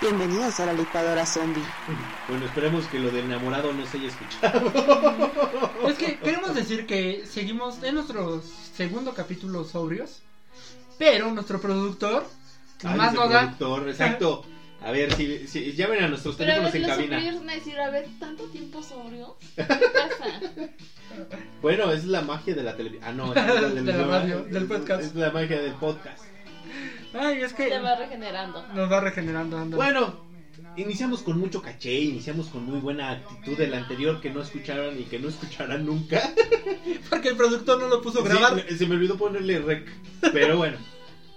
Bienvenidos 0.00 0.58
a 0.58 0.66
la 0.66 0.72
licuadora 0.72 1.24
zombie. 1.26 1.62
Bueno, 2.28 2.46
esperemos 2.46 2.86
que 2.86 2.98
lo 2.98 3.12
del 3.12 3.26
enamorado 3.26 3.72
no 3.72 3.86
se 3.86 3.98
haya 3.98 4.08
escuchado. 4.08 4.72
Es 5.86 5.96
que 5.96 6.18
queremos 6.18 6.56
decir 6.56 6.84
que 6.86 7.24
seguimos 7.24 7.80
en 7.84 7.94
nuestro 7.94 8.42
segundo 8.74 9.14
capítulo 9.14 9.64
sobrios, 9.64 10.22
pero 10.98 11.30
nuestro 11.30 11.60
productor 11.60 12.26
Ay, 12.82 12.96
más 12.96 13.14
nos 13.14 13.30
da. 13.30 13.40
productor, 13.42 13.88
exacto. 13.88 14.44
A 14.82 14.92
ver, 14.92 15.12
si, 15.14 15.46
si 15.48 15.72
llamen 15.72 16.04
a 16.04 16.08
nuestros 16.08 16.36
Pero 16.36 16.52
a 16.52 16.54
teléfonos 16.54 16.72
ver, 16.72 16.82
en 16.82 16.88
los 16.88 16.96
cabina. 16.96 17.16
superiores 17.16 17.40
van 17.40 17.50
a 17.50 17.54
decir, 17.54 17.80
a 17.80 17.90
ver, 17.90 18.06
¿tanto 18.20 18.44
tiempo 18.44 18.82
sobrio? 18.82 19.36
¿Qué 19.56 19.64
pasa? 19.64 20.70
Bueno, 21.60 21.90
es 21.92 22.04
la 22.04 22.22
magia 22.22 22.54
de 22.54 22.62
la 22.62 22.76
televisión. 22.76 23.04
Ah, 23.08 23.12
no, 23.12 23.34
es 23.34 23.36
la, 23.36 23.70
De 23.82 23.92
la 23.92 24.06
radio, 24.06 24.44
del 24.44 24.66
podcast. 24.66 25.02
Es 25.02 25.14
la 25.14 25.30
magia 25.30 25.60
del 25.60 25.72
podcast. 25.74 26.22
Ay, 27.12 27.40
es 27.40 27.52
que 27.54 27.68
Se 27.68 27.78
va 27.80 27.96
regenerando. 27.96 28.64
nos 28.74 28.90
va 28.92 29.00
regenerando. 29.00 29.58
anda. 29.58 29.76
Bueno, 29.76 30.14
iniciamos 30.76 31.22
con 31.22 31.38
mucho 31.40 31.60
caché, 31.62 31.98
iniciamos 32.00 32.46
con 32.48 32.64
muy 32.64 32.78
buena 32.78 33.10
actitud 33.10 33.56
del 33.56 33.74
anterior 33.74 34.20
que 34.20 34.30
no 34.30 34.42
escucharon 34.42 34.98
y 35.00 35.04
que 35.04 35.18
no 35.18 35.28
escucharán 35.28 35.86
nunca. 35.86 36.20
Porque 37.10 37.30
el 37.30 37.36
productor 37.36 37.80
no 37.80 37.88
lo 37.88 38.00
puso 38.00 38.20
a 38.20 38.24
grabar. 38.24 38.64
Sí, 38.68 38.76
se 38.78 38.86
me 38.86 38.94
olvidó 38.94 39.16
ponerle 39.16 39.58
rec. 39.58 39.88
Pero 40.32 40.56
bueno, 40.58 40.76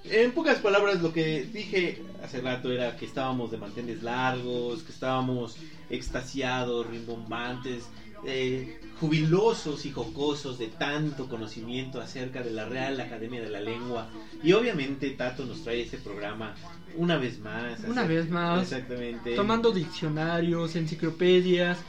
en 0.04 0.32
pocas 0.32 0.60
palabras 0.60 1.02
lo 1.02 1.14
que 1.14 1.44
dije 1.44 2.04
hace 2.24 2.42
rato 2.42 2.72
era 2.72 2.96
que 2.98 3.06
estábamos 3.06 3.52
de 3.52 3.58
manteles 3.58 4.04
largos, 4.04 4.84
que 4.84 4.92
estábamos 4.92 5.58
extasiados, 5.90 6.88
rimbombantes, 6.88 7.86
eh, 8.24 8.80
jubilosos 9.00 9.86
y 9.86 9.92
jocosos 9.92 10.60
de 10.60 10.68
tanto 10.68 11.28
conocimiento 11.28 12.00
acerca 12.00 12.44
de 12.44 12.52
la 12.52 12.66
Real 12.66 13.00
Academia 13.00 13.42
de 13.42 13.50
la 13.50 13.62
Lengua. 13.62 14.10
Y 14.44 14.54
obviamente 14.54 15.10
Tato 15.12 15.46
nos 15.46 15.64
trae 15.64 15.82
ese 15.82 15.98
programa 15.98 16.56
una 16.96 17.18
vez 17.18 17.40
más. 17.40 17.80
Una 17.88 18.04
vez 18.04 18.30
más. 18.30 18.72
Exactamente. 18.72 19.36
Tomando 19.36 19.72
diccionarios, 19.72 20.76
enciclopedias. 20.76 21.80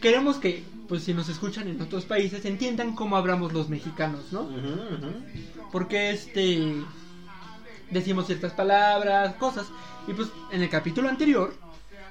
Queremos 0.00 0.36
que, 0.36 0.62
pues 0.88 1.02
si 1.02 1.14
nos 1.14 1.28
escuchan 1.28 1.68
en 1.68 1.80
otros 1.80 2.04
países, 2.04 2.44
entiendan 2.44 2.94
cómo 2.94 3.16
hablamos 3.16 3.52
los 3.52 3.68
mexicanos, 3.68 4.32
¿no? 4.32 4.48
Porque 5.72 6.10
este 6.10 6.84
decimos 7.90 8.26
ciertas 8.26 8.52
palabras, 8.52 9.34
cosas. 9.36 9.66
Y 10.06 10.12
pues 10.12 10.28
en 10.52 10.62
el 10.62 10.68
capítulo 10.70 11.08
anterior 11.08 11.54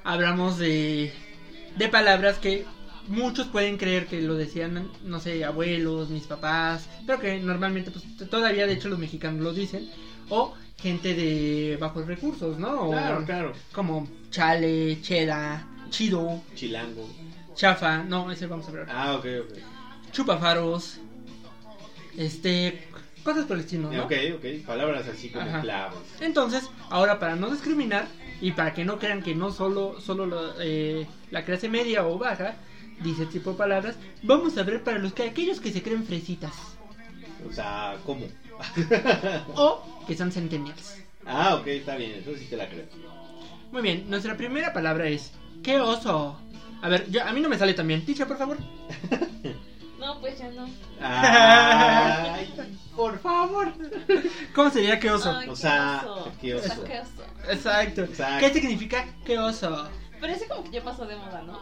hablamos 0.04 0.58
de, 0.58 1.12
de 1.76 1.88
palabras 1.88 2.38
que 2.38 2.64
muchos 3.08 3.46
pueden 3.46 3.76
creer 3.76 4.06
que 4.06 4.20
lo 4.20 4.34
decían, 4.34 4.90
no 5.04 5.20
sé, 5.20 5.44
abuelos, 5.44 6.10
mis 6.10 6.24
papás, 6.24 6.88
pero 7.06 7.20
que 7.20 7.38
normalmente 7.38 7.90
pues 7.90 8.04
todavía 8.28 8.66
de 8.66 8.74
hecho 8.74 8.88
los 8.88 8.98
mexicanos 8.98 9.40
lo 9.42 9.52
dicen. 9.52 9.88
O 10.28 10.54
gente 10.78 11.14
de 11.14 11.76
bajos 11.80 12.06
recursos, 12.06 12.58
¿no? 12.58 12.88
O 12.88 12.90
Claro, 12.90 13.24
claro. 13.24 13.52
Como 13.72 14.08
chale, 14.30 15.00
cheda, 15.00 15.66
chido, 15.88 16.42
Chilango. 16.54 17.08
chafa, 17.54 18.02
no, 18.02 18.30
ese 18.30 18.46
vamos 18.46 18.68
a 18.68 18.72
ver. 18.72 18.86
Ah, 18.90 19.14
ok, 19.14 19.24
ok. 19.44 19.58
Chupafaros, 20.12 20.98
este, 22.16 22.88
cosas 23.26 23.44
por 23.44 23.56
el 23.56 23.64
estilo, 23.64 23.92
¿no? 23.92 24.04
Ok, 24.04 24.12
ok. 24.36 24.64
Palabras 24.64 25.06
así 25.08 25.30
como 25.30 25.44
Ajá. 25.44 25.60
claves. 25.60 25.98
Entonces, 26.20 26.70
ahora 26.88 27.18
para 27.18 27.34
no 27.34 27.50
discriminar 27.50 28.06
y 28.40 28.52
para 28.52 28.72
que 28.72 28.84
no 28.84 28.98
crean 28.98 29.22
que 29.22 29.34
no 29.34 29.50
solo, 29.50 30.00
solo 30.00 30.26
la, 30.26 30.54
eh, 30.60 31.06
la 31.32 31.44
clase 31.44 31.68
media 31.68 32.06
o 32.06 32.16
baja 32.18 32.54
dice 33.02 33.26
tipo 33.26 33.50
de 33.50 33.58
palabras, 33.58 33.96
vamos 34.22 34.56
a 34.56 34.62
ver 34.62 34.82
para 34.82 34.98
los 34.98 35.12
que 35.12 35.24
aquellos 35.24 35.60
que 35.60 35.72
se 35.72 35.82
creen 35.82 36.04
fresitas 36.04 36.54
O 37.46 37.52
sea, 37.52 37.98
¿cómo? 38.06 38.26
o 39.54 39.82
que 40.06 40.16
son 40.16 40.30
centennials. 40.30 40.98
Ah, 41.26 41.56
ok, 41.56 41.66
está 41.66 41.96
bien, 41.96 42.12
eso 42.12 42.34
sí 42.36 42.46
te 42.48 42.56
la 42.56 42.68
creo. 42.68 42.84
Muy 43.72 43.82
bien, 43.82 44.08
nuestra 44.08 44.36
primera 44.36 44.72
palabra 44.72 45.08
es 45.08 45.32
qué 45.64 45.80
oso. 45.80 46.40
A 46.80 46.88
ver, 46.88 47.10
yo, 47.10 47.24
a 47.24 47.32
mí 47.32 47.40
no 47.40 47.48
me 47.48 47.58
sale 47.58 47.74
también. 47.74 48.04
Ticha, 48.04 48.26
por 48.26 48.38
favor. 48.38 48.56
No, 49.98 50.20
pues 50.20 50.38
ya 50.38 50.50
no. 50.50 50.68
Ay, 51.00 52.48
por 52.94 53.18
favor. 53.18 53.72
¿Cómo 54.54 54.70
sería 54.70 54.98
qué 55.00 55.10
oso? 55.10 55.30
Ay, 55.34 55.48
O 55.48 55.52
qué 55.52 55.56
sea, 55.56 56.02
oso. 56.06 56.32
qué 56.40 56.54
oso. 56.54 56.84
qué 56.84 57.00
oso. 57.00 57.50
Exacto. 57.50 58.02
Exacto. 58.02 58.46
¿Qué 58.46 58.52
significa 58.60 59.06
qué 59.24 59.38
oso? 59.38 59.88
Parece 60.20 60.46
como 60.48 60.64
que 60.64 60.70
ya 60.70 60.84
pasó 60.84 61.06
de 61.06 61.16
moda, 61.16 61.42
¿no? 61.46 61.60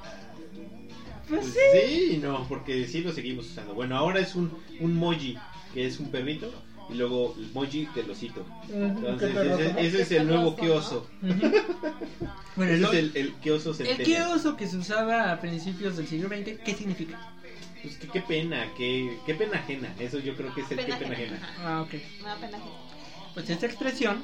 Pues 1.28 1.40
Pues 1.40 1.54
sí. 1.54 2.08
sí, 2.12 2.18
no, 2.22 2.46
porque 2.48 2.86
sí 2.86 3.00
lo 3.00 3.12
seguimos 3.12 3.46
usando. 3.46 3.74
Bueno, 3.74 3.96
ahora 3.96 4.20
es 4.20 4.34
un, 4.34 4.52
un 4.80 4.94
moji, 4.96 5.38
que 5.72 5.86
es 5.86 5.98
un 5.98 6.10
perrito, 6.10 6.52
y 6.90 6.94
luego 6.94 7.34
el 7.38 7.50
moji 7.52 7.86
del 7.94 8.10
osito. 8.10 8.44
Entonces, 8.68 9.30
ese, 9.34 9.72
¿no? 9.72 9.78
ese 9.78 10.02
es 10.02 10.10
el 10.12 10.26
nuevo 10.28 10.54
queoso. 10.56 11.08
Ujú. 11.22 11.52
Bueno, 12.56 12.72
Ese 12.72 12.82
el, 12.82 12.84
es 13.08 13.14
el, 13.14 13.16
el 13.16 13.34
queoso 13.36 13.70
el 13.70 13.76
centennial. 13.76 14.06
qué 14.06 14.22
oso 14.22 14.56
que 14.56 14.66
se 14.68 14.76
usaba 14.76 15.32
a 15.32 15.40
principios 15.40 15.96
del 15.96 16.06
siglo 16.06 16.28
XX, 16.28 16.58
¿qué 16.64 16.74
significa? 16.74 17.18
Pues 17.84 17.96
que 17.98 18.08
qué 18.08 18.20
pena, 18.22 18.66
qué, 18.76 19.18
qué 19.26 19.34
pena 19.34 19.58
ajena. 19.58 19.94
Eso 19.98 20.18
yo 20.18 20.34
creo 20.34 20.52
que 20.54 20.62
es 20.62 20.70
el 20.70 20.78
Pena 20.78 20.98
qué 20.98 21.04
pena 21.04 21.14
ajena. 21.16 21.54
Ah, 21.60 21.82
ok. 21.82 21.90
Pena 21.90 22.32
ajena. 22.32 22.58
Pues 23.34 23.50
esta 23.50 23.66
expresión 23.66 24.22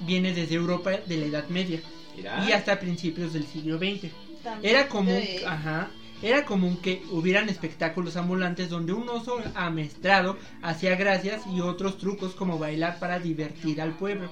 viene 0.00 0.32
desde 0.32 0.54
Europa 0.54 0.90
de 0.92 1.16
la 1.16 1.26
Edad 1.26 1.48
Media 1.48 1.80
Mira. 2.16 2.44
y 2.46 2.52
hasta 2.52 2.78
principios 2.78 3.32
del 3.32 3.46
siglo 3.46 3.78
XX. 3.78 4.10
También 4.42 4.74
Era 4.76 4.88
común, 4.88 5.14
de- 5.14 5.42
ajá, 5.46 5.88
era 6.22 6.44
común 6.44 6.76
que 6.76 7.02
hubieran 7.10 7.48
espectáculos 7.48 8.16
ambulantes 8.16 8.68
donde 8.68 8.92
un 8.92 9.08
oso 9.08 9.40
amestrado 9.54 10.36
hacía 10.62 10.94
gracias 10.96 11.42
y 11.52 11.60
otros 11.60 11.98
trucos 11.98 12.34
como 12.34 12.58
bailar 12.58 12.98
para 12.98 13.18
divertir 13.18 13.80
al 13.80 13.96
pueblo. 13.96 14.30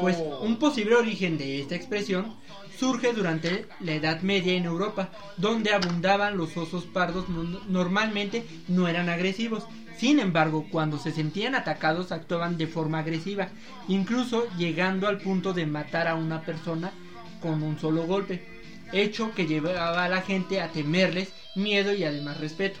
Pues 0.00 0.16
un 0.40 0.58
posible 0.58 0.94
origen 0.94 1.36
de 1.36 1.60
esta 1.60 1.74
expresión 1.74 2.34
surge 2.78 3.12
durante 3.12 3.66
la 3.80 3.92
Edad 3.92 4.20
Media 4.22 4.52
en 4.54 4.64
Europa, 4.64 5.10
donde 5.36 5.72
abundaban 5.72 6.36
los 6.36 6.56
osos 6.56 6.84
pardos, 6.84 7.28
no- 7.28 7.60
normalmente 7.68 8.44
no 8.68 8.88
eran 8.88 9.08
agresivos. 9.08 9.64
Sin 9.98 10.18
embargo, 10.20 10.66
cuando 10.70 10.98
se 10.98 11.10
sentían 11.12 11.54
atacados 11.54 12.12
actuaban 12.12 12.58
de 12.58 12.66
forma 12.66 12.98
agresiva, 12.98 13.48
incluso 13.88 14.46
llegando 14.58 15.08
al 15.08 15.18
punto 15.18 15.52
de 15.54 15.66
matar 15.66 16.06
a 16.06 16.14
una 16.16 16.42
persona 16.42 16.92
con 17.40 17.62
un 17.62 17.78
solo 17.78 18.02
golpe, 18.06 18.46
hecho 18.92 19.32
que 19.34 19.46
llevaba 19.46 20.04
a 20.04 20.08
la 20.08 20.20
gente 20.22 20.60
a 20.60 20.68
temerles 20.70 21.32
miedo 21.54 21.94
y 21.94 22.04
además 22.04 22.38
respeto. 22.40 22.78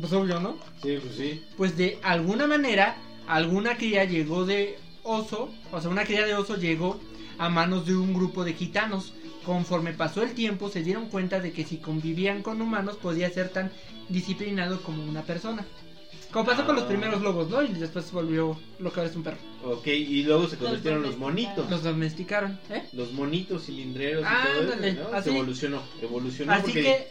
Pues 0.00 0.12
obvio, 0.12 0.40
¿no? 0.40 0.56
Sí, 0.82 0.98
pues 1.02 1.14
sí. 1.16 1.42
pues 1.56 1.76
de 1.76 1.98
alguna 2.02 2.46
manera 2.46 2.96
alguna 3.26 3.76
cría 3.76 4.04
llegó 4.04 4.46
de 4.46 4.78
oso, 5.02 5.50
o 5.72 5.80
sea, 5.80 5.90
una 5.90 6.04
cría 6.04 6.24
de 6.24 6.34
oso 6.34 6.56
llegó 6.56 6.98
a 7.38 7.48
manos 7.48 7.86
de 7.86 7.94
un 7.96 8.14
grupo 8.14 8.44
de 8.44 8.54
gitanos. 8.54 9.12
Conforme 9.48 9.94
pasó 9.94 10.22
el 10.22 10.34
tiempo 10.34 10.68
se 10.68 10.82
dieron 10.82 11.08
cuenta 11.08 11.40
de 11.40 11.52
que 11.52 11.64
si 11.64 11.78
convivían 11.78 12.42
con 12.42 12.60
humanos 12.60 12.98
podía 12.98 13.30
ser 13.30 13.48
tan 13.48 13.72
disciplinado 14.10 14.82
como 14.82 15.02
una 15.02 15.22
persona. 15.22 15.64
Como 16.30 16.44
pasó 16.44 16.66
con 16.66 16.74
los 16.74 16.84
Ah. 16.84 16.88
primeros 16.88 17.22
lobos, 17.22 17.48
¿no? 17.48 17.62
Y 17.62 17.68
después 17.68 18.04
se 18.04 18.12
volvió 18.12 18.60
lo 18.78 18.92
que 18.92 19.00
ahora 19.00 19.08
es 19.10 19.16
un 19.16 19.22
perro. 19.22 19.38
Ok, 19.64 19.86
y 19.86 20.22
luego 20.24 20.46
se 20.48 20.56
Los 20.56 20.64
convirtieron 20.64 21.00
los 21.00 21.18
domesticaron. 21.18 21.34
monitos. 21.54 21.70
Los 21.70 21.82
domesticaron, 21.82 22.60
¿eh? 22.68 22.82
Los 22.92 23.12
monitos 23.14 23.64
cilindreros 23.64 24.22
y 24.22 24.46
todo 24.48 24.62
Ándale, 24.64 24.88
eso, 24.90 25.08
¿no? 25.10 25.16
así. 25.16 25.30
Se 25.30 25.34
evolucionó, 25.36 25.82
evolucionó 26.02 26.52
Así 26.52 26.62
porque 26.64 26.82
que... 26.82 27.08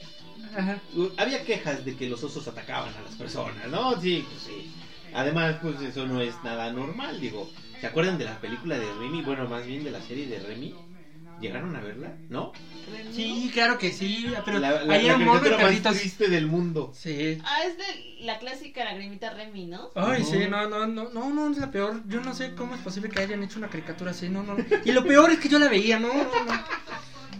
Ajá. 0.59 0.79
había 1.17 1.43
quejas 1.43 1.83
de 1.85 1.95
que 1.95 2.07
los 2.07 2.23
osos 2.23 2.47
atacaban 2.47 2.93
a 2.93 3.01
las 3.01 3.15
personas, 3.15 3.67
¿no? 3.71 3.99
Sí, 3.99 4.23
pues 4.29 4.43
sí. 4.43 4.71
Además, 5.15 5.55
pues 5.59 5.81
eso 5.81 6.05
no 6.05 6.21
es 6.21 6.35
nada 6.43 6.71
normal, 6.71 7.19
digo. 7.19 7.49
¿Se 7.81 7.87
acuerdan 7.87 8.19
de 8.19 8.25
la 8.25 8.39
película 8.39 8.77
de 8.77 8.85
Remy? 8.99 9.23
Bueno, 9.23 9.47
más 9.49 9.65
bien 9.65 9.83
de 9.83 9.89
la 9.89 10.01
serie 10.03 10.27
de 10.27 10.37
Remy. 10.37 10.75
¿Llegaron 11.39 11.75
a 11.75 11.81
verla? 11.81 12.13
¿No? 12.29 12.51
Sí, 13.13 13.51
claro 13.53 13.77
que 13.77 13.91
sí, 13.91 14.25
pero 14.45 14.59
la, 14.59 14.83
la, 14.83 14.93
ahí 14.95 15.05
la 15.07 15.15
un 15.17 15.25
mono 15.25 15.39
de 15.41 15.57
más 15.57 15.81
triste 15.97 16.29
del 16.29 16.47
mundo. 16.47 16.91
Sí. 16.95 17.37
Ah, 17.43 17.59
es 17.65 17.77
de 17.77 18.23
la 18.25 18.39
clásica 18.39 18.83
lagrimita 18.85 19.31
Remy, 19.31 19.65
¿no? 19.67 19.89
Ay, 19.95 20.21
Ujú. 20.23 20.31
sí, 20.31 20.39
no, 20.49 20.67
no, 20.67 20.87
no, 20.87 21.09
no, 21.09 21.29
no, 21.33 21.51
es 21.51 21.57
la 21.57 21.69
peor. 21.69 22.01
Yo 22.07 22.21
no 22.21 22.33
sé 22.33 22.55
cómo 22.55 22.73
es 22.75 22.81
posible 22.81 23.09
que 23.09 23.19
hayan 23.21 23.43
hecho 23.43 23.59
una 23.59 23.69
caricatura 23.69 24.11
así, 24.11 24.29
no, 24.29 24.41
no. 24.43 24.55
Y 24.83 24.91
lo 24.93 25.03
peor 25.03 25.29
es 25.31 25.39
que 25.39 25.49
yo 25.49 25.59
la 25.59 25.67
veía, 25.69 25.99
no, 25.99 26.07
no, 26.13 26.23
no. 26.23 26.63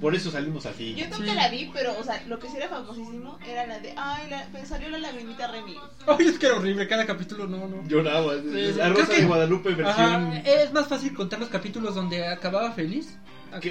Por 0.02 0.14
eso 0.14 0.30
salimos 0.30 0.68
así. 0.68 0.94
Yo 0.94 1.06
nunca 1.06 1.18
Sí. 1.18 1.36
la 1.36 1.50
vi, 1.50 1.72
pero, 1.74 1.98
o 2.00 2.04
sea, 2.04 2.22
lo 2.28 2.38
que 2.38 2.48
sí 2.50 2.58
era 2.58 2.70
famosísimo 2.70 3.40
era 3.50 3.66
la 3.66 3.80
de, 3.80 3.94
ay, 3.98 4.30
la, 4.30 4.48
salió 4.66 4.90
la 4.90 5.00
lagrimita 5.00 5.48
Remy. 5.48 5.76
Ay, 6.06 6.28
es 6.28 6.38
que 6.38 6.46
era 6.46 6.56
horrible, 6.58 6.88
cada 6.88 7.08
capítulo, 7.08 7.48
no, 7.48 7.68
no. 7.68 7.84
Lloraba. 7.88 8.36
Sí, 8.36 8.42
sí. 8.54 8.74
La 8.78 8.90
Rosa 8.90 9.08
que- 9.12 9.22
de 9.22 9.26
Guadalupe 9.28 9.70
versión. 9.74 10.28
Ajá, 10.28 10.40
es 10.46 10.72
más 10.72 10.88
fácil 10.88 11.16
contar 11.16 11.40
los 11.40 11.50
capítulos 11.50 11.96
donde 11.96 12.28
acababa 12.28 12.72
feliz. 12.74 13.18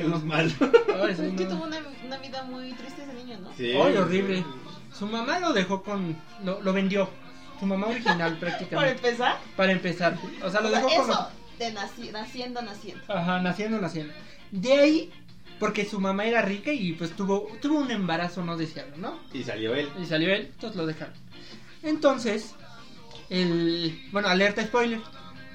Los 0.08 0.25
malos. 0.25 0.52
Ay, 0.61 1.14
sí, 1.17 1.37
Que 1.37 1.44
no. 1.44 1.50
tuvo 1.50 1.64
una, 1.64 1.78
una 2.05 2.17
vida 2.19 2.43
muy 2.44 2.73
triste 2.73 3.02
ese 3.02 3.12
niño, 3.14 3.38
¿no? 3.40 3.52
Sí. 3.56 3.73
Ay, 3.73 3.96
horrible. 3.96 4.44
Su 4.96 5.06
mamá 5.06 5.38
lo 5.40 5.52
dejó 5.52 5.82
con. 5.82 6.17
Lo, 6.44 6.61
lo 6.62 6.73
vendió. 6.73 7.08
Su 7.61 7.67
mamá 7.67 7.87
original, 7.87 8.19
Para 8.38 8.38
prácticamente. 8.38 9.08
empezar, 9.08 9.38
Para 9.56 9.73
empezar. 9.73 10.19
O 10.43 10.50
sea, 10.50 10.61
lo 10.61 10.69
o 10.69 10.70
sea, 10.70 10.81
dejó 10.81 10.88
con. 11.02 11.11
eso 11.11 11.28
de 11.58 11.75
naci- 11.75 12.12
naciendo, 12.12 12.62
naciendo. 12.62 13.02
Ajá, 13.08 13.40
naciendo, 13.40 13.81
naciendo. 13.81 14.12
De 14.50 14.73
ahí 14.75 15.12
porque 15.58 15.87
su 15.87 15.99
mamá 15.99 16.26
era 16.26 16.43
rica 16.43 16.70
y 16.70 16.93
pues 16.93 17.12
tuvo, 17.17 17.49
tuvo 17.62 17.79
un 17.79 17.90
embarazo 17.90 18.44
no 18.44 18.58
deseado, 18.58 18.90
¿no? 18.99 19.19
Y 19.32 19.43
salió 19.43 19.75
él. 19.75 19.88
Y 19.99 20.05
salió 20.05 20.34
él, 20.34 20.50
entonces 20.52 20.76
lo 20.76 20.87
dejaron. 20.87 21.14
Entonces, 21.82 22.55
el. 23.31 24.00
Bueno, 24.12 24.29
alerta 24.29 24.62
spoiler. 24.64 25.00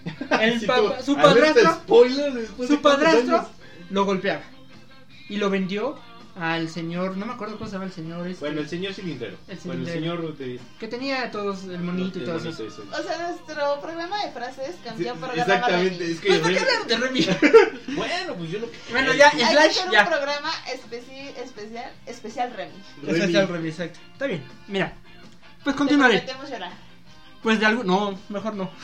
El 0.42 0.60
Sí, 0.60 0.66
su 0.66 0.72
alerta 0.72 1.22
padrastro, 1.22 1.74
spoiler 1.76 2.34
después 2.34 2.70
de 2.70 2.76
su 2.76 2.82
padrastro 2.82 3.38
años. 3.38 3.48
Lo 3.92 4.06
golpeaba. 4.06 4.42
Y 5.30 5.38
lo 5.38 5.50
vendió 5.50 5.98
al 6.36 6.70
señor, 6.70 7.18
no 7.18 7.26
me 7.26 7.34
acuerdo 7.34 7.58
cómo 7.58 7.68
se 7.70 7.74
llama 7.74 7.86
el 7.86 7.92
señor 7.92 8.26
este, 8.26 8.40
Bueno, 8.46 8.62
el 8.62 8.70
señor 8.70 8.94
cilindrero. 8.94 9.36
El 9.50 9.58
Bueno, 9.66 9.82
el 9.82 9.88
cilindrero. 9.90 10.22
señor 10.22 10.38
de... 10.38 10.60
que 10.80 10.88
tenía 10.88 11.30
todos 11.30 11.66
el 11.66 11.80
monito 11.80 12.20
y 12.20 12.24
todo 12.24 12.38
eso. 12.38 12.50
ese. 12.50 12.64
O 12.68 13.04
sea, 13.04 13.28
nuestro 13.30 13.82
programa 13.82 14.24
de 14.26 14.32
frases 14.32 14.76
cambió 14.84 15.14
Sí, 15.14 15.20
por 15.20 15.38
Exactamente, 15.38 16.12
es 16.12 16.20
que... 16.22 16.28
Pues, 16.30 16.40
¿por 16.40 16.54
qué 16.54 16.60
hablaron 16.60 16.88
de 16.88 16.98
Remy? 16.98 17.28
Bueno, 17.96 18.36
pues 18.38 18.50
yo 18.50 18.60
lo... 18.60 18.70
Bueno, 18.92 19.14
ya, 19.14 19.30
Hay 19.30 19.38
que 19.38 19.44
hacer 19.44 19.92
ya. 19.92 20.04
un 20.04 20.10
programa 20.10 20.52
especi- 20.74 21.36
especial, 21.38 21.92
especial 22.06 22.54
Remy. 22.56 22.72
Remy. 23.04 23.20
Especial 23.20 23.48
Remy, 23.50 23.68
exacto. 23.70 24.00
Está 24.14 24.28
bien, 24.28 24.44
mira. 24.70 24.94
Pues 25.66 25.76
Te 25.76 25.78
continuaré. 25.78 26.20
prometemos 26.20 26.50
llorar. 26.50 26.72
Pues 27.44 27.60
de 27.60 27.66
algo. 27.66 27.84
No, 27.84 28.18
mejor 28.30 28.56
no. 28.56 28.70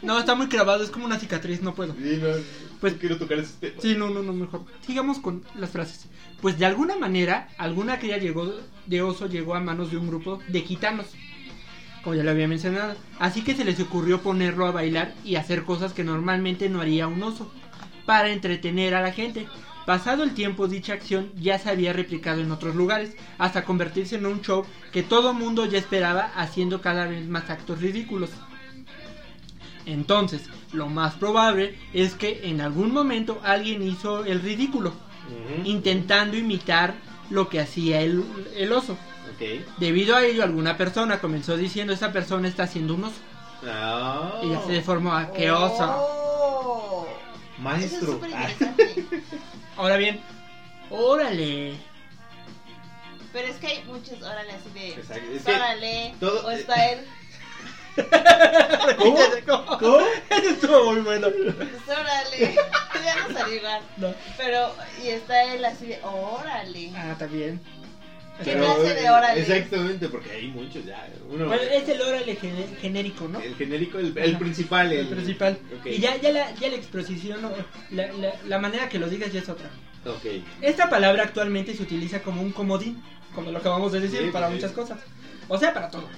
No, 0.00 0.18
está 0.18 0.34
muy 0.36 0.46
clavado, 0.46 0.82
es 0.84 0.90
como 0.90 1.04
una 1.06 1.18
cicatriz, 1.18 1.60
no 1.60 1.74
puedo. 1.74 1.92
Sí, 1.94 2.18
no, 2.22 2.28
Pues- 2.28 2.44
pues 2.80 2.94
quiero 2.94 3.18
tocar 3.18 3.38
ese 3.38 3.52
tema. 3.60 3.82
Sí, 3.82 3.94
no, 3.96 4.08
no, 4.08 4.22
no, 4.22 4.32
mejor. 4.32 4.64
Sigamos 4.86 5.18
con 5.18 5.44
las 5.56 5.70
frases. 5.70 6.06
Pues 6.40 6.56
de 6.58 6.64
alguna 6.66 6.96
manera, 6.96 7.48
alguna 7.58 7.98
cría 7.98 8.16
llegó 8.16 8.54
de 8.86 9.02
oso 9.02 9.26
llegó 9.26 9.54
a 9.56 9.60
manos 9.60 9.90
de 9.90 9.96
un 9.98 10.06
grupo 10.06 10.38
de 10.48 10.60
gitanos. 10.62 11.06
Como 12.04 12.14
ya 12.14 12.22
lo 12.22 12.30
había 12.30 12.46
mencionado. 12.48 12.94
Así 13.18 13.42
que 13.42 13.56
se 13.56 13.64
les 13.64 13.80
ocurrió 13.80 14.22
ponerlo 14.22 14.66
a 14.66 14.70
bailar 14.70 15.14
y 15.24 15.34
hacer 15.34 15.64
cosas 15.64 15.92
que 15.92 16.04
normalmente 16.04 16.68
no 16.70 16.80
haría 16.80 17.08
un 17.08 17.22
oso. 17.22 17.52
Para 18.06 18.30
entretener 18.30 18.94
a 18.94 19.02
la 19.02 19.12
gente. 19.12 19.46
Pasado 19.88 20.22
el 20.22 20.34
tiempo, 20.34 20.68
dicha 20.68 20.92
acción 20.92 21.32
ya 21.34 21.58
se 21.58 21.70
había 21.70 21.94
replicado 21.94 22.42
en 22.42 22.52
otros 22.52 22.74
lugares, 22.74 23.16
hasta 23.38 23.64
convertirse 23.64 24.16
en 24.16 24.26
un 24.26 24.42
show 24.42 24.66
que 24.92 25.02
todo 25.02 25.32
mundo 25.32 25.64
ya 25.64 25.78
esperaba, 25.78 26.30
haciendo 26.36 26.82
cada 26.82 27.06
vez 27.06 27.26
más 27.26 27.48
actos 27.48 27.80
ridículos. 27.80 28.28
Entonces, 29.86 30.42
lo 30.74 30.90
más 30.90 31.14
probable 31.14 31.78
es 31.94 32.12
que 32.12 32.50
en 32.50 32.60
algún 32.60 32.92
momento 32.92 33.40
alguien 33.42 33.80
hizo 33.80 34.26
el 34.26 34.42
ridículo, 34.42 34.92
intentando 35.64 36.36
imitar 36.36 36.92
lo 37.30 37.48
que 37.48 37.58
hacía 37.58 38.02
el, 38.02 38.22
el 38.56 38.72
oso. 38.72 38.98
Debido 39.78 40.16
a 40.16 40.22
ello, 40.22 40.44
alguna 40.44 40.76
persona 40.76 41.18
comenzó 41.18 41.56
diciendo, 41.56 41.94
esa 41.94 42.12
persona 42.12 42.46
está 42.46 42.64
haciendo 42.64 42.94
un 42.94 43.04
oso. 43.04 43.20
Ah. 43.66 44.38
Y 44.44 44.50
ya 44.50 44.60
se 44.66 44.72
deformó 44.72 45.14
a 45.14 45.32
qué 45.32 45.50
oso. 45.50 45.94
Oh. 45.96 46.38
Eso 47.80 48.20
es 48.24 48.56
Ah. 49.78 49.82
Ahora 49.82 49.96
bien, 49.96 50.20
órale. 50.90 51.74
Pero 53.32 53.46
es 53.48 53.56
que 53.58 53.66
hay 53.68 53.84
muchos, 53.84 54.20
órale, 54.22 54.52
así 54.52 54.70
de. 54.74 54.88
Exacto, 54.94 55.30
es 55.32 55.44
que 55.44 55.54
Órale. 55.54 56.14
todo- 56.18 56.46
O 56.46 56.50
está 56.50 56.86
él. 56.90 57.06
¿Cómo? 58.98 59.18
¿Cómo? 59.46 59.78
¿Cómo? 59.78 59.98
Eso 60.30 60.48
estuvo 60.50 60.92
muy 60.92 61.00
bueno. 61.02 61.28
Pues 61.30 61.98
órale. 61.98 62.54
ya 63.04 63.16
no 63.28 63.38
salió 63.38 63.54
igual. 63.56 63.82
No. 63.98 64.14
Pero, 64.36 64.74
y 65.02 65.08
está 65.08 65.42
él 65.52 65.64
así 65.64 65.86
de, 65.86 66.00
órale. 66.02 66.92
Ah, 66.96 67.12
está 67.12 67.26
bien. 67.26 67.60
¿Qué 68.44 68.52
Pero, 68.52 68.64
clase 68.64 68.94
de 68.94 69.10
órale? 69.10 69.40
Exactamente, 69.40 70.08
porque 70.08 70.30
hay 70.30 70.48
muchos 70.48 70.84
ya. 70.84 71.08
Uno, 71.28 71.46
Bueno, 71.46 71.62
es 71.62 71.88
el 71.88 72.00
órale 72.00 72.36
genérico, 72.80 73.26
¿no? 73.28 73.40
el 73.40 73.54
genérico, 73.56 73.98
el, 73.98 74.16
el 74.16 74.38
principal. 74.38 74.92
El, 74.92 74.98
El 75.00 75.08
principal. 75.08 75.58
Ok. 75.80 75.86
Y 75.86 75.98
ya, 75.98 76.16
ya, 76.20 76.30
la, 76.30 76.54
ya 76.54 76.68
la 76.68 76.76
exposición, 76.76 77.40
la, 77.90 78.12
la, 78.12 78.34
la 78.46 78.58
manera 78.58 78.88
que 78.88 78.98
lo 78.98 79.08
digas 79.08 79.32
ya 79.32 79.40
es 79.40 79.48
otra. 79.48 79.70
Ok. 80.06 80.24
Esta 80.62 80.88
palabra 80.88 81.24
actualmente 81.24 81.74
se 81.74 81.82
utiliza 81.82 82.22
como 82.22 82.40
un 82.42 82.52
comodín, 82.52 83.02
como 83.34 83.50
lo 83.50 83.58
acabamos 83.58 83.92
de 83.92 84.00
decir, 84.00 84.20
Sí, 84.26 84.30
para 84.30 84.48
sí. 84.48 84.54
muchas 84.54 84.72
cosas. 84.72 84.98
O 85.48 85.58
sea, 85.58 85.74
para 85.74 85.90
todo. 85.90 86.08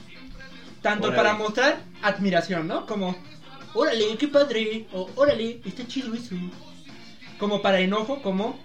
Tanto 0.83 1.09
Órale. 1.09 1.23
para 1.23 1.35
mostrar 1.39 1.81
admiración, 2.03 2.67
¿no? 2.69 2.87
Como, 2.87 3.17
órale, 3.75 4.17
qué 4.19 4.29
padre, 4.29 4.87
o 4.93 5.09
órale, 5.17 5.61
está 5.65 5.87
chido 5.87 6.15
eso. 6.15 6.35
Como 7.39 7.63
para 7.63 7.81
enojo, 7.81 8.21
como 8.23 8.59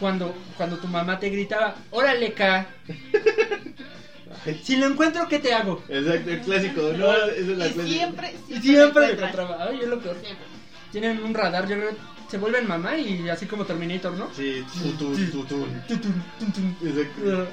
cuando, 0.00 0.34
cuando 0.56 0.76
tu 0.78 0.88
mamá 0.88 1.18
te 1.18 1.30
gritaba, 1.30 1.74
órale. 1.90 2.34
Ay, 2.38 2.66
Si 4.64 4.76
lo 4.76 4.86
encuentro, 4.86 5.28
¿qué 5.28 5.38
te 5.38 5.54
hago? 5.54 5.82
Exacto, 5.88 6.30
el 6.30 6.40
clásico. 6.40 6.82
No, 6.96 7.12
esa 7.12 7.26
es 7.32 7.46
la 7.48 7.66
Y 7.66 7.72
clásica. 7.72 7.84
siempre, 7.86 8.28
siempre, 8.46 8.60
siempre 8.60 8.82
encuentran. 9.04 9.30
encontraba. 9.30 9.64
Ay, 9.68 9.80
es 9.82 9.88
lo 9.88 10.00
peor. 10.00 10.16
Siempre. 10.20 10.46
Tienen 10.90 11.22
un 11.22 11.32
radar, 11.34 11.66
yo 11.68 11.76
creo, 11.76 11.90
se 12.28 12.38
vuelven 12.38 12.66
mamá 12.68 12.96
y 12.96 13.28
así 13.28 13.46
como 13.46 13.64
Terminator, 13.64 14.12
¿no? 14.14 14.28
Sí, 14.34 14.64
tutun, 14.82 15.30
tutun. 15.30 15.82
Tutun, 15.86 16.22
tutun. 16.38 16.76
Exacto. 16.82 17.48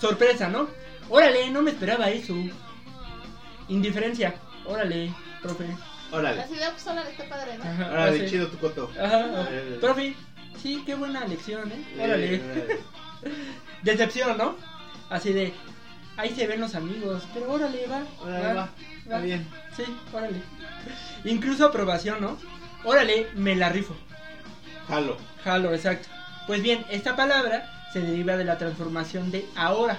Sorpresa, 0.00 0.48
¿no? 0.48 0.68
Órale, 1.08 1.50
no 1.50 1.62
me 1.62 1.72
esperaba 1.72 2.08
eso. 2.10 2.34
Indiferencia. 3.68 4.34
Órale, 4.66 5.12
profe. 5.42 5.64
Órale. 6.12 6.40
Así 6.42 6.54
de, 6.54 6.70
pues 6.70 6.86
órale, 6.86 7.10
está 7.10 7.28
padre, 7.28 7.58
¿no? 7.58 7.64
Ajá, 7.64 7.90
Órale, 7.90 8.28
chido 8.30 8.46
tu 8.48 8.58
coto. 8.58 8.90
Ajá. 9.00 9.48
Profe, 9.80 10.14
sí, 10.62 10.82
qué 10.86 10.94
buena 10.94 11.26
lección, 11.26 11.70
¿eh? 11.70 11.84
Órale. 12.00 12.40
Decepción, 13.82 14.36
¿no? 14.38 14.56
Así 15.10 15.32
de, 15.32 15.52
ahí 16.16 16.34
se 16.34 16.46
ven 16.46 16.60
los 16.60 16.74
amigos, 16.74 17.22
pero 17.32 17.52
órale, 17.52 17.86
va. 17.86 18.02
Órale, 18.22 18.54
va. 18.54 18.68
Está 19.02 19.18
bien. 19.18 19.46
Sí, 19.76 19.84
órale. 20.12 20.40
Incluso 21.24 21.66
aprobación, 21.66 22.20
¿no? 22.20 22.38
Órale, 22.84 23.28
me 23.34 23.54
la 23.56 23.68
rifo. 23.68 23.94
Jalo. 24.88 25.16
Jalo, 25.42 25.74
exacto. 25.74 26.08
Pues 26.46 26.62
bien, 26.62 26.84
esta 26.90 27.16
palabra 27.16 27.88
se 27.92 28.00
deriva 28.00 28.36
de 28.36 28.44
la 28.44 28.58
transformación 28.58 29.30
de 29.30 29.46
ahora. 29.56 29.98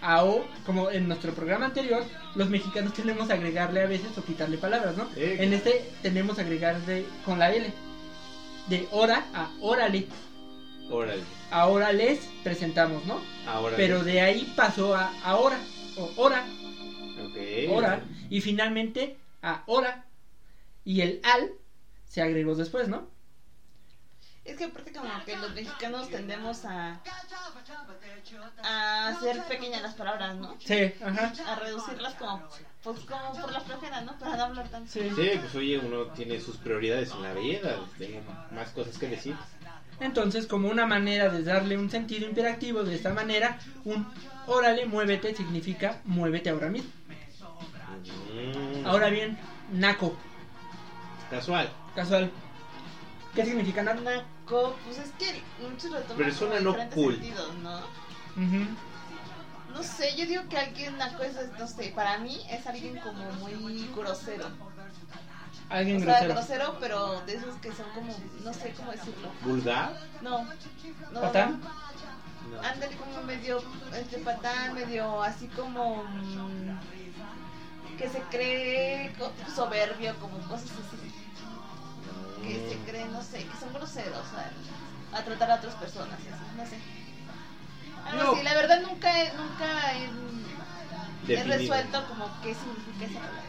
AO, 0.00 0.44
como 0.66 0.90
en 0.90 1.06
nuestro 1.06 1.32
programa 1.32 1.66
anterior, 1.66 2.02
los 2.34 2.50
mexicanos 2.50 2.92
tenemos 2.92 3.28
que 3.28 3.34
agregarle 3.34 3.82
a 3.82 3.86
veces 3.86 4.18
o 4.18 4.24
quitarle 4.24 4.58
palabras, 4.58 4.96
¿no? 4.96 5.08
Eh, 5.16 5.36
En 5.38 5.52
este 5.52 5.92
tenemos 6.02 6.34
que 6.34 6.42
agregarle 6.42 7.06
con 7.24 7.38
la 7.38 7.52
L. 7.52 7.72
De 8.72 8.88
hora 8.90 9.26
a 9.34 9.50
órale. 9.60 10.06
Órale. 10.90 11.22
Ahora 11.50 11.92
les 11.92 12.20
presentamos, 12.42 13.04
¿no? 13.04 13.20
Ahora. 13.46 13.76
Pero 13.76 14.02
de 14.02 14.22
ahí 14.22 14.50
pasó 14.56 14.94
a 14.94 15.12
ahora 15.22 15.58
o 15.98 16.10
hora, 16.16 16.42
Ok. 17.22 17.36
hora 17.70 18.02
y 18.30 18.40
finalmente 18.40 19.18
a 19.42 19.62
hora. 19.66 20.06
Y 20.86 21.02
el 21.02 21.20
al 21.22 21.50
se 22.08 22.22
agregó 22.22 22.54
después, 22.54 22.88
¿no? 22.88 23.08
Es 24.44 24.56
que 24.56 24.64
aparte 24.64 24.92
como 24.92 25.24
que 25.24 25.36
los 25.36 25.54
mexicanos 25.54 26.08
tendemos 26.10 26.64
a 26.64 27.00
a 28.64 29.08
hacer 29.08 29.42
pequeñas 29.46 29.82
las 29.82 29.94
palabras, 29.94 30.34
¿no? 30.36 30.56
Sí, 30.64 30.92
ajá. 31.00 31.32
A 31.46 31.54
reducirlas 31.56 32.14
como 32.14 32.42
pues 32.82 33.00
como 33.00 33.40
por 33.40 33.52
la 33.52 33.60
flojera, 33.60 34.00
¿no? 34.00 34.18
Para 34.18 34.36
no 34.36 34.42
hablar 34.44 34.68
tanto. 34.68 34.90
Sí. 34.90 35.08
Sí, 35.14 35.30
pues 35.40 35.54
oye, 35.54 35.78
uno 35.78 36.06
tiene 36.08 36.40
sus 36.40 36.56
prioridades 36.56 37.12
en 37.12 37.22
la 37.22 37.34
vida. 37.34 37.76
Tengo 37.98 38.20
más 38.50 38.70
cosas 38.70 38.98
que 38.98 39.08
decir. 39.08 39.36
Entonces, 40.00 40.46
como 40.48 40.68
una 40.68 40.86
manera 40.86 41.28
de 41.28 41.44
darle 41.44 41.78
un 41.78 41.88
sentido 41.88 42.26
imperativo 42.26 42.82
de 42.82 42.96
esta 42.96 43.12
manera, 43.12 43.60
un 43.84 44.04
órale, 44.46 44.86
muévete 44.86 45.34
significa 45.36 46.00
muévete 46.04 46.50
ahora 46.50 46.68
mismo. 46.68 46.90
Mm, 48.42 48.86
Ahora 48.86 49.08
bien, 49.10 49.38
naco, 49.70 50.16
Casual. 51.30 51.70
casual. 51.94 52.30
¿Qué 53.34 53.44
significa 53.44 53.82
naco? 53.82 54.00
Pues 54.48 54.98
es 54.98 55.10
que 55.18 55.42
muchos 55.62 55.90
lo 55.90 56.00
toman 56.00 56.16
Persona 56.16 56.58
como 56.58 56.76
no 56.76 56.90
cool. 56.90 57.14
sentidos, 57.14 57.54
¿no? 57.62 57.80
No 59.72 59.82
sé, 59.82 60.14
yo 60.16 60.26
digo 60.26 60.42
que 60.50 60.58
alguien 60.58 60.98
naco 60.98 61.22
es, 61.22 61.34
no 61.58 61.66
sé, 61.66 61.92
para 61.94 62.18
mí 62.18 62.44
es 62.50 62.66
alguien 62.66 62.98
como 62.98 63.24
muy 63.32 63.88
grosero. 63.94 64.46
Alguien 65.70 66.02
o 66.02 66.04
sea, 66.04 66.24
grosero. 66.24 66.34
grosero, 66.34 66.76
pero 66.78 67.20
de 67.22 67.34
esos 67.36 67.54
que 67.56 67.72
son 67.72 67.86
como, 67.94 68.14
no 68.44 68.52
sé 68.52 68.74
cómo 68.76 68.92
decirlo. 68.92 69.30
¿Vulgar? 69.42 69.98
No, 70.20 70.46
no. 71.12 71.20
¿Patán? 71.22 71.60
no. 72.50 72.60
Ándale 72.60 72.94
como 72.96 73.22
medio, 73.22 73.62
este 73.94 74.18
patán, 74.18 74.74
medio 74.74 75.22
así 75.22 75.46
como 75.48 76.04
mm, 76.04 76.78
que 77.96 78.10
se 78.10 78.20
cree 78.24 79.14
soberbio, 79.54 80.14
como 80.18 80.36
cosas 80.48 80.70
así. 80.72 81.21
Que 82.42 82.68
se 82.68 82.90
cree, 82.90 83.06
no 83.06 83.22
sé, 83.22 83.38
que 83.44 83.56
son 83.58 83.72
groseros 83.72 84.26
a, 85.12 85.16
a 85.18 85.22
tratar 85.24 85.50
a 85.50 85.54
otras 85.56 85.74
personas, 85.76 86.18
y 86.24 86.28
así, 86.28 86.42
no 86.56 86.66
sé. 86.66 86.78
Algo 88.08 88.24
No. 88.24 88.32
así, 88.32 88.42
la 88.42 88.54
verdad 88.54 88.80
nunca 88.82 89.22
he, 89.22 89.32
nunca 89.34 89.92
he, 89.94 90.04
he 90.04 91.36
Definido. 91.36 91.56
resuelto 91.58 92.04
como 92.08 92.26
qué 92.42 92.54
significa 92.54 93.04
esa 93.04 93.20
palabra. 93.20 93.42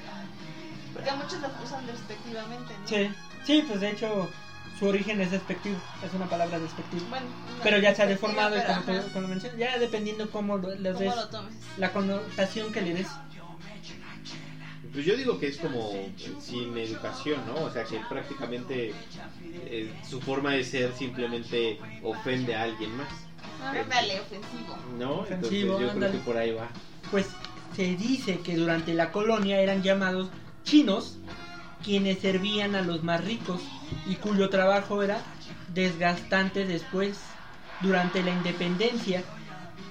Porque 0.93 1.09
a 1.09 1.15
muchos 1.15 1.41
la 1.41 1.49
usan 1.63 1.87
despectivamente, 1.87 2.73
¿no? 2.79 2.87
Sí, 2.87 3.09
sí, 3.45 3.63
pues 3.67 3.79
de 3.79 3.89
hecho 3.89 4.29
su 4.77 4.85
origen 4.85 5.19
es 5.21 5.31
despectivo, 5.31 5.77
es 6.05 6.13
una 6.13 6.27
palabra 6.27 6.59
despectiva. 6.59 7.03
Bueno, 7.09 7.25
Pero 7.63 7.79
ya 7.79 7.95
se 7.95 8.03
ha 8.03 8.05
deformado 8.05 8.55
y 8.55 8.59
pero, 8.59 8.73
como, 8.73 8.85
te- 8.85 8.97
ajá, 8.99 9.07
como 9.13 9.27
mencioné, 9.27 9.57
ya 9.57 9.79
dependiendo 9.79 10.29
cómo 10.29 10.57
lo, 10.57 10.69
les 10.75 10.83
des 10.99 11.09
¿Cómo 11.09 11.15
lo 11.15 11.27
tomes? 11.29 11.53
la 11.77 11.91
connotación 11.91 12.71
que 12.71 12.81
le 12.81 12.93
des. 12.93 13.07
Pues 14.93 15.05
yo 15.05 15.15
digo 15.15 15.39
que 15.39 15.47
es 15.47 15.57
como 15.57 15.91
sin 16.39 16.77
educación, 16.77 17.41
¿no? 17.47 17.63
O 17.63 17.71
sea, 17.71 17.83
que 17.83 17.99
prácticamente 18.07 18.93
eh, 19.65 19.91
su 20.07 20.21
forma 20.21 20.51
de 20.51 20.63
ser 20.63 20.93
simplemente 20.93 21.79
ofende 22.03 22.55
a 22.55 22.63
alguien 22.63 22.95
más, 22.95 23.07
Ándale, 23.63 24.19
ofensivo. 24.21 24.77
¿no? 24.99 25.25
Entonces 25.25 25.37
Ofensivo, 25.39 25.79
yo 25.79 25.93
creo 25.93 26.11
que 26.11 26.17
por 26.19 26.37
ahí 26.37 26.51
va. 26.51 26.69
Pues 27.09 27.27
se 27.75 27.95
dice 27.95 28.39
que 28.39 28.55
durante 28.55 28.93
la 28.93 29.11
colonia 29.11 29.59
eran 29.59 29.81
llamados 29.81 30.29
chinos 30.63 31.17
quienes 31.83 32.19
servían 32.19 32.75
a 32.75 32.81
los 32.81 33.03
más 33.03 33.23
ricos 33.23 33.61
y 34.05 34.15
cuyo 34.15 34.49
trabajo 34.49 35.01
era 35.01 35.21
desgastante 35.73 36.65
después. 36.65 37.19
Durante 37.81 38.23
la 38.23 38.31
independencia, 38.31 39.23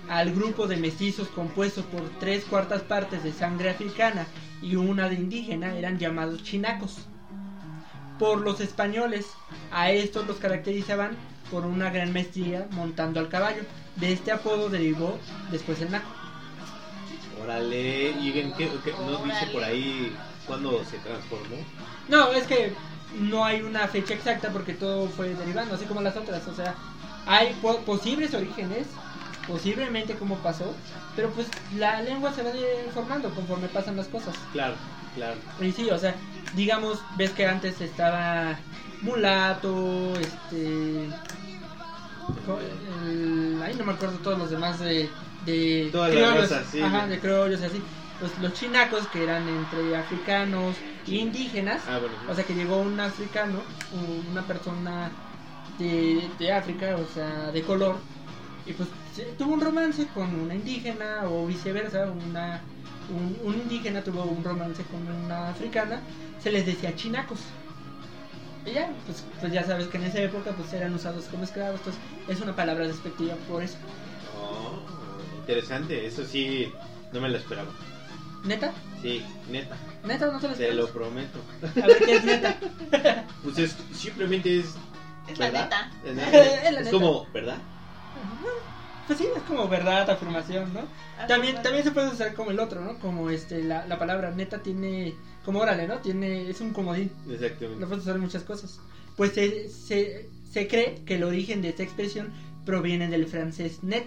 al 0.08 0.32
grupo 0.32 0.66
de 0.66 0.76
mestizos 0.76 1.28
compuestos 1.28 1.84
por 1.86 2.08
tres 2.20 2.44
cuartas 2.44 2.82
partes 2.82 3.22
de 3.22 3.32
sangre 3.32 3.68
africana 3.68 4.26
y 4.62 4.76
una 4.76 5.08
de 5.08 5.16
indígena 5.16 5.74
eran 5.76 5.98
llamados 5.98 6.42
chinacos. 6.42 6.98
Por 8.18 8.40
los 8.42 8.60
españoles, 8.60 9.26
a 9.72 9.90
estos 9.90 10.26
los 10.26 10.36
caracterizaban 10.36 11.10
por 11.50 11.66
una 11.66 11.90
gran 11.90 12.12
maestría 12.12 12.66
montando 12.70 13.18
al 13.20 13.28
caballo. 13.28 13.62
De 13.96 14.12
este 14.12 14.30
apodo 14.32 14.68
derivó 14.68 15.18
después 15.50 15.80
el 15.82 15.90
naco. 15.90 16.08
Órale, 17.42 18.10
¿y 18.20 18.38
en 18.38 18.52
qué, 18.54 18.70
qué- 18.84 18.92
no 18.92 19.24
dice 19.24 19.46
por 19.52 19.64
ahí 19.64 20.14
cuándo 20.46 20.84
se 20.84 20.98
transformó? 20.98 21.56
No, 22.08 22.30
es 22.32 22.44
que 22.46 22.72
no 23.18 23.44
hay 23.44 23.62
una 23.62 23.88
fecha 23.88 24.14
exacta 24.14 24.50
porque 24.52 24.74
todo 24.74 25.08
fue 25.08 25.34
derivando, 25.34 25.74
así 25.74 25.84
como 25.86 26.00
las 26.02 26.16
otras. 26.16 26.46
O 26.46 26.54
sea, 26.54 26.74
hay 27.26 27.54
po- 27.60 27.80
posibles 27.80 28.32
orígenes, 28.34 28.86
posiblemente 29.46 30.14
cómo 30.14 30.36
pasó, 30.38 30.74
pero 31.16 31.30
pues 31.30 31.48
la 31.76 32.00
lengua 32.02 32.32
se 32.32 32.42
va 32.42 32.50
formando 32.94 33.30
conforme 33.34 33.68
pasan 33.68 33.96
las 33.96 34.06
cosas. 34.08 34.34
Claro, 34.52 34.74
claro. 35.14 35.36
Y 35.60 35.72
sí, 35.72 35.90
o 35.90 35.98
sea, 35.98 36.14
digamos, 36.54 36.98
ves 37.16 37.30
que 37.32 37.46
antes 37.46 37.80
estaba 37.80 38.56
mulato, 39.02 40.12
este... 40.20 41.08
el- 43.06 43.60
Ahí 43.62 43.74
no 43.74 43.84
me 43.84 43.92
acuerdo 43.92 44.16
todos 44.18 44.38
los 44.38 44.50
demás 44.50 44.78
de... 44.80 45.08
de 45.46 45.88
Todas 45.92 46.14
las 46.14 46.66
sí. 46.66 46.80
Ajá, 46.80 47.06
de 47.06 47.18
criollos 47.18 47.60
y 47.60 47.64
así. 47.64 47.82
Pues 48.20 48.32
los 48.40 48.52
chinacos, 48.54 49.06
que 49.08 49.24
eran 49.24 49.48
entre 49.48 49.96
africanos 49.96 50.76
e 51.08 51.14
indígenas, 51.16 51.82
Ah, 51.88 51.98
bueno. 51.98 52.14
o 52.28 52.34
sea 52.34 52.44
que 52.44 52.54
llegó 52.54 52.78
un 52.78 52.98
africano, 53.00 53.60
un- 53.92 54.26
una 54.30 54.42
persona 54.42 55.10
de, 55.78 56.28
de 56.38 56.52
África, 56.52 56.96
o 56.96 57.12
sea, 57.12 57.50
de 57.50 57.62
color, 57.62 57.96
y 58.66 58.72
pues 58.72 58.88
tuvo 59.38 59.54
un 59.54 59.60
romance 59.60 60.06
con 60.14 60.34
una 60.40 60.54
indígena 60.54 61.22
o 61.28 61.46
viceversa, 61.46 62.10
una, 62.10 62.60
un, 63.10 63.36
un 63.46 63.54
indígena 63.54 64.02
tuvo 64.02 64.24
un 64.24 64.42
romance 64.42 64.82
con 64.84 65.06
una 65.24 65.48
africana, 65.50 66.00
se 66.42 66.50
les 66.50 66.64
decía 66.66 66.94
chinacos. 66.96 67.40
Y 68.64 68.72
ya, 68.72 68.90
pues, 69.06 69.24
pues 69.40 69.52
ya 69.52 69.64
sabes 69.64 69.88
que 69.88 69.96
en 69.98 70.04
esa 70.04 70.20
época 70.22 70.52
pues 70.52 70.72
eran 70.72 70.94
usados 70.94 71.24
como 71.24 71.44
esclavos, 71.44 71.80
entonces 71.80 72.00
es 72.28 72.40
una 72.40 72.54
palabra 72.54 72.86
despectiva 72.86 73.34
por 73.48 73.62
eso. 73.62 73.76
Oh, 74.40 74.78
interesante, 75.40 76.06
eso 76.06 76.24
sí, 76.24 76.72
no 77.12 77.20
me 77.20 77.28
lo 77.28 77.38
esperaba. 77.38 77.70
¿Neta? 78.44 78.72
Sí, 79.00 79.24
neta, 79.50 79.76
¿Neta 80.04 80.26
no 80.30 80.38
te 80.40 80.48
lo 80.48 80.54
te 80.54 80.72
lo 80.72 80.84
esperas? 80.84 80.90
prometo. 80.90 81.38
A 81.82 81.86
ver 81.86 81.98
qué 82.04 82.14
es 82.16 82.24
neta. 82.24 82.56
Pues 83.42 83.58
es, 83.58 83.76
simplemente 83.92 84.60
es. 84.60 84.74
Es 85.26 85.38
la 85.38 85.50
neta. 85.50 85.90
Es, 86.04 86.16
Es 86.66 86.72
la 86.72 86.80
es 86.80 86.84
neta. 86.86 86.90
como, 86.90 87.26
¿verdad? 87.32 87.58
Pues 89.06 89.18
sí, 89.18 89.26
es 89.36 89.42
como 89.42 89.68
verdad, 89.68 90.08
afirmación, 90.08 90.72
¿no? 90.72 90.80
También, 91.26 91.56
Afirmación. 91.56 91.62
también 91.62 91.84
se 91.84 91.90
puede 91.90 92.08
usar 92.08 92.34
como 92.34 92.50
el 92.50 92.60
otro, 92.60 92.80
¿no? 92.80 92.98
Como 92.98 93.30
este, 93.30 93.62
la, 93.62 93.86
la 93.86 93.98
palabra 93.98 94.30
neta 94.30 94.62
tiene, 94.62 95.14
como 95.44 95.60
órale, 95.60 95.86
¿no? 95.86 95.98
Tiene, 95.98 96.48
es 96.48 96.60
un 96.60 96.72
comodín, 96.72 97.10
lo 97.26 97.34
Exactamente. 97.34 97.86
puedes 97.86 98.02
usar 98.04 98.14
en 98.16 98.22
muchas 98.22 98.42
cosas. 98.44 98.80
Pues 99.16 99.32
se, 99.32 99.68
se, 99.68 100.28
se 100.50 100.68
cree 100.68 100.94
que 101.04 101.16
el 101.16 101.24
origen 101.24 101.62
de 101.62 101.70
esta 101.70 101.82
expresión 101.82 102.32
proviene 102.64 103.08
del 103.08 103.26
francés 103.26 103.82
net 103.82 104.04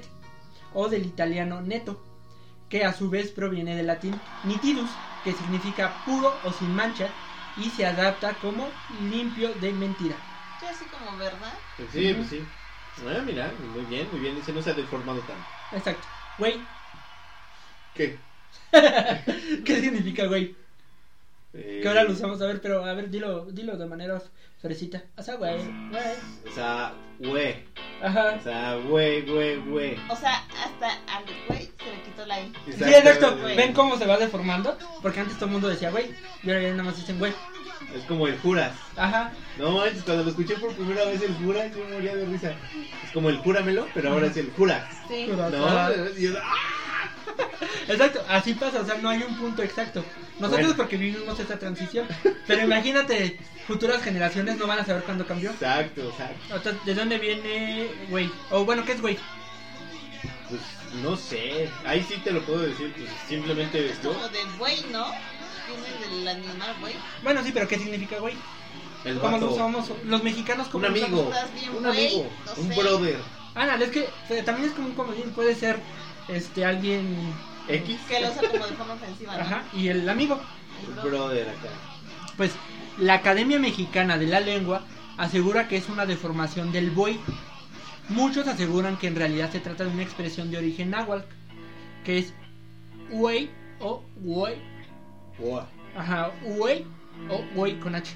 o 0.74 0.88
del 0.88 1.06
italiano 1.06 1.62
neto, 1.62 2.02
que 2.70 2.84
a 2.86 2.94
su 2.94 3.10
vez 3.10 3.32
proviene 3.32 3.76
del 3.76 3.88
latín 3.88 4.16
nitidus, 4.46 4.90
que 5.24 5.34
significa 5.34 5.94
puro 6.06 6.34
o 6.44 6.52
sin 6.52 6.74
mancha 6.74 7.10
y 7.58 7.70
se 7.70 7.86
adapta 7.86 8.34
como 8.42 8.68
limpio 9.10 9.54
de 9.56 9.72
mentira. 9.74 10.16
Sí, 10.60 10.66
así 10.66 10.86
como 10.86 11.18
verdad. 11.18 11.54
Pues 11.78 11.90
sí, 11.92 12.14
pues 12.16 12.28
sí. 12.30 12.42
Ah, 13.08 13.22
mira, 13.26 13.52
muy 13.74 13.86
bien, 13.86 14.08
muy 14.12 14.22
bien. 14.22 14.38
Ese 14.38 14.54
no 14.54 14.62
se 14.62 14.72
ha 14.72 14.74
deformado 14.74 15.20
tanto. 15.20 15.44
Exacto. 15.74 16.08
Güey, 16.38 16.60
¿Qué? 17.94 18.18
¿qué 19.66 19.80
significa 19.82 20.26
güey? 20.26 20.56
Eh, 21.54 21.80
Que 21.82 21.88
ahora 21.88 22.04
lo 22.04 22.12
usamos, 22.12 22.42
a 22.42 22.46
ver, 22.48 22.62
pero 22.62 22.84
a 22.84 22.94
ver, 22.94 23.10
dilo, 23.10 23.46
dilo 23.46 23.78
de 23.78 23.86
manera 23.86 24.22
fresita. 24.62 25.04
O 25.18 25.24
sea, 25.24 25.36
güey, 25.36 25.56
güey. 25.90 26.04
O 26.50 26.54
sea, 26.54 26.94
güey. 27.20 27.64
Ajá. 28.02 28.36
O 28.40 28.44
sea, 28.44 28.76
güey, 28.76 29.22
güey, 29.22 29.56
güey. 29.62 29.98
O 30.10 30.16
sea, 30.16 30.44
hasta 30.64 30.88
al 31.16 31.24
güey 31.48 31.72
se 31.78 31.92
le 31.92 32.02
quitó 32.04 32.26
la 32.26 32.42
I. 32.42 32.54
Sí, 32.66 32.84
exacto. 32.84 33.38
güey. 33.38 33.56
¿Ven 33.56 33.74
cómo 33.74 33.98
se 33.98 34.06
va 34.06 34.18
deformando? 34.18 34.78
Porque 35.02 35.22
antes 35.22 35.36
todo 35.38 35.46
el 35.46 35.52
mundo 35.54 35.70
decía 35.70 35.92
güey, 35.92 36.14
y 36.44 36.50
ahora 36.50 36.62
ya 36.62 36.72
nada 36.72 36.84
más 36.84 36.98
dicen 36.98 37.18
güey. 37.20 37.34
Es 37.96 38.04
como 38.06 38.28
el 38.28 38.38
Juras. 38.40 38.74
Ajá. 38.98 39.32
No 39.58 39.72
manches, 39.72 40.04
cuando 40.04 40.24
lo 40.24 40.30
escuché 40.30 40.56
por 40.56 40.74
primera 40.74 41.06
vez 41.06 41.22
el 41.22 41.34
Juras, 41.36 41.72
yo 41.76 41.84
me 41.86 41.94
moría 41.96 42.16
de 42.16 42.26
risa. 42.26 42.54
Es 43.04 43.12
como 43.14 43.30
el 43.30 43.38
Júramelo, 43.38 43.88
pero 43.94 44.12
ahora 44.12 44.28
es 44.28 44.38
el 44.38 44.52
Juras. 44.52 44.84
Sí. 45.08 45.28
No, 45.28 45.50
yo, 46.18 46.34
¡ah! 46.42 46.54
Exacto, 47.88 48.24
así 48.30 48.54
pasa, 48.54 48.82
o 48.82 48.86
sea, 48.86 48.96
no 48.96 49.10
hay 49.10 49.22
un 49.24 49.36
punto 49.38 49.62
exacto. 49.64 50.04
Nosotros 50.40 50.68
Bueno. 50.68 50.76
porque 50.78 50.98
vivimos 50.98 51.40
esta 51.40 51.58
transición, 51.58 52.08
pero 52.48 52.64
imagínate, 52.64 53.40
futuras 53.68 54.02
generaciones 54.02 54.58
no 54.58 54.68
van 54.68 54.80
a 54.80 54.86
saber 54.86 55.04
cuándo 55.04 55.26
cambió. 55.26 55.52
Exacto, 55.52 56.02
exacto. 56.10 56.56
O 56.56 56.60
sea, 56.60 56.74
¿De 56.86 56.94
dónde 56.94 57.18
viene 57.18 57.90
güey? 58.10 58.30
O 58.52 58.66
bueno, 58.66 58.84
¿qué 58.86 58.94
es 58.94 59.02
güey? 59.02 59.18
Pues 60.50 60.62
no 61.02 61.16
sé. 61.16 61.70
Ahí 61.86 62.04
sí 62.08 62.16
te 62.24 62.32
lo 62.32 62.42
puedo 62.42 62.60
decir. 62.60 62.94
Pues 62.98 63.10
simplemente 63.28 63.86
Es 63.90 64.02
yo. 64.02 64.14
como 64.14 64.28
del 64.30 64.48
güey, 64.58 64.82
¿no? 64.92 65.06
Del 66.12 66.28
animal 66.28 66.76
güey. 66.80 66.94
Bueno, 67.24 67.44
sí, 67.44 67.52
pero 67.54 67.68
¿qué 67.68 67.78
significa 67.78 68.18
güey? 68.20 68.36
El 69.04 69.20
¿Cómo 69.20 69.38
lo 69.38 69.52
usamos? 69.52 69.92
Los 70.06 70.24
mexicanos, 70.24 70.68
¿cómo 70.68 70.86
Un 70.88 70.92
amigo. 70.92 71.32
Bien, 71.54 71.70
Un 71.76 71.84
güey, 71.84 72.08
amigo. 72.08 72.30
no 72.46 72.62
Un 72.64 72.70
sé. 72.74 72.82
brother. 72.82 73.20
Ándale, 73.54 73.86
es 73.86 73.92
que 73.92 74.10
eh, 74.30 74.44
también 74.44 74.70
es 74.70 74.76
como 74.76 74.88
un 74.88 74.96
comodín, 74.96 75.32
puede 75.32 75.56
ser 75.56 75.80
este 76.28 76.66
alguien 76.66 77.16
X. 77.68 78.00
Que 78.10 78.20
lo 78.22 78.32
usa 78.32 78.50
como 78.50 78.66
de 78.68 78.74
forma 78.74 78.94
ofensiva, 78.96 79.36
¿no? 79.38 79.42
Ajá, 79.42 79.64
y 79.74 79.88
el 79.88 80.08
amigo. 80.10 80.42
El 80.88 81.10
brother 81.10 81.50
acá. 81.50 81.70
Pues 82.36 82.52
la 82.98 83.14
Academia 83.16 83.60
Mexicana 83.60 84.18
de 84.18 84.28
la 84.28 84.40
Lengua 84.40 84.84
asegura 85.18 85.68
que 85.68 85.78
es 85.78 85.88
una 85.88 86.06
deformación 86.06 86.72
del 86.72 86.90
buey. 86.92 87.20
Muchos 88.10 88.48
aseguran 88.48 88.98
que 88.98 89.08
en 89.08 89.16
realidad 89.16 89.52
se 89.52 89.60
trata 89.60 89.84
de 89.86 89.90
una 89.92 90.04
expresión 90.04 90.52
de 90.52 90.58
origen 90.58 90.90
náhuatl, 90.92 91.26
que 92.04 92.18
es 92.20 92.34
güey 93.10 93.50
o 93.80 94.04
güey, 94.18 94.56
Buah. 95.40 95.66
ajá, 95.98 96.32
güey 96.42 96.86
o 97.30 97.44
güey 97.56 97.80
con 97.80 97.96
H. 97.96 98.14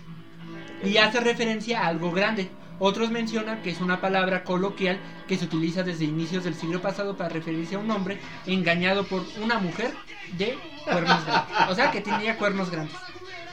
Y 0.84 0.98
hace 0.98 1.20
referencia 1.20 1.82
a 1.82 1.88
algo 1.88 2.12
grande. 2.12 2.50
Otros 2.82 3.12
mencionan 3.12 3.62
que 3.62 3.72
es 3.72 3.82
una 3.82 4.00
palabra 4.00 4.44
coloquial 4.46 5.00
que 5.28 5.38
se 5.38 5.46
utiliza 5.46 5.84
desde 5.84 6.06
inicios 6.06 6.46
del 6.46 6.56
siglo 6.56 6.82
pasado 6.82 7.18
para 7.18 7.30
referirse 7.30 7.76
a 7.76 7.80
un 7.80 7.92
hombre 7.92 8.20
engañado 8.46 9.06
por 9.06 9.26
una 9.42 9.60
mujer 9.60 9.94
de 10.38 10.58
cuernos 10.86 11.26
grandes. 11.26 11.56
O 11.70 11.76
sea, 11.76 11.92
que 11.92 12.00
tenía 12.00 12.38
cuernos 12.38 12.70
grandes. 12.70 12.96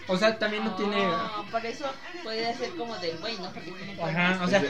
O 0.08 0.16
sea, 0.16 0.38
también 0.38 0.62
no 0.64 0.76
tiene... 0.76 0.99
Ah, 1.04 1.42
por 1.50 1.66
eso 1.66 1.87
puede 2.23 2.54
ser 2.54 2.70
como 2.76 2.96
del 2.99 3.18
güey, 3.18 3.37
¿no? 3.38 3.50
Porque 3.50 3.73
tiene 3.73 4.00
Ajá, 4.00 4.44
o 4.44 4.46
sea, 4.49 4.62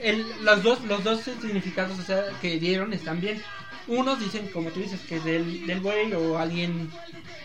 el- 0.00 0.24
los 0.42 0.62
dos 0.62 0.82
los 0.84 1.04
dos 1.04 1.20
significados 1.20 1.98
o 1.98 2.02
sea, 2.02 2.24
que 2.40 2.58
dieron 2.58 2.94
están 2.94 3.20
bien. 3.20 3.42
Unos 3.88 4.20
dicen, 4.20 4.48
como 4.48 4.70
tú 4.70 4.80
dices, 4.80 5.00
que 5.08 5.16
es 5.16 5.24
del, 5.24 5.66
del 5.66 5.80
güey 5.80 6.12
o 6.12 6.38
alguien 6.38 6.90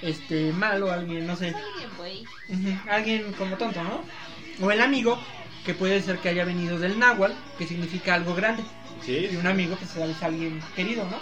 este 0.01 0.51
malo, 0.51 0.91
alguien, 0.91 1.25
no 1.25 1.35
sé, 1.37 1.47
Alguien, 1.47 1.89
güey. 1.97 2.23
ujú, 2.49 2.89
alguien 2.89 3.33
como 3.33 3.55
tonto, 3.57 3.81
¿no? 3.81 4.03
O 4.61 4.69
el 4.69 4.81
amigo, 4.81 5.17
que 5.65 5.73
puede 5.73 6.01
ser 6.01 6.19
que 6.19 6.29
haya 6.29 6.43
venido 6.43 6.77
del 6.77 6.99
náhuatl, 6.99 7.33
que 7.57 7.65
significa 7.65 8.13
algo 8.15 8.35
grande. 8.35 8.63
Sí. 9.05 9.29
Y 9.31 9.35
un 9.37 9.47
amigo, 9.47 9.77
pues 9.77 9.95
es 9.95 10.23
alguien 10.23 10.61
querido, 10.75 11.05
¿no? 11.05 11.17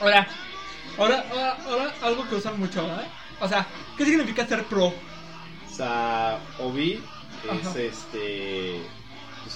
Ahora, 0.00 0.26
ahora, 0.96 1.24
ahora, 1.30 1.58
ahora 1.68 1.94
algo 2.02 2.28
que 2.28 2.36
usan 2.36 2.58
mucho, 2.58 2.84
¿eh? 2.86 3.06
O 3.40 3.48
sea, 3.48 3.66
¿qué 3.98 4.04
significa 4.04 4.46
ser 4.46 4.64
pro? 4.64 4.86
O 4.86 4.94
sea, 5.74 6.38
Obi 6.60 7.02
es 7.44 7.66
Ajá. 7.66 7.80
este. 7.80 8.82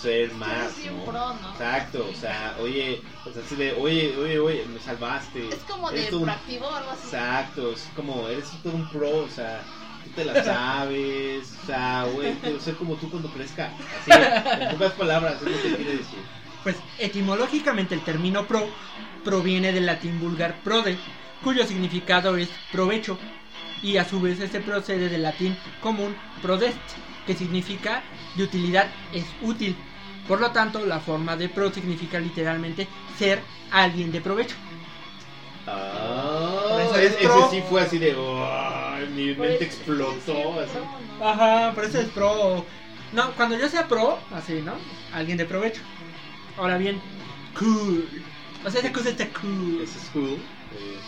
Ser 0.04 0.34
más, 0.34 0.73
Sí, 0.73 0.87
un 0.90 0.99
¿no? 0.99 1.04
pro, 1.06 1.32
¿no? 1.32 1.50
Exacto, 1.52 2.06
o 2.12 2.14
sea, 2.14 2.54
oye, 2.61 3.00
así 3.26 3.56
de, 3.56 3.73
oye, 3.73 4.14
oye, 4.18 4.38
oye, 4.38 4.66
me 4.66 4.78
salvaste. 4.78 5.49
Es 5.49 5.62
como 5.66 5.90
de 5.90 5.96
Eres 5.96 6.11
todo 6.11 6.18
un- 6.20 6.25
proactivo 6.26 6.66
o 6.66 6.75
algo 6.75 6.90
así. 6.90 7.04
Exacto, 7.06 7.73
es 7.73 7.88
como, 7.96 8.28
eres 8.28 8.50
todo 8.62 8.75
un 8.75 8.87
pro, 8.88 9.11
o 9.23 9.28
sea, 9.30 9.62
tú 10.04 10.11
te 10.14 10.26
la 10.26 10.44
sabes, 10.44 11.56
o 11.62 11.66
sea, 11.66 12.04
güey, 12.12 12.34
quiero 12.34 12.61
ser 12.61 12.75
como 12.76 12.96
tú 12.96 13.08
cuando 13.08 13.30
crezca. 13.30 13.70
Así, 13.99 14.11
en 14.62 14.68
pocas 14.73 14.92
palabras, 14.92 15.37
es 15.40 15.50
lo 15.50 15.62
que 15.62 15.75
quiere 15.75 15.96
decir. 15.96 16.18
Pues 16.64 16.76
etimológicamente 16.99 17.94
el 17.94 18.02
término 18.04 18.46
pro 18.46 18.68
proviene 19.25 19.73
del 19.73 19.87
latín 19.87 20.20
vulgar 20.20 20.61
prode, 20.62 20.99
cuyo 21.42 21.66
significado 21.66 22.37
es 22.37 22.50
provecho, 22.70 23.16
y 23.82 23.96
a 23.96 24.04
su 24.06 24.20
vez 24.20 24.38
este 24.40 24.61
procede 24.61 25.08
del 25.08 25.23
latín 25.23 25.56
común 25.80 26.14
prodest, 26.42 26.76
que 27.26 27.34
significa 27.34 28.02
de 28.34 28.42
utilidad 28.44 28.88
es 29.14 29.25
útil. 29.40 29.75
Por 30.28 30.40
lo 30.40 30.50
tanto, 30.52 30.85
la 30.87 31.00
forma 31.00 31.37
de 31.37 31.49
pro 31.49 31.71
significa 31.73 32.19
literalmente 32.19 32.88
ser 33.19 33.43
alguien 33.71 34.11
de 34.11 34.21
provecho. 34.21 34.57
Ah, 35.66 36.78
eso 36.83 36.97
es- 36.97 37.12
es 37.12 37.16
ese 37.16 37.25
pro. 37.25 37.50
sí 37.50 37.62
fue 37.69 37.81
así 37.83 37.99
de. 37.99 38.11
"Ay, 38.12 39.07
mi 39.14 39.35
Por 39.35 39.47
mente 39.47 39.64
eso- 39.64 39.75
explotó. 39.76 40.35
Ajá, 41.23 41.73
por 41.75 41.85
eso 41.85 42.00
es 42.00 42.09
pro. 42.09 42.64
No, 43.12 43.31
cuando 43.33 43.57
yo 43.59 43.69
sea 43.69 43.87
pro, 43.87 44.19
así, 44.35 44.54
¿no? 44.64 44.73
Alguien 45.12 45.38
de 45.38 45.45
provecho. 45.47 45.81
Ahora 46.59 46.76
bien, 46.78 47.00
cool. 47.59 48.09
O 48.64 48.71
sea, 48.71 48.81
esa 48.81 48.93
cosa 48.93 49.11
está 49.11 49.26
cool. 49.40 49.81
Ese 49.83 49.99
es 49.99 50.11
cool. 50.12 50.38
eh, 50.76 50.99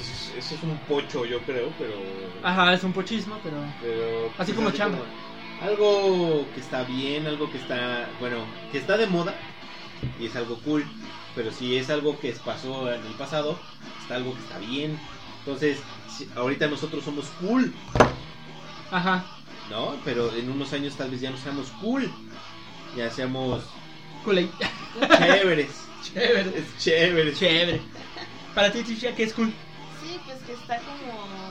Eso 0.00 0.10
es, 0.12 0.44
eso 0.44 0.54
es 0.56 0.62
un 0.64 0.76
pocho, 0.88 1.24
yo 1.24 1.38
creo, 1.42 1.70
pero. 1.78 1.92
Ajá, 2.42 2.74
es 2.74 2.82
un 2.82 2.92
pochismo, 2.92 3.38
pero. 3.44 3.56
pero 3.80 4.26
Así 4.38 4.52
pues, 4.52 4.56
como 4.56 4.70
chamba. 4.72 4.98
Algo 5.62 6.46
que 6.54 6.60
está 6.60 6.82
bien, 6.84 7.26
algo 7.26 7.50
que 7.50 7.58
está. 7.58 8.08
Bueno, 8.20 8.44
que 8.72 8.78
está 8.78 8.96
de 8.96 9.06
moda 9.06 9.34
y 10.18 10.26
es 10.26 10.36
algo 10.36 10.58
cool. 10.60 10.84
Pero 11.34 11.50
si 11.50 11.76
es 11.76 11.90
algo 11.90 12.18
que 12.20 12.32
pasó 12.44 12.92
en 12.92 13.04
el 13.04 13.14
pasado, 13.14 13.58
está 14.02 14.16
algo 14.16 14.34
que 14.34 14.40
está 14.40 14.58
bien. 14.58 14.98
Entonces, 15.40 15.78
ahorita 16.36 16.68
nosotros 16.68 17.04
somos 17.04 17.26
cool, 17.40 17.72
Ajá, 18.90 19.24
¿no? 19.70 19.96
Pero 20.04 20.32
en 20.34 20.50
unos 20.50 20.72
años 20.72 20.94
tal 20.96 21.10
vez 21.10 21.20
ya 21.20 21.30
no 21.30 21.36
seamos 21.36 21.68
cool. 21.80 22.10
Ya 22.96 23.10
seamos 23.10 23.64
cool. 24.24 24.48
chéveres. 25.18 25.70
Chévere. 26.14 26.58
es 26.58 26.78
chévere. 26.78 27.34
Chévere. 27.34 27.80
Para 28.54 28.70
ti, 28.70 28.82
Tisha, 28.82 29.14
¿qué 29.14 29.24
es 29.24 29.32
cool? 29.32 29.52
Sí, 30.02 30.20
pues 30.24 30.38
que 30.42 30.52
está 30.52 30.78
como. 30.78 31.43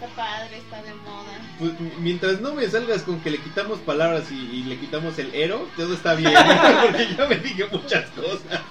Está 0.00 0.14
padre, 0.14 0.58
está 0.58 0.80
de 0.82 0.94
moda. 0.94 1.40
Pues, 1.58 1.72
mientras 1.98 2.40
no 2.40 2.54
me 2.54 2.68
salgas 2.68 3.02
con 3.02 3.20
que 3.20 3.30
le 3.30 3.38
quitamos 3.38 3.80
palabras 3.80 4.30
y, 4.30 4.34
y 4.34 4.62
le 4.62 4.78
quitamos 4.78 5.18
el 5.18 5.34
ero, 5.34 5.68
todo 5.76 5.94
está 5.94 6.14
bien. 6.14 6.32
porque 6.82 7.08
ya 7.16 7.26
me 7.26 7.36
dije 7.36 7.66
muchas 7.72 8.08
cosas. 8.10 8.62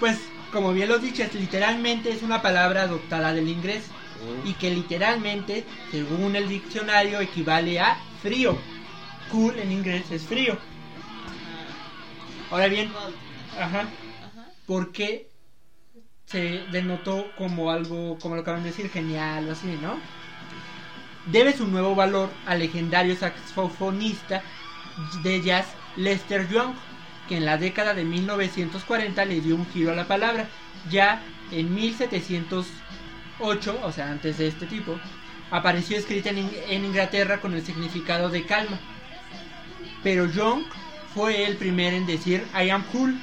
Pues, 0.00 0.18
como 0.50 0.72
bien 0.72 0.88
lo 0.88 0.98
dices, 0.98 1.34
literalmente 1.34 2.10
es 2.10 2.22
una 2.22 2.40
palabra 2.40 2.84
adoptada 2.84 3.34
del 3.34 3.48
inglés 3.48 3.84
y 4.44 4.54
que 4.54 4.70
literalmente, 4.70 5.64
según 5.90 6.34
el 6.34 6.48
diccionario, 6.48 7.20
equivale 7.20 7.78
a 7.78 7.98
frío. 8.22 8.58
Cool 9.30 9.58
en 9.58 9.70
inglés 9.70 10.10
es 10.10 10.22
frío. 10.22 10.56
Ahora 12.50 12.68
bien, 12.68 12.90
Ajá. 13.60 13.86
¿por 14.66 14.92
qué 14.92 15.28
se 16.24 16.64
denotó 16.72 17.26
como 17.36 17.70
algo, 17.70 18.18
como 18.18 18.34
lo 18.34 18.40
acaban 18.40 18.62
de 18.62 18.70
decir, 18.70 18.90
genial 18.90 19.48
o 19.48 19.52
así, 19.52 19.78
¿no? 19.82 19.98
Debe 21.30 21.52
su 21.52 21.66
nuevo 21.66 21.94
valor 21.94 22.30
al 22.46 22.60
legendario 22.60 23.14
saxofonista 23.14 24.42
de 25.22 25.42
jazz 25.42 25.66
Lester 25.96 26.48
Young, 26.48 26.74
que 27.28 27.36
en 27.36 27.44
la 27.44 27.58
década 27.58 27.92
de 27.92 28.04
1940 28.04 29.26
le 29.26 29.42
dio 29.42 29.54
un 29.54 29.66
giro 29.66 29.92
a 29.92 29.94
la 29.94 30.06
palabra. 30.06 30.48
Ya 30.90 31.20
en 31.52 31.74
1708, 31.74 33.80
o 33.82 33.92
sea, 33.92 34.10
antes 34.10 34.38
de 34.38 34.48
este 34.48 34.64
tipo, 34.66 34.98
apareció 35.50 35.98
escrita 35.98 36.30
en, 36.30 36.50
en 36.68 36.86
Inglaterra 36.86 37.40
con 37.40 37.52
el 37.52 37.64
significado 37.64 38.30
de 38.30 38.46
calma. 38.46 38.78
Pero 40.02 40.26
Young 40.26 40.62
fue 41.14 41.44
el 41.44 41.56
primero 41.56 41.96
en 41.96 42.06
decir 42.06 42.46
I 42.54 42.70
am 42.70 42.84
cool. 42.84 43.14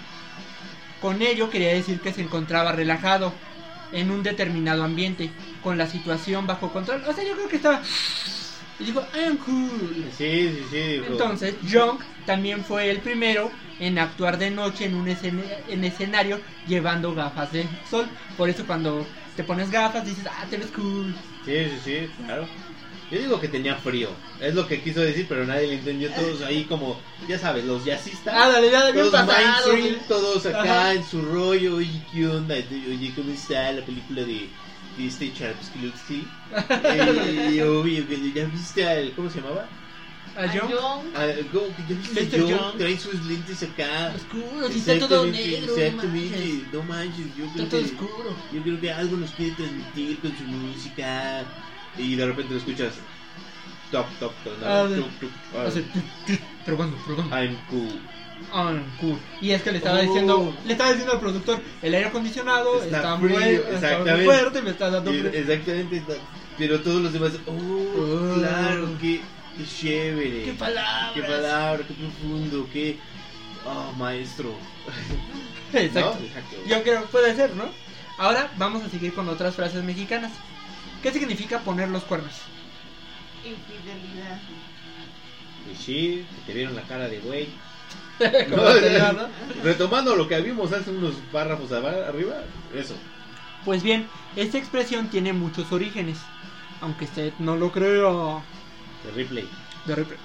Con 1.02 1.24
ello 1.24 1.50
quería 1.50 1.74
decir 1.74 2.00
que 2.02 2.14
se 2.14 2.22
encontraba 2.22 2.72
relajado 2.72 3.34
en 3.96 4.12
un 4.12 4.24
determinado 4.24 4.84
ambiente, 4.84 5.30
con 5.62 5.78
la 5.78 5.88
situación 5.88 6.46
bajo 6.48 6.72
control. 6.72 7.04
O 7.08 7.14
sea, 7.14 7.24
yo 7.24 7.34
creo 7.36 7.48
que 7.48 7.56
estaba... 7.58 7.82
Y 8.80 8.86
dijo, 8.86 9.02
I 9.14 9.24
am 9.28 9.38
cool. 9.38 10.06
Sí, 10.12 10.50
sí, 10.52 10.64
sí. 10.70 11.02
Entonces, 11.08 11.56
Young 11.62 12.00
también 12.26 12.64
fue 12.64 12.90
el 12.90 13.00
primero 13.02 13.52
en 13.80 13.98
actuar 14.00 14.38
de 14.38 14.52
noche 14.52 14.86
en 14.86 14.96
un 14.96 15.08
escena- 15.08 15.44
en 15.68 15.84
escenario 15.84 16.42
llevando 16.66 17.14
gafas 17.14 17.52
de 17.52 17.70
sol. 17.90 18.10
Por 18.36 18.50
eso 18.50 18.66
cuando 18.66 19.08
te 19.36 19.44
pones 19.44 19.70
gafas 19.72 20.06
dices, 20.06 20.26
ah, 20.30 20.46
te 20.50 20.58
ves 20.58 20.72
cool. 20.72 21.16
Sí, 21.46 21.70
sí, 21.70 21.80
sí, 21.80 22.08
claro. 22.26 22.50
Yo 23.12 23.20
digo 23.20 23.40
que 23.40 23.48
tenía 23.48 23.76
frío. 23.76 24.10
Es 24.42 24.56
lo 24.56 24.68
que 24.68 24.82
quiso 24.82 25.00
decir, 25.02 25.28
pero 25.30 25.46
nadie 25.46 25.68
le 25.68 25.74
entendió. 25.76 26.10
Todos 26.12 26.42
ahí 26.42 26.64
como, 26.64 27.00
ya 27.28 27.38
sabes, 27.38 27.64
los 27.66 27.86
jazzistas. 27.86 28.34
Ah, 28.36 28.50
dale, 28.50 28.72
dale, 28.72 28.92
bien 28.94 29.06
todos 29.12 29.26
mainstream, 29.28 29.96
todos 30.08 30.46
acá 30.48 30.62
Ajá. 30.64 30.94
en 30.94 31.04
su 31.06 31.22
rollo. 31.22 31.76
Oye, 31.76 32.02
¿qué 32.12 32.28
onda? 32.28 32.56
Oye, 32.56 33.14
¿cómo 33.16 33.32
está 33.32 33.72
la 33.74 33.86
película 33.86 34.22
de, 34.24 34.50
de 34.98 35.08
este 35.08 35.32
Charpsky? 35.34 35.92
eh, 36.84 37.64
obvio, 37.68 38.08
que 38.08 38.32
ya 38.34 38.46
viste 38.46 38.88
al. 38.88 39.12
¿Cómo 39.14 39.30
se 39.30 39.40
llamaba? 39.40 39.68
A 40.36 40.42
A 40.42 40.54
Young, 40.54 40.70
Young. 40.72 41.02
Ah, 41.16 41.28
¿cómo 41.54 41.68
que 41.76 41.84
ya 41.94 42.00
viste 42.00 42.22
Mr. 42.24 42.38
Young? 42.40 42.50
Young. 42.50 42.78
Trae 42.78 42.98
sus 42.98 43.26
lentes 43.26 43.64
acá. 43.64 44.14
oscuro, 44.16 44.68
si 44.70 44.80
está 44.80 45.00
todo 45.00 45.26
Exactamente, 45.26 45.48
negro. 45.62 45.76
no 45.76 45.82
Exactamente, 45.82 46.38
manches. 46.38 46.74
no 46.74 46.84
manches. 46.84 47.26
Yo 47.38 47.46
creo 47.54 47.66
Está 47.66 47.70
todo 47.70 47.80
que- 47.80 47.86
oscuro. 47.86 48.36
Yo 48.52 48.62
creo 48.64 48.82
que 48.82 48.92
algo 48.92 49.18
nos 49.18 49.30
quiere 49.32 49.52
transmitir 49.56 50.20
con 50.20 50.36
su 50.36 50.44
música. 50.44 51.44
Y 51.98 52.16
de 52.16 52.26
repente 52.26 52.54
lo 52.54 52.60
escuchas. 52.60 52.94
Top, 53.92 54.06
top, 54.20 54.32
top. 54.44 54.54
Ah, 54.66 54.88
ah, 55.56 55.70
probando, 56.66 56.98
probando. 57.06 57.36
I'm 57.36 57.56
cool. 57.70 58.00
Ah, 58.52 58.74
cool. 59.00 59.18
Y 59.42 59.52
es 59.52 59.62
que 59.62 59.72
le 59.72 59.78
estaba 59.78 60.00
Oh. 60.00 60.02
diciendo, 60.02 60.58
le 60.66 60.72
estaba 60.74 60.90
diciendo 60.90 61.14
al 61.14 61.20
productor, 61.20 61.60
el 61.82 61.94
aire 61.94 62.08
acondicionado 62.10 62.84
Está 62.84 62.98
está, 62.98 63.16
muy, 63.16 63.34
está 63.34 64.00
muy 64.00 64.26
fuerte, 64.26 64.62
me 64.62 64.70
está 64.72 64.90
dando 64.90 65.12
exactamente. 65.12 65.98
está- 65.98 66.14
Pero 66.58 66.82
todos 66.82 67.02
los 67.02 67.14
demás. 67.14 67.32
Oh, 67.46 67.52
Oh. 67.54 68.36
claro, 68.40 68.90
qué, 69.00 69.22
qué 69.58 69.66
chévere. 69.66 70.44
¡Qué 70.46 70.54
palabras! 70.54 71.12
Qué 71.14 71.22
palabra, 71.22 71.84
qué 71.88 71.94
profundo, 71.94 72.68
qué. 72.74 72.98
Oh, 73.66 73.92
maestro. 73.98 74.54
Exacto. 75.74 76.18
¿No? 76.20 76.26
Exacto. 76.26 76.56
Yo 76.68 76.84
creo, 76.84 77.06
puede 77.06 77.36
ser, 77.36 77.56
¿no? 77.56 77.66
Ahora 78.18 78.52
vamos 78.58 78.84
a 78.84 78.90
seguir 78.90 79.14
con 79.14 79.28
otras 79.30 79.56
frases 79.56 79.84
mexicanas. 79.84 80.32
¿Qué 81.06 81.12
significa 81.12 81.60
poner 81.60 81.88
los 81.90 82.02
cuernos? 82.02 82.34
Infidelidad. 83.46 84.42
Y 85.72 85.76
sí, 85.76 86.26
te 86.48 86.54
vieron 86.56 86.76
la 86.76 86.82
cara 86.82 87.08
de 87.08 87.20
güey. 87.20 87.48
No, 88.50 88.74
se 88.74 88.98
llama, 88.98 89.28
¿no? 89.28 89.64
Retomando 89.64 90.16
lo 90.16 90.28
que 90.28 90.42
vimos 90.42 90.74
hace 90.74 90.90
unos 90.90 91.14
párrafos 91.32 91.72
arriba, 91.72 92.38
eso. 92.74 92.96
Pues 93.66 93.84
bien, 93.84 94.08
esta 94.36 94.58
expresión 94.58 95.10
tiene 95.10 95.32
muchos 95.32 95.72
orígenes, 95.72 96.18
aunque 96.82 97.06
usted 97.06 97.34
no 97.38 97.56
lo 97.56 97.72
crea. 97.72 98.42
De 99.04 99.12
replay. 99.14 99.48
De 99.86 99.94
repente. 99.94 100.24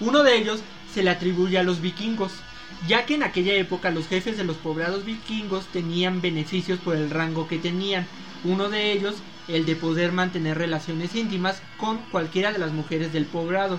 Uno 0.00 0.22
de 0.22 0.38
ellos 0.38 0.62
se 0.94 1.02
le 1.02 1.10
atribuye 1.10 1.58
a 1.58 1.62
los 1.62 1.82
vikingos, 1.82 2.32
ya 2.88 3.04
que 3.04 3.16
en 3.16 3.22
aquella 3.22 3.52
época 3.52 3.90
los 3.90 4.08
jefes 4.08 4.38
de 4.38 4.44
los 4.44 4.56
poblados 4.56 5.04
vikingos 5.04 5.66
tenían 5.66 6.22
beneficios 6.22 6.78
por 6.78 6.96
el 6.96 7.10
rango 7.10 7.48
que 7.48 7.58
tenían. 7.58 8.06
Uno 8.44 8.70
de 8.70 8.92
ellos, 8.92 9.16
el 9.48 9.66
de 9.66 9.76
poder 9.76 10.12
mantener 10.12 10.58
relaciones 10.58 11.14
íntimas 11.14 11.62
con 11.78 11.98
cualquiera 12.10 12.52
de 12.52 12.58
las 12.58 12.72
mujeres 12.72 13.12
del 13.12 13.26
poblado, 13.26 13.78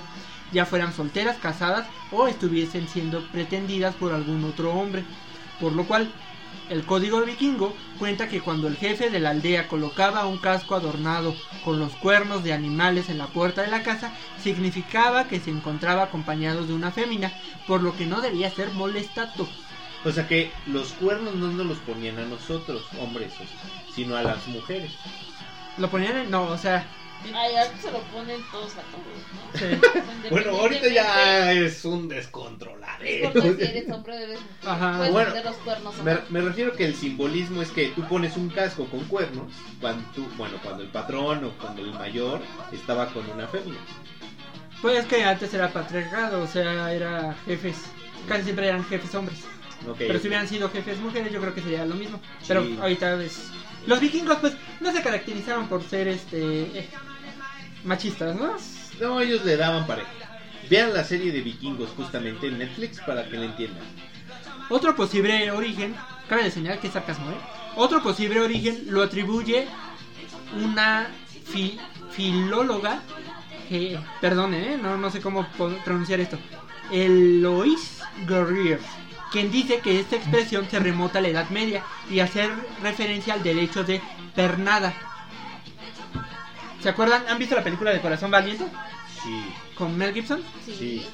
ya 0.52 0.65
fueran 0.65 0.93
solteras, 0.93 1.38
casadas 1.38 1.88
o 2.12 2.28
estuviesen 2.28 2.88
siendo 2.88 3.26
pretendidas 3.32 3.95
por 3.95 4.13
algún 4.13 4.43
otro 4.43 4.73
hombre. 4.73 5.04
Por 5.60 5.73
lo 5.73 5.86
cual, 5.86 6.12
el 6.69 6.86
código 6.86 7.21
vikingo 7.21 7.73
cuenta 7.99 8.30
que 8.30 8.41
cuando 8.41 8.67
el 8.67 8.78
jefe 8.78 9.10
de 9.10 9.19
la 9.19 9.32
aldea 9.32 9.67
colocaba 9.67 10.26
un 10.26 10.38
casco 10.38 10.76
adornado 10.76 11.36
con 11.65 11.80
los 11.80 11.93
cuernos 11.93 12.43
de 12.43 12.54
animales 12.54 13.10
en 13.10 13.17
la 13.17 13.28
puerta 13.28 13.62
de 13.62 13.69
la 13.69 13.84
casa, 13.84 14.13
significaba 14.41 15.28
que 15.28 15.39
se 15.39 15.49
encontraba 15.49 16.04
acompañado 16.04 16.65
de 16.65 16.73
una 16.73 16.91
fémina, 16.91 17.32
por 17.67 17.82
lo 17.82 17.95
que 17.95 18.06
no 18.06 18.21
debía 18.21 18.49
ser 18.49 18.69
molestado. 18.71 19.47
O 20.06 20.12
sea 20.12 20.28
que 20.28 20.52
los 20.67 20.89
cuernos 20.93 21.36
no 21.36 21.47
nos 21.47 21.65
los 21.65 21.78
ponían 21.80 22.19
a 22.19 22.26
nosotros, 22.26 22.84
hombres, 22.99 23.34
sino 23.93 24.15
a 24.15 24.23
las 24.23 24.47
mujeres. 24.47 24.91
Lo 25.78 25.90
ponían 25.90 26.18
en... 26.18 26.32
No, 26.32 26.44
o 26.44 26.58
sea... 26.58 26.86
Ay, 27.34 27.54
se 27.82 27.90
lo 27.90 28.02
ponen 28.02 28.42
todos 28.52 28.74
a 28.74 28.82
todos, 28.82 29.06
¿no? 29.34 29.58
sí. 29.58 30.30
Bueno, 30.30 30.52
ahorita 30.52 30.90
ya 30.90 31.54
es 31.54 31.86
un 31.86 32.10
descontroladero. 32.10 33.32
Porque 33.32 33.56
si 33.56 33.64
eres 33.64 33.90
hombre 33.92 34.18
debes 34.18 34.40
Ajá. 34.66 35.10
Bueno, 35.10 35.32
los 35.42 35.56
cuernos 35.58 35.96
me 36.30 36.42
refiero 36.42 36.74
que 36.74 36.86
el 36.86 36.96
simbolismo 36.96 37.62
es 37.62 37.72
que 37.72 37.90
tú 37.90 38.06
pones 38.10 38.36
un 38.36 38.50
casco 38.50 38.86
con 38.88 39.06
cuernos 39.06 39.54
cuando 39.80 40.04
tú, 40.12 40.28
bueno, 40.36 40.58
cuando 40.62 40.84
el 40.84 40.90
patrón 40.90 41.46
o 41.46 41.58
cuando 41.60 41.82
el 41.82 41.94
mayor 41.94 42.42
estaba 42.74 43.08
con 43.14 43.30
una 43.30 43.48
fémina. 43.48 43.80
Pues 44.82 45.00
es 45.00 45.06
que 45.06 45.24
antes 45.24 45.54
era 45.54 45.70
patriarcado, 45.72 46.44
o 46.44 46.48
sea, 46.48 46.92
era 46.92 47.34
jefes. 47.46 47.86
Casi 48.28 48.44
siempre 48.44 48.68
eran 48.68 48.84
jefes 48.84 49.16
hombres. 49.16 49.40
Pero 49.98 50.19
si 50.19 50.28
hubieran 50.28 50.48
sido 50.48 50.69
jefes 50.69 51.00
mujeres, 51.00 51.32
yo 51.32 51.39
creo 51.41 51.54
que 51.54 51.62
sería 51.62 51.86
lo 51.86 51.96
mismo. 51.96 52.19
Pero 52.48 52.62
ahorita 52.82 53.22
es. 53.24 53.50
Los 53.86 54.00
vikingos, 54.00 54.38
pues, 54.38 54.54
no 54.80 54.91
se 54.91 55.02
caracterizaron 55.02 55.67
por 55.67 55.84
ser 55.84 56.08
este. 56.08 56.62
eh, 56.80 56.89
machistas, 57.84 58.36
¿no? 58.36 58.54
No, 59.02 59.19
ellos 59.19 59.43
le 59.43 59.58
daban 59.58 59.86
pareja. 59.88 60.08
Vean 60.69 60.93
la 60.93 61.04
serie 61.04 61.32
de 61.32 61.41
vikingos 61.41 61.89
justamente 61.98 62.48
en 62.48 62.58
Netflix 62.60 63.00
para 63.02 63.28
que 63.28 63.38
la 63.38 63.46
entiendan. 63.46 63.84
Otro 64.69 64.96
posible 64.96 65.52
origen, 65.52 65.93
cabe 66.30 66.43
de 66.43 66.52
señalar 66.52 66.80
que 66.80 66.88
es 66.88 66.93
sarcasmo, 66.93 67.30
¿eh? 67.32 67.36
Otro 67.76 68.02
posible 68.02 68.39
origen 68.39 68.86
lo 68.88 69.02
atribuye 69.04 69.65
una 70.63 71.10
fi- 71.46 71.78
filóloga, 72.12 73.02
que, 73.67 74.00
perdone, 74.22 74.74
¿eh? 74.74 74.78
no, 74.82 74.96
no 74.98 75.10
sé 75.10 75.19
cómo 75.19 75.48
pronunciar 75.84 76.19
esto, 76.19 76.38
Eloise 76.91 78.02
Guerrier, 78.28 78.80
quien 79.34 79.52
dice 79.52 79.80
que 79.80 80.00
esta 80.00 80.15
expresión 80.15 80.69
se 80.69 80.80
remota 80.80 81.17
a 81.17 81.22
la 81.24 81.28
Edad 81.30 81.50
Media 81.50 81.84
y 82.10 82.19
hacer 82.19 82.52
referencia 82.84 83.34
al 83.34 83.41
derecho 83.43 83.84
de 83.84 84.00
pernada. 84.36 84.93
¿Se 86.82 86.89
acuerdan? 86.89 87.24
¿Han 87.28 87.39
visto 87.39 87.56
la 87.56 87.63
película 87.63 87.91
de 87.91 88.00
Corazón 88.00 88.30
Valiente 88.30 88.65
Sí, 89.24 89.43
con 89.76 89.98
Mel 89.98 90.13
Gibson? 90.13 90.41
Sí. 90.65 90.76
sí. 90.78 91.06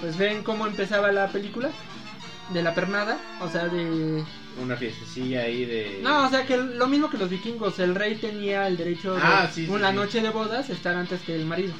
Pues 0.00 0.16
ven 0.18 0.42
cómo 0.42 0.66
empezaba 0.66 1.10
la 1.10 1.28
película 1.28 1.70
de 2.52 2.62
la 2.62 2.74
pernada, 2.74 3.18
o 3.40 3.48
sea, 3.48 3.64
de... 3.66 4.22
Una 4.60 4.76
fiestecilla 4.76 5.42
ahí 5.42 5.64
de. 5.64 6.00
No, 6.02 6.26
o 6.26 6.30
sea, 6.30 6.44
que 6.44 6.56
lo 6.56 6.86
mismo 6.88 7.08
que 7.08 7.16
los 7.16 7.30
vikingos, 7.30 7.78
el 7.78 7.94
rey 7.94 8.16
tenía 8.16 8.66
el 8.66 8.76
derecho 8.76 9.14
de 9.14 9.20
Ah, 9.22 9.48
sí, 9.52 9.64
sí, 9.66 9.70
una 9.72 9.90
sí. 9.90 9.96
noche 9.96 10.20
de 10.20 10.30
bodas 10.30 10.68
estar 10.68 10.96
antes 10.96 11.20
que 11.22 11.34
el 11.34 11.46
marido. 11.46 11.72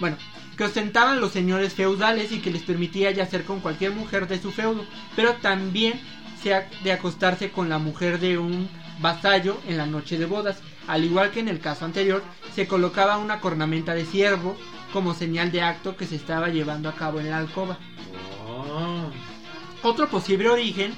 Bueno, 0.00 0.16
que 0.56 0.64
ostentaban 0.64 1.20
los 1.20 1.32
señores 1.32 1.74
feudales 1.74 2.32
y 2.32 2.40
que 2.40 2.50
les 2.50 2.62
permitía 2.62 3.10
yacer 3.10 3.44
con 3.44 3.60
cualquier 3.60 3.92
mujer 3.92 4.28
de 4.28 4.40
su 4.40 4.50
feudo, 4.52 4.84
pero 5.16 5.34
también 5.34 6.00
de 6.82 6.92
acostarse 6.92 7.50
con 7.50 7.68
la 7.68 7.78
mujer 7.78 8.18
de 8.18 8.36
un 8.36 8.68
vasallo 9.00 9.60
en 9.68 9.76
la 9.76 9.86
noche 9.86 10.18
de 10.18 10.26
bodas. 10.26 10.60
Al 10.88 11.04
igual 11.04 11.30
que 11.30 11.40
en 11.40 11.48
el 11.48 11.60
caso 11.60 11.84
anterior, 11.84 12.22
se 12.54 12.66
colocaba 12.66 13.18
una 13.18 13.40
cornamenta 13.40 13.94
de 13.94 14.04
ciervo 14.04 14.56
como 14.92 15.14
señal 15.14 15.52
de 15.52 15.62
acto 15.62 15.96
que 15.96 16.06
se 16.06 16.16
estaba 16.16 16.48
llevando 16.48 16.88
a 16.88 16.96
cabo 16.96 17.20
en 17.20 17.30
la 17.30 17.38
alcoba. 17.38 17.78
Oh. 18.46 19.10
Otro 19.82 20.08
posible 20.08 20.48
origen 20.48 20.92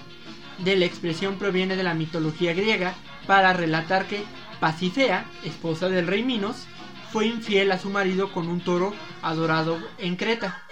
de 0.58 0.76
la 0.76 0.86
expresión 0.86 1.36
proviene 1.36 1.76
de 1.76 1.82
la 1.82 1.94
mitología 1.94 2.54
griega 2.54 2.94
para 3.26 3.52
relatar 3.52 4.06
que 4.06 4.24
Pasifea, 4.60 5.26
esposa 5.44 5.88
del 5.88 6.06
rey 6.06 6.22
Minos, 6.22 6.66
fue 7.12 7.26
infiel 7.26 7.70
a 7.70 7.78
su 7.78 7.90
marido 7.90 8.32
con 8.32 8.48
un 8.48 8.60
toro 8.60 8.94
adorado 9.24 9.78
en 9.98 10.16
Creta. 10.16 10.62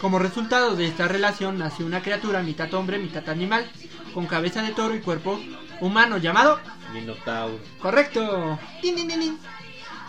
Como 0.00 0.18
resultado 0.18 0.74
de 0.74 0.86
esta 0.86 1.06
relación 1.06 1.58
nació 1.58 1.86
una 1.86 2.02
criatura 2.02 2.42
mitad 2.42 2.72
hombre, 2.74 2.98
mitad 2.98 3.28
animal, 3.28 3.70
con 4.12 4.26
cabeza 4.26 4.62
de 4.62 4.72
toro 4.72 4.94
y 4.94 5.00
cuerpo 5.00 5.40
humano 5.80 6.18
llamado 6.18 6.60
Minotauro. 6.92 7.58
Correcto. 7.80 8.58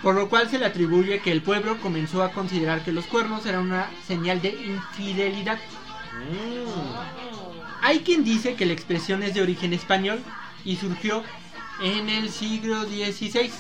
Por 0.01 0.15
lo 0.15 0.29
cual 0.29 0.49
se 0.49 0.60
le 0.60 0.65
atribuye 0.65 1.21
que 1.21 1.32
el 1.32 1.41
pueblo 1.41 1.79
comenzó 1.79 2.23
a 2.23 2.32
considerar 2.32 2.84
que 2.84 2.91
los 2.91 3.06
cuernos 3.06 3.45
eran 3.45 3.62
una 3.62 3.89
señal 4.06 4.41
de 4.41 4.49
infidelidad. 4.49 5.58
Mm. 6.13 7.23
Hay 7.82 7.99
quien 7.99 8.23
dice 8.23 8.56
que 8.56 8.65
la 8.65 8.73
expresión 8.73 9.23
es 9.23 9.34
de 9.34 9.41
origen 9.41 9.73
español 9.73 10.21
y 10.65 10.75
surgió 10.75 11.23
en 11.82 12.10
el 12.10 12.29
siglo 12.29 12.84
XVI, 12.84 13.51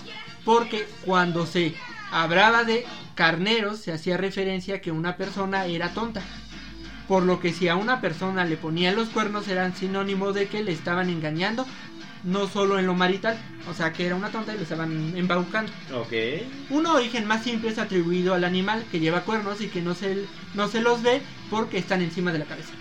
porque 0.45 0.87
cuando 1.05 1.45
se 1.45 1.75
hablaba 2.13 2.63
de 2.63 2.85
carneros 3.15 3.79
se 3.79 3.91
hacía 3.91 4.17
referencia 4.17 4.75
a 4.75 4.79
que 4.79 4.91
una 4.91 5.17
persona 5.17 5.65
era 5.65 5.89
tonta. 5.89 6.21
Por 7.07 7.23
lo 7.23 7.39
que 7.39 7.51
si 7.51 7.67
a 7.67 7.75
una 7.75 7.99
persona 7.99 8.45
le 8.45 8.55
ponían 8.55 8.95
los 8.95 9.09
cuernos 9.09 9.47
eran 9.47 9.75
sinónimo 9.75 10.31
de 10.31 10.47
que 10.47 10.63
le 10.63 10.71
estaban 10.71 11.09
engañando, 11.09 11.65
no 12.23 12.47
solo 12.47 12.79
en 12.79 12.85
lo 12.85 12.93
marital, 12.93 13.37
o 13.69 13.73
sea 13.73 13.91
que 13.91 14.05
era 14.05 14.15
una 14.15 14.29
tonta 14.29 14.53
y 14.53 14.57
le 14.57 14.63
estaban 14.63 15.13
embaucando. 15.17 15.71
Ok. 15.93 16.13
Un 16.69 16.85
origen 16.85 17.25
más 17.25 17.43
simple 17.43 17.69
es 17.69 17.79
atribuido 17.79 18.33
al 18.33 18.43
animal 18.43 18.85
que 18.91 18.99
lleva 18.99 19.21
cuernos 19.21 19.59
y 19.59 19.67
que 19.67 19.81
no 19.81 19.95
se, 19.95 20.25
no 20.53 20.67
se 20.67 20.81
los 20.81 21.01
ve 21.01 21.21
porque 21.49 21.79
están 21.79 22.01
encima 22.01 22.31
de 22.31 22.39
la 22.39 22.45
cabeza. 22.45 22.71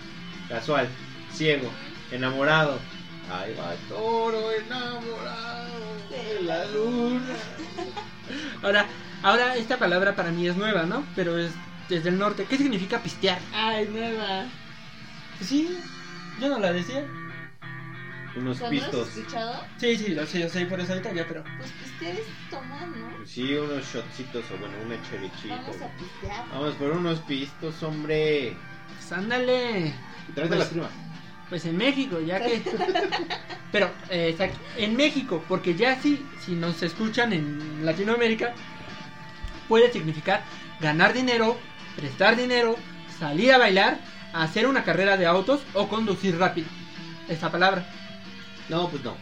Casual. 0.47 0.87
Ciego. 1.33 1.69
Enamorado. 2.11 2.79
Ahí 3.31 3.55
va 3.57 3.73
el 3.73 3.79
toro 3.89 4.51
enamorado 4.51 5.71
de 6.09 6.43
la 6.43 6.65
luna. 6.65 7.35
Ahora, 8.61 8.85
ahora 9.23 9.55
esta 9.55 9.77
palabra 9.77 10.15
para 10.15 10.31
mí 10.31 10.47
es 10.47 10.55
nueva, 10.55 10.83
¿no? 10.83 11.03
Pero 11.15 11.37
es 11.37 11.51
desde 11.89 12.09
el 12.09 12.17
norte. 12.19 12.45
¿Qué 12.49 12.57
significa 12.57 12.99
pistear? 13.01 13.39
Ay, 13.53 13.87
nueva. 13.91 14.45
Pues 15.37 15.49
sí, 15.49 15.77
yo 16.39 16.49
no 16.49 16.59
la 16.59 16.71
decía. 16.73 17.05
Unos 18.35 18.57
¿Cuándo 18.57 18.77
lo 18.81 18.83
has 18.85 18.89
pistos. 18.89 19.17
escuchado? 19.17 19.63
Sí, 19.77 19.95
sí, 19.97 20.07
lo 20.09 20.25
sé, 20.25 20.39
yo 20.39 20.49
sé 20.49 20.65
por 20.65 20.79
eso 20.79 20.93
ahorita 20.93 21.13
ya, 21.13 21.23
pero... 21.27 21.43
Pues 21.59 21.71
pistear 21.71 22.15
es 22.15 22.25
tomar, 22.49 22.87
¿no? 22.87 23.25
Sí, 23.27 23.53
unos 23.53 23.85
shotcitos 23.93 24.43
o 24.51 24.57
bueno, 24.57 24.73
una 24.85 24.95
cherichita. 25.07 25.55
Vamos 25.55 25.75
a 25.81 25.87
pistear. 25.99 26.49
Vamos 26.49 26.73
por 26.75 26.91
unos 26.93 27.19
pistos, 27.19 27.83
hombre. 27.83 28.57
Pues 28.97 29.11
ándale. 29.11 29.93
Tráete 30.33 30.55
Pues- 30.55 30.59
la 30.59 30.69
prima. 30.69 30.89
Pues 31.49 31.65
en 31.65 31.77
México, 31.77 32.19
ya 32.21 32.39
que... 32.43 32.63
Pero, 33.71 33.91
eh, 34.09 34.29
exacto, 34.29 34.57
en 34.77 34.95
México, 34.95 35.43
porque 35.47 35.75
ya 35.75 35.99
si, 36.01 36.25
si 36.43 36.53
nos 36.53 36.81
escuchan 36.81 37.33
en 37.33 37.85
Latinoamérica, 37.85 38.55
puede 39.67 39.91
significar 39.91 40.43
ganar 40.79 41.13
dinero, 41.13 41.57
prestar 41.95 42.35
dinero, 42.35 42.75
salir 43.19 43.51
a 43.53 43.57
bailar, 43.57 43.99
hacer 44.33 44.67
una 44.67 44.83
carrera 44.83 45.17
de 45.17 45.25
autos 45.25 45.61
o 45.73 45.87
conducir 45.87 46.37
rápido. 46.37 46.67
Esta 47.29 47.51
palabra. 47.51 47.85
No, 48.69 48.89
pues 48.89 49.03
no. 49.03 49.15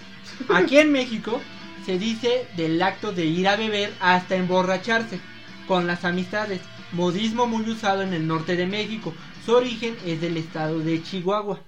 Aquí 0.55 0.77
en 0.77 0.91
México 0.91 1.41
se 1.85 1.97
dice 1.97 2.47
del 2.55 2.81
acto 2.81 3.11
de 3.11 3.25
ir 3.25 3.47
a 3.47 3.55
beber 3.55 3.93
hasta 3.99 4.35
emborracharse 4.35 5.19
con 5.67 5.87
las 5.87 6.05
amistades, 6.05 6.61
modismo 6.91 7.47
muy 7.47 7.69
usado 7.69 8.01
en 8.01 8.13
el 8.13 8.27
norte 8.27 8.55
de 8.55 8.67
México. 8.67 9.13
Su 9.45 9.53
origen 9.53 9.95
es 10.05 10.21
del 10.21 10.37
estado 10.37 10.79
de 10.79 11.01
Chihuahua. 11.01 11.59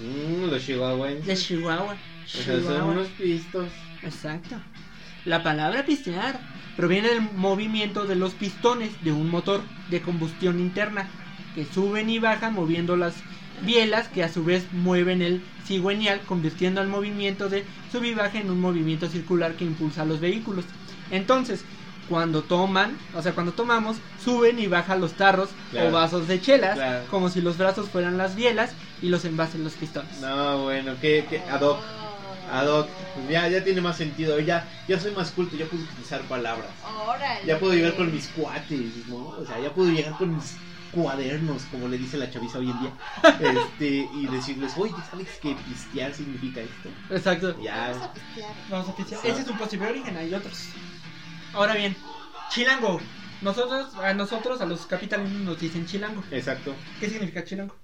Mmm, 0.00 0.50
los 0.50 0.64
chihuahuenses. 0.64 1.26
De 1.26 1.36
Chihuahua. 1.36 1.96
O 2.24 2.28
sea, 2.28 2.60
son 2.60 2.82
unos 2.82 3.08
pistos. 3.08 3.68
Exacto. 4.02 4.56
La 5.24 5.42
palabra 5.42 5.84
pistear 5.84 6.38
proviene 6.76 7.08
del 7.08 7.22
movimiento 7.36 8.04
de 8.04 8.16
los 8.16 8.32
pistones 8.32 9.02
de 9.04 9.12
un 9.12 9.30
motor 9.30 9.62
de 9.90 10.00
combustión 10.02 10.58
interna 10.60 11.08
que 11.54 11.64
suben 11.64 12.10
y 12.10 12.18
bajan 12.18 12.54
moviendo 12.54 12.96
las 12.96 13.14
bielas 13.64 14.08
que 14.08 14.24
a 14.24 14.28
su 14.32 14.44
vez 14.44 14.64
mueven 14.72 15.22
el 15.22 15.42
cigüeñal 15.66 16.20
convirtiendo 16.22 16.80
el 16.82 16.88
movimiento 16.88 17.48
de 17.48 17.64
sub 17.92 18.04
y 18.04 18.14
baja 18.14 18.38
en 18.40 18.50
un 18.50 18.60
movimiento 18.60 19.08
circular 19.08 19.52
que 19.54 19.64
impulsa 19.64 20.02
a 20.02 20.04
los 20.04 20.20
vehículos. 20.20 20.64
Entonces, 21.10 21.64
cuando 22.08 22.42
toman, 22.42 22.98
o 23.14 23.22
sea, 23.22 23.32
cuando 23.32 23.52
tomamos, 23.52 23.96
suben 24.22 24.58
y 24.58 24.66
bajan 24.66 25.00
los 25.00 25.12
tarros 25.14 25.50
Claro. 25.70 25.88
o 25.88 25.92
vasos 25.92 26.28
de 26.28 26.40
chelas, 26.40 26.74
Claro. 26.74 27.04
como 27.10 27.30
si 27.30 27.40
los 27.40 27.56
brazos 27.56 27.88
fueran 27.88 28.18
las 28.18 28.34
bielas 28.34 28.72
y 29.00 29.08
los 29.08 29.24
envases 29.24 29.60
los 29.60 29.72
pistones. 29.74 30.20
No, 30.20 30.64
bueno, 30.64 30.94
que, 31.00 31.24
que 31.30 31.38
ad 31.38 31.62
hoc. 31.62 31.78
Ad 32.50 32.66
hoc. 32.68 32.88
Pues 33.14 33.28
ya, 33.28 33.48
ya 33.48 33.64
tiene 33.64 33.80
más 33.80 33.96
sentido. 33.96 34.38
Ya, 34.40 34.68
ya 34.88 34.98
soy 35.00 35.12
más 35.12 35.30
culto, 35.30 35.56
ya 35.56 35.66
puedo 35.66 35.82
utilizar 35.82 36.20
palabras. 36.22 36.70
Órale. 37.06 37.46
Ya 37.46 37.58
puedo 37.58 37.74
llegar 37.74 37.94
con 37.96 38.12
mis 38.12 38.28
cuates, 38.28 39.06
¿no? 39.08 39.28
O 39.28 39.44
sea, 39.46 39.60
ya 39.60 39.72
puedo 39.72 39.90
llegar 39.90 40.16
con 40.16 40.34
mis 40.34 40.56
cuadernos, 40.92 41.62
como 41.64 41.88
le 41.88 41.98
dice 41.98 42.16
la 42.16 42.30
chaviza 42.30 42.58
hoy 42.58 42.70
en 42.70 42.80
día. 42.80 42.92
Este, 43.40 44.08
y 44.14 44.26
decirles, 44.26 44.72
oye, 44.76 44.94
¿sabes 45.10 45.28
que 45.40 45.54
pistear 45.54 46.14
significa 46.14 46.60
esto? 46.60 46.88
Exacto. 47.10 47.60
Ya. 47.60 47.88
Vamos 47.88 48.02
a 48.02 48.12
pistear. 48.12 48.54
Vamos 48.70 48.88
a 48.88 48.96
pistear. 48.96 49.26
Ese 49.26 49.42
es 49.42 49.48
un 49.48 49.58
posible 49.58 49.88
origen, 49.88 50.16
hay 50.16 50.32
otros. 50.34 50.68
Ahora 51.52 51.74
bien, 51.74 51.96
chilango. 52.50 53.00
Nosotros, 53.42 53.94
a 53.96 54.14
nosotros, 54.14 54.60
a 54.60 54.66
los 54.66 54.86
capitalinos 54.86 55.42
nos 55.42 55.60
dicen 55.60 55.86
chilango. 55.86 56.22
Exacto. 56.30 56.74
¿Qué 56.98 57.10
significa 57.10 57.44
chilango? 57.44 57.74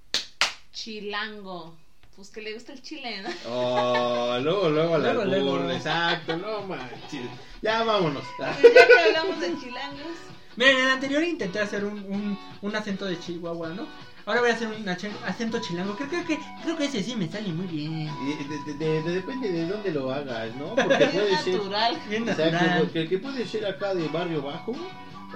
Chilango. 0.71 1.77
Pues 2.21 2.29
que 2.29 2.41
le 2.41 2.53
gusta 2.53 2.71
el 2.71 2.83
chile, 2.83 3.23
¿no? 3.23 3.29
Oh, 3.49 4.37
luego, 4.43 4.69
luego 4.69 4.95
la 4.99 5.11
Luego, 5.11 5.25
luego. 5.25 5.51
burla, 5.57 5.75
Exacto, 5.75 6.37
no 6.37 6.61
manches. 6.67 7.25
Ya 7.63 7.81
vámonos. 7.81 8.23
Ya 8.37 8.55
que 8.61 8.99
hablamos 9.07 9.39
de 9.39 9.47
chilangos. 9.59 10.13
Miren, 10.55 10.75
en 10.77 10.83
el 10.83 10.89
anterior 10.91 11.23
intenté 11.23 11.57
hacer 11.59 11.83
un, 11.83 11.97
un, 11.97 12.37
un 12.61 12.75
acento 12.75 13.05
de 13.05 13.17
Chihuahua, 13.19 13.69
¿no? 13.69 13.87
Ahora 14.27 14.41
voy 14.41 14.51
a 14.51 14.53
hacer 14.53 14.67
un 14.67 14.87
acento 14.87 15.59
chilango. 15.61 15.95
Creo, 15.95 16.09
creo 16.09 16.23
que, 16.27 16.37
creo 16.61 16.77
que 16.77 16.85
ese 16.85 17.01
sí 17.01 17.15
me 17.15 17.27
sale 17.27 17.51
muy 17.51 17.65
bien. 17.65 18.05
De- 18.05 18.73
de- 18.73 18.73
de- 18.85 19.01
de- 19.01 19.11
depende 19.15 19.51
de 19.51 19.65
dónde 19.65 19.91
lo 19.91 20.11
hagas, 20.11 20.53
¿no? 20.57 20.75
Porque 20.75 21.07
puede 21.07 21.35
ser. 21.39 21.55
Natural. 21.55 21.97
Bien 22.07 22.29
Exacto, 22.29 22.51
natural. 22.51 22.79
porque 22.81 23.07
que 23.09 23.17
puede 23.17 23.47
ser 23.47 23.65
acá 23.65 23.95
de 23.95 24.07
barrio 24.09 24.43
bajo 24.43 24.75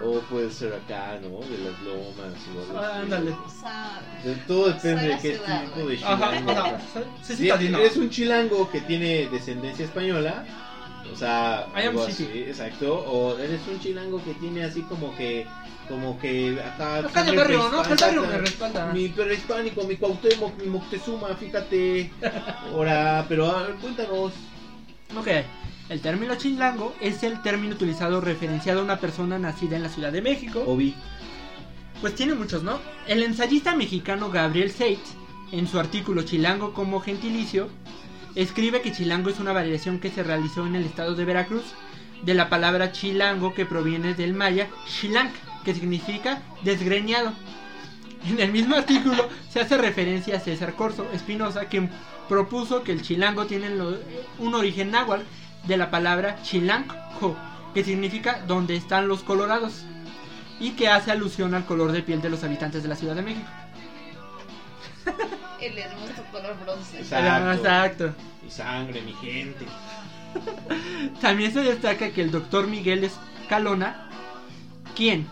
o 0.03 0.19
puede 0.21 0.51
ser 0.51 0.73
acá, 0.73 1.17
¿no? 1.21 1.39
De 1.39 1.57
las 1.57 1.79
lomas 1.81 2.35
o 2.55 2.61
algo 2.61 2.77
Ah, 2.79 2.89
así. 2.93 3.01
ándale. 3.03 3.35
De- 4.23 4.35
todo 4.47 4.67
depende 4.67 5.07
de 5.07 5.17
qué 5.19 5.33
ciudad, 5.35 5.63
tipo 5.65 5.87
de 5.87 5.97
Ajá, 6.03 6.31
chilango. 6.31 6.51
ajá. 6.51 6.77
Sí, 7.21 7.35
sí, 7.35 7.35
Si 7.37 7.49
eres 7.49 7.97
un 7.97 8.09
chilango 8.09 8.69
que 8.71 8.81
tiene 8.81 9.27
descendencia 9.29 9.85
española, 9.85 10.43
o 11.11 11.15
sea, 11.15 11.67
I 11.75 11.79
am 11.81 11.87
algo 11.89 12.05
city. 12.07 12.23
así, 12.23 12.39
exacto, 12.47 12.93
o 12.93 13.37
eres 13.37 13.61
un 13.71 13.79
chilango 13.79 14.23
que 14.23 14.33
tiene 14.33 14.63
así 14.65 14.81
como 14.81 15.15
que 15.15 15.45
como 15.87 16.19
que 16.19 16.59
acá 16.59 16.95
Acá 16.97 17.23
barrio, 17.35 17.69
¿no? 17.69 17.83
Que 17.83 17.93
el 17.93 17.99
barrio 17.99 18.21
me 18.23 18.37
respalda. 18.39 18.87
Mi 18.91 19.07
prehispánico, 19.09 19.83
mi 19.83 19.95
Cuauhtémoc, 19.97 20.57
mi 20.59 20.65
Moctezuma, 20.65 21.35
fíjate. 21.35 22.09
Ahora, 22.73 23.23
pero 23.29 23.51
a 23.55 23.63
ver, 23.63 23.75
cuéntanos. 23.75 24.33
Ok, 25.15 25.27
el 25.89 26.01
término 26.01 26.35
chilango 26.35 26.95
es 26.99 27.23
el 27.23 27.41
término 27.41 27.75
utilizado 27.75 28.21
referenciado 28.21 28.79
a 28.81 28.83
una 28.83 28.99
persona 28.99 29.37
nacida 29.37 29.75
en 29.75 29.83
la 29.83 29.89
Ciudad 29.89 30.11
de 30.11 30.21
México. 30.21 30.63
Obi. 30.65 30.95
Pues 32.01 32.15
tiene 32.15 32.33
muchos, 32.35 32.63
¿no? 32.63 32.79
El 33.07 33.23
ensayista 33.23 33.75
mexicano 33.75 34.29
Gabriel 34.29 34.71
Seitz, 34.71 35.13
en 35.51 35.67
su 35.67 35.79
artículo 35.79 36.23
Chilango 36.23 36.73
como 36.73 36.99
gentilicio, 36.99 37.69
escribe 38.35 38.81
que 38.81 38.91
chilango 38.91 39.29
es 39.29 39.39
una 39.39 39.53
variación 39.53 39.99
que 39.99 40.11
se 40.11 40.23
realizó 40.23 40.65
en 40.65 40.75
el 40.75 40.85
estado 40.85 41.15
de 41.15 41.23
Veracruz 41.23 41.63
de 42.23 42.33
la 42.33 42.49
palabra 42.49 42.91
chilango 42.91 43.53
que 43.53 43.65
proviene 43.65 44.13
del 44.13 44.33
maya 44.33 44.67
chilanc, 44.87 45.31
que 45.63 45.73
significa 45.75 46.41
desgreñado. 46.63 47.31
En 48.27 48.39
el 48.39 48.51
mismo 48.51 48.75
artículo 48.75 49.29
se 49.49 49.61
hace 49.61 49.77
referencia 49.77 50.37
a 50.37 50.39
César 50.39 50.73
Corso 50.75 51.05
Espinosa, 51.13 51.65
quien 51.65 51.89
propuso 52.27 52.83
que 52.83 52.91
el 52.91 53.03
chilango 53.03 53.45
tiene 53.45 53.69
lo- 53.69 53.99
un 54.39 54.55
origen 54.55 54.91
náhuatl 54.91 55.23
de 55.67 55.77
la 55.77 55.89
palabra 55.91 56.41
chilanco, 56.43 57.35
que 57.73 57.83
significa 57.83 58.41
donde 58.47 58.75
están 58.75 59.07
los 59.07 59.23
colorados, 59.23 59.83
y 60.59 60.71
que 60.71 60.87
hace 60.87 61.11
alusión 61.11 61.53
al 61.53 61.65
color 61.65 61.91
de 61.91 62.01
piel 62.01 62.21
de 62.21 62.29
los 62.29 62.43
habitantes 62.43 62.83
de 62.83 62.89
la 62.89 62.95
Ciudad 62.95 63.15
de 63.15 63.21
México. 63.21 63.49
El 65.61 65.77
hermoso 65.77 66.23
color 66.31 66.55
bronce. 66.63 66.99
Exacto. 66.99 67.51
Exacto. 67.51 68.13
Y 68.45 68.51
sangre, 68.51 69.01
mi 69.01 69.13
gente. 69.13 69.65
También 71.21 71.53
se 71.53 71.61
destaca 71.61 72.11
que 72.11 72.21
el 72.21 72.31
doctor 72.31 72.67
Miguel 72.67 73.03
Escalona, 73.03 74.09
quien 74.95 75.27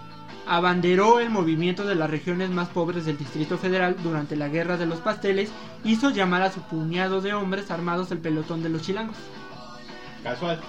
abanderó 0.47 1.19
el 1.19 1.29
movimiento 1.29 1.85
de 1.85 1.95
las 1.95 2.09
regiones 2.09 2.49
más 2.49 2.69
pobres 2.69 3.05
del 3.05 3.17
Distrito 3.17 3.57
Federal 3.57 3.95
durante 4.01 4.35
la 4.35 4.47
Guerra 4.47 4.77
de 4.77 4.85
los 4.85 4.99
Pasteles, 4.99 5.51
hizo 5.83 6.09
llamar 6.09 6.41
a 6.41 6.51
su 6.51 6.61
puñado 6.61 7.21
de 7.21 7.33
hombres 7.33 7.71
armados 7.71 8.11
el 8.11 8.19
pelotón 8.19 8.63
de 8.63 8.69
los 8.69 8.81
chilangos. 8.81 9.17
Casual. 10.23 10.59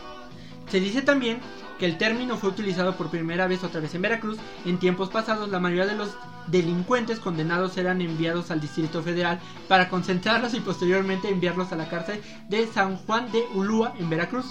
Se 0.68 0.80
dice 0.80 1.02
también 1.02 1.40
que 1.78 1.86
el 1.86 1.98
término 1.98 2.36
fue 2.36 2.50
utilizado 2.50 2.96
por 2.96 3.10
primera 3.10 3.46
vez 3.46 3.64
otra 3.64 3.80
vez 3.80 3.94
en 3.94 4.02
Veracruz. 4.02 4.38
En 4.64 4.78
tiempos 4.78 5.10
pasados, 5.10 5.48
la 5.48 5.60
mayoría 5.60 5.86
de 5.86 5.96
los 5.96 6.16
delincuentes 6.46 7.20
condenados 7.20 7.76
eran 7.76 8.00
enviados 8.00 8.50
al 8.50 8.60
Distrito 8.60 9.02
Federal 9.02 9.40
para 9.68 9.88
concentrarlos 9.88 10.54
y 10.54 10.60
posteriormente 10.60 11.28
enviarlos 11.28 11.72
a 11.72 11.76
la 11.76 11.88
cárcel 11.88 12.20
de 12.48 12.66
San 12.66 12.96
Juan 12.96 13.30
de 13.32 13.44
Ulúa 13.54 13.94
en 13.98 14.10
Veracruz. 14.10 14.46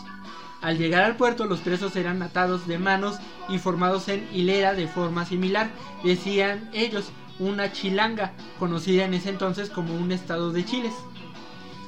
Al 0.61 0.77
llegar 0.77 1.03
al 1.03 1.17
puerto, 1.17 1.45
los 1.45 1.59
presos 1.59 1.95
eran 1.97 2.21
atados 2.21 2.67
de 2.67 2.79
manos 2.79 3.17
y 3.49 3.57
formados 3.57 4.07
en 4.07 4.27
hilera 4.33 4.73
de 4.73 4.87
forma 4.87 5.25
similar. 5.25 5.69
Decían 6.03 6.69
ellos 6.73 7.11
una 7.39 7.71
chilanga, 7.73 8.31
conocida 8.59 9.03
en 9.03 9.13
ese 9.13 9.29
entonces 9.29 9.69
como 9.69 9.93
un 9.93 10.11
estado 10.11 10.51
de 10.51 10.63
chiles. 10.63 10.93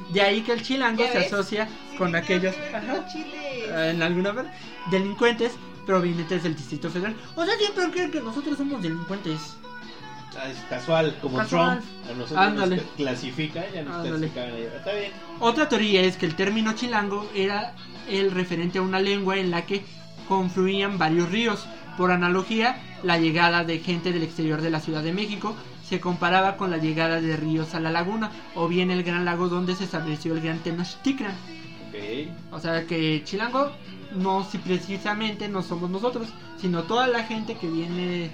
De 0.09 0.21
ahí 0.21 0.41
que 0.41 0.51
el 0.53 0.61
chilango 0.61 1.03
¿Ya 1.03 1.11
se 1.11 1.17
ves? 1.19 1.33
asocia 1.33 1.67
Sí, 1.91 1.97
con 1.97 2.15
aquellos 2.15 2.55
ajá, 2.73 3.05
en 3.89 4.01
alguna 4.03 4.31
vez 4.31 4.45
delincuentes 4.91 5.53
provenientes 5.85 6.43
del 6.43 6.55
Distrito 6.55 6.89
Federal. 6.89 7.15
O 7.35 7.45
sea, 7.45 7.57
siempre 7.57 7.89
creen 7.91 8.11
que 8.11 8.21
nosotros 8.21 8.57
somos 8.57 8.81
delincuentes. 8.81 9.55
Ah, 10.37 10.49
es 10.49 10.57
casual, 10.69 11.15
como 11.21 11.37
Casual. 11.37 11.79
Trump. 11.79 12.09
A 12.09 12.13
nosotros 12.13 12.39
Ándale. 12.39 12.75
nos 12.77 12.85
clasifica, 12.97 13.63
ya 13.73 13.83
nos 13.83 13.95
Ándale. 14.05 14.27
clasifican. 14.29 14.77
Está 14.77 14.93
bien. 14.93 15.11
Otra 15.39 15.69
teoría 15.69 16.01
es 16.01 16.17
que 16.17 16.25
el 16.25 16.35
término 16.35 16.73
chilango 16.73 17.29
era 17.33 17.73
el 18.09 18.31
referente 18.31 18.79
a 18.79 18.81
una 18.81 18.99
lengua 18.99 19.37
en 19.37 19.49
la 19.49 19.65
que 19.65 19.85
confluían 20.27 20.97
varios 20.97 21.29
ríos. 21.29 21.65
Por 21.97 22.11
analogía, 22.11 22.81
la 23.03 23.17
llegada 23.17 23.63
de 23.63 23.79
gente 23.79 24.11
del 24.11 24.23
exterior 24.23 24.59
de 24.61 24.69
la 24.69 24.81
Ciudad 24.81 25.01
de 25.03 25.13
México 25.13 25.55
se 25.87 25.99
comparaba 25.99 26.57
con 26.57 26.71
la 26.71 26.77
llegada 26.77 27.21
de 27.21 27.35
ríos 27.37 27.75
a 27.75 27.79
la 27.79 27.91
laguna 27.91 28.31
o 28.55 28.67
bien 28.67 28.89
el 28.91 29.03
gran 29.03 29.23
lago 29.25 29.47
donde 29.49 29.75
se 29.75 29.83
estableció 29.83 30.33
el 30.33 30.41
gran 30.41 30.59
Tenochtitlan. 30.59 31.31
Ok. 31.89 32.29
O 32.51 32.59
sea 32.59 32.85
que 32.85 33.21
Chilango 33.23 33.71
no 34.15 34.43
si 34.43 34.57
precisamente 34.57 35.47
no 35.47 35.61
somos 35.61 35.89
nosotros, 35.89 36.27
sino 36.59 36.83
toda 36.83 37.07
la 37.07 37.23
gente 37.23 37.55
que 37.55 37.67
viene 37.67 38.31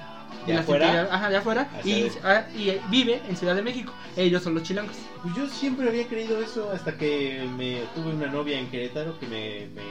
¿De 0.47 0.57
afuera? 0.57 1.07
ajá, 1.11 1.29
de 1.29 1.37
afuera 1.37 1.69
Hacia 1.77 1.97
y, 1.97 2.03
de- 2.03 2.11
ah, 2.23 2.45
y 2.55 2.71
vive 2.89 3.21
en 3.27 3.35
Ciudad 3.35 3.53
de 3.55 3.61
México. 3.61 3.91
Ellos 4.15 4.41
son 4.41 4.53
los 4.55 4.63
chilangos. 4.63 4.95
Pues 5.21 5.35
yo 5.35 5.47
siempre 5.47 5.87
había 5.89 6.07
creído 6.07 6.41
eso 6.41 6.71
hasta 6.71 6.97
que 6.97 7.47
me 7.57 7.81
tuve 7.95 8.13
una 8.15 8.27
novia 8.27 8.57
en 8.59 8.67
Querétaro 8.69 9.19
que 9.19 9.27
me, 9.27 9.67
me, 9.75 9.83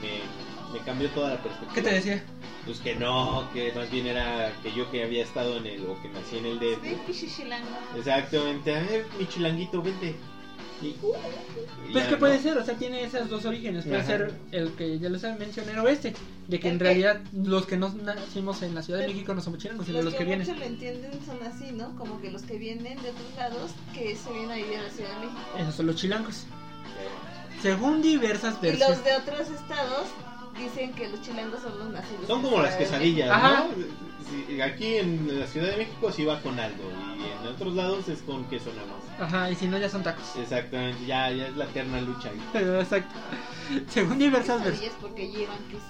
me, 0.00 0.72
me 0.78 0.84
cambió 0.84 1.08
toda 1.10 1.30
la 1.34 1.42
perspectiva. 1.42 1.90
decía? 1.90 2.24
Pues 2.64 2.78
que 2.78 2.94
no, 2.96 3.46
que 3.52 3.72
más 3.72 3.90
bien 3.90 4.06
era 4.06 4.52
que 4.62 4.72
yo 4.72 4.90
que 4.90 5.02
había 5.04 5.22
estado 5.22 5.58
en 5.58 5.66
el, 5.66 5.84
o 5.86 6.00
que 6.00 6.08
nací 6.08 6.38
en 6.38 6.46
el 6.46 6.58
Sí, 6.58 6.64
DF. 6.66 7.06
pichichilango. 7.06 7.68
Exactamente, 7.96 8.74
a 8.74 8.80
ver, 8.82 9.06
mi 9.18 9.26
chilanguito, 9.28 9.82
vente. 9.82 10.14
Y, 10.82 10.86
y 10.88 10.96
Pues 11.92 12.04
que 12.06 12.12
¿no? 12.12 12.18
puede 12.18 12.38
ser, 12.40 12.56
o 12.58 12.64
sea, 12.64 12.74
tiene 12.74 13.04
esas 13.04 13.28
dos 13.28 13.44
orígenes. 13.44 13.84
Puede 13.84 13.98
Ajá. 13.98 14.06
ser 14.06 14.34
el 14.50 14.72
que 14.72 14.98
ya 14.98 15.08
les 15.08 15.22
mencioné 15.38 15.78
o 15.78 15.86
este, 15.88 16.14
de 16.48 16.58
que 16.60 16.68
en 16.68 16.74
El 16.74 16.78
que- 16.78 16.84
realidad 16.84 17.20
los 17.32 17.66
que 17.66 17.76
no 17.76 17.90
nacimos 17.90 18.62
en 18.62 18.74
la 18.74 18.82
Ciudad 18.82 18.98
de 19.00 19.04
Pero 19.06 19.14
México 19.14 19.34
no 19.34 19.40
somos 19.42 19.60
chilangos, 19.60 19.86
sino 19.86 19.98
Los, 19.98 20.06
los 20.06 20.14
que, 20.14 20.18
que 20.20 20.24
vienen. 20.24 20.46
muchos 20.46 20.58
lo 20.60 20.66
entienden 20.66 21.12
son 21.24 21.42
así, 21.42 21.70
¿no? 21.72 21.94
Como 21.96 22.20
que 22.20 22.30
los 22.30 22.42
que 22.42 22.58
vienen 22.58 23.00
de 23.02 23.10
otros 23.10 23.34
lados 23.36 23.70
que 23.92 24.16
se 24.16 24.30
vienen 24.32 24.50
a 24.50 24.54
vivir 24.56 24.78
a 24.78 24.82
la 24.82 24.90
Ciudad 24.90 25.10
de 25.20 25.26
México. 25.26 25.40
Esos 25.58 25.74
son 25.74 25.86
los 25.86 25.96
chilangos. 25.96 26.44
Según 27.62 28.02
diversas 28.02 28.56
Y 28.60 28.66
versiones. 28.66 28.96
los 28.96 29.04
de 29.04 29.12
otros 29.16 29.40
estados 29.50 30.08
dicen 30.56 30.92
que 30.94 31.08
los 31.08 31.20
chilangos 31.22 31.60
son 31.62 31.78
los 31.78 31.88
nacidos. 31.90 32.26
Son 32.26 32.42
como 32.42 32.60
las 32.62 32.76
quesadillas, 32.76 33.30
Ajá. 33.30 33.66
¿no? 33.76 34.64
Aquí 34.64 34.96
en 34.96 35.38
la 35.38 35.46
Ciudad 35.46 35.68
de 35.68 35.76
México 35.76 36.10
sí 36.10 36.24
va 36.24 36.40
con 36.40 36.58
algo 36.58 36.82
y 37.18 37.42
en 37.46 37.52
otros 37.52 37.74
lados 37.74 38.08
es 38.08 38.22
con 38.22 38.44
queso 38.46 38.70
nada 38.74 38.86
más. 38.88 39.28
Ajá, 39.28 39.50
y 39.50 39.54
si 39.54 39.66
no 39.66 39.78
ya 39.78 39.88
son 39.88 40.02
tacos. 40.02 40.24
Exactamente, 40.36 41.04
ya, 41.06 41.30
ya 41.30 41.48
es 41.48 41.56
la 41.56 41.64
eterna 41.66 42.00
lucha 42.00 42.30
ahí. 42.30 42.40
Exacto. 42.80 43.14
Según 43.88 44.18
diversas 44.18 44.64
versiones. 44.64 44.80
Quesadillas 44.80 44.96
porque 45.00 45.28
llevan 45.30 45.58
queso, 45.70 45.84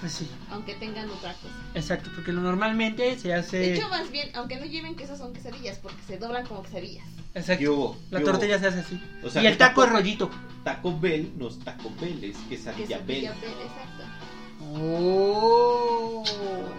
Pues 0.00 0.12
sí. 0.12 0.28
aunque 0.50 0.74
tengan 0.74 1.08
otra 1.10 1.32
cosa. 1.34 1.54
Exacto, 1.74 2.10
porque 2.14 2.32
lo 2.32 2.40
normalmente 2.42 3.18
se 3.18 3.32
hace. 3.34 3.56
De 3.58 3.74
hecho, 3.74 3.88
más 3.88 4.10
bien, 4.10 4.28
aunque 4.34 4.56
no 4.56 4.66
lleven 4.66 4.94
queso, 4.94 5.16
son 5.16 5.32
quesadillas 5.32 5.78
porque 5.78 5.96
se 6.06 6.18
doblan 6.18 6.46
como 6.46 6.62
quesadillas. 6.62 7.06
Exacto. 7.34 7.58
¿Qué 7.60 7.68
hubo? 7.68 7.96
La 8.10 8.18
¿Qué 8.18 8.24
hubo? 8.24 8.32
tortilla 8.32 8.58
se 8.58 8.66
hace 8.66 8.80
así. 8.80 9.00
O 9.24 9.30
sea, 9.30 9.42
y 9.42 9.46
el 9.46 9.52
que 9.54 9.58
taco 9.58 9.82
es 9.84 9.88
taco- 9.90 9.96
rollito. 9.98 10.30
Taco 10.64 10.98
Bell 10.98 11.32
no 11.36 11.48
es 11.48 11.58
Taco 11.60 11.90
Bell, 12.00 12.22
es 12.24 12.36
quesadilla 12.48 12.98
Bell. 12.98 13.20
Quesadilla 13.22 13.40
Bell, 13.40 13.66
exacto. 13.66 14.04
Oh. 14.74 16.24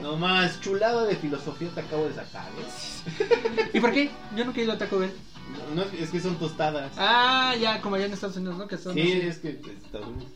No 0.01 0.15
más, 0.17 0.60
chulada 0.62 1.06
de 1.06 1.15
filosofía 1.15 1.69
te 1.73 1.80
acabo 1.82 2.06
de 2.08 2.13
sacar, 2.15 2.47
¿eh? 2.60 3.69
¿Y 3.73 3.80
por 3.80 3.91
qué? 3.93 4.10
Yo 4.36 4.45
nunca 4.45 4.60
he 4.60 4.63
ido 4.63 4.73
a 4.73 4.77
Taco 4.77 4.99
Bell. 4.99 5.12
No, 5.73 5.84
es 5.84 6.10
que 6.10 6.19
son 6.19 6.36
tostadas. 6.38 6.91
Ah, 6.97 7.56
ya, 7.60 7.82
como 7.82 7.95
allá 7.95 8.06
en 8.06 8.13
Estados 8.13 8.38
Unidos, 8.38 8.58
¿no? 8.58 8.67
Que 8.67 8.77
son 8.77 8.93
sí, 8.93 9.01
así. 9.01 9.12
es 9.27 9.38
que 9.39 9.49
Estados 9.49 10.08
Unidos. 10.08 10.32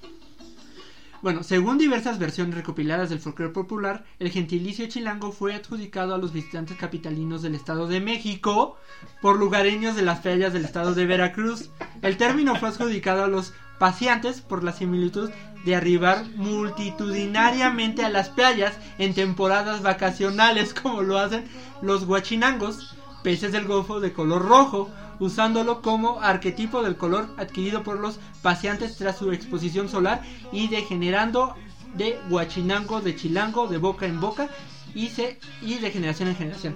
Bueno, 1.21 1.43
según 1.43 1.77
diversas 1.77 2.17
versiones 2.17 2.55
recopiladas 2.55 3.11
del 3.11 3.19
folclore 3.19 3.53
popular, 3.53 4.05
el 4.17 4.31
gentilicio 4.31 4.87
chilango 4.87 5.31
fue 5.31 5.53
adjudicado 5.53 6.15
a 6.15 6.17
los 6.17 6.33
visitantes 6.33 6.77
capitalinos 6.77 7.43
del 7.43 7.53
Estado 7.53 7.87
de 7.87 7.99
México 7.99 8.75
por 9.21 9.37
lugareños 9.37 9.95
de 9.95 10.01
las 10.01 10.21
playas 10.21 10.51
del 10.51 10.65
Estado 10.65 10.95
de 10.95 11.05
Veracruz. 11.05 11.69
El 12.01 12.17
término 12.17 12.55
fue 12.55 12.69
adjudicado 12.69 13.23
a 13.23 13.27
los 13.27 13.53
paseantes 13.77 14.41
por 14.41 14.63
la 14.63 14.73
similitud 14.73 15.29
de 15.63 15.75
arribar 15.75 16.25
multitudinariamente 16.37 18.03
a 18.03 18.09
las 18.09 18.29
playas 18.29 18.79
en 18.97 19.13
temporadas 19.13 19.83
vacacionales 19.83 20.73
como 20.73 21.03
lo 21.03 21.19
hacen 21.19 21.45
los 21.83 22.05
guachinangos, 22.05 22.95
peces 23.23 23.51
del 23.51 23.67
golfo 23.67 23.99
de 23.99 24.11
color 24.11 24.43
rojo, 24.43 24.89
usándolo 25.21 25.81
como 25.81 26.19
arquetipo 26.19 26.81
del 26.83 26.97
color 26.97 27.33
adquirido 27.37 27.83
por 27.83 27.97
los 27.99 28.19
paseantes 28.41 28.97
tras 28.97 29.17
su 29.17 29.31
exposición 29.31 29.87
solar 29.87 30.21
y 30.51 30.67
degenerando 30.67 31.55
de 31.95 32.19
guachinango, 32.29 32.99
de 33.01 33.15
chilango, 33.15 33.67
de 33.67 33.77
boca 33.77 34.05
en 34.07 34.19
boca 34.19 34.49
y, 34.95 35.07
se, 35.09 35.39
y 35.61 35.75
de 35.77 35.91
generación 35.91 36.27
en 36.29 36.35
generación. 36.35 36.75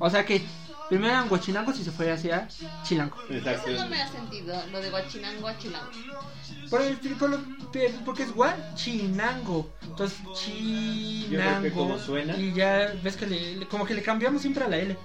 O 0.00 0.10
sea 0.10 0.26
que 0.26 0.42
primero 0.88 1.12
eran 1.12 1.28
guachinangos 1.28 1.78
y 1.78 1.84
se 1.84 1.92
fue 1.92 2.10
hacia 2.10 2.48
chilango. 2.82 3.16
Exacto. 3.30 3.70
Eso 3.70 3.84
no 3.84 3.88
me 3.88 4.02
ha 4.02 4.08
sentido, 4.08 4.54
lo 4.72 4.80
de 4.80 4.90
guachinango 4.90 5.46
a 5.48 5.56
chilango. 5.56 5.86
Por 6.70 6.82
el- 6.82 6.96
por 6.98 7.30
lo- 7.30 7.40
porque 8.04 8.24
es 8.24 8.32
guachinango. 8.34 9.70
Entonces, 9.82 10.18
Yo 10.24 10.32
creo 10.34 11.62
que 11.62 11.70
chinango. 11.70 11.74
como 11.74 11.98
suena. 11.98 12.36
Y 12.36 12.52
ya 12.54 12.92
ves 13.02 13.16
que 13.16 13.26
le, 13.26 13.56
le- 13.56 13.68
como 13.68 13.84
que 13.86 13.94
le 13.94 14.02
cambiamos 14.02 14.42
siempre 14.42 14.64
a 14.64 14.68
la 14.68 14.78
L. 14.78 14.96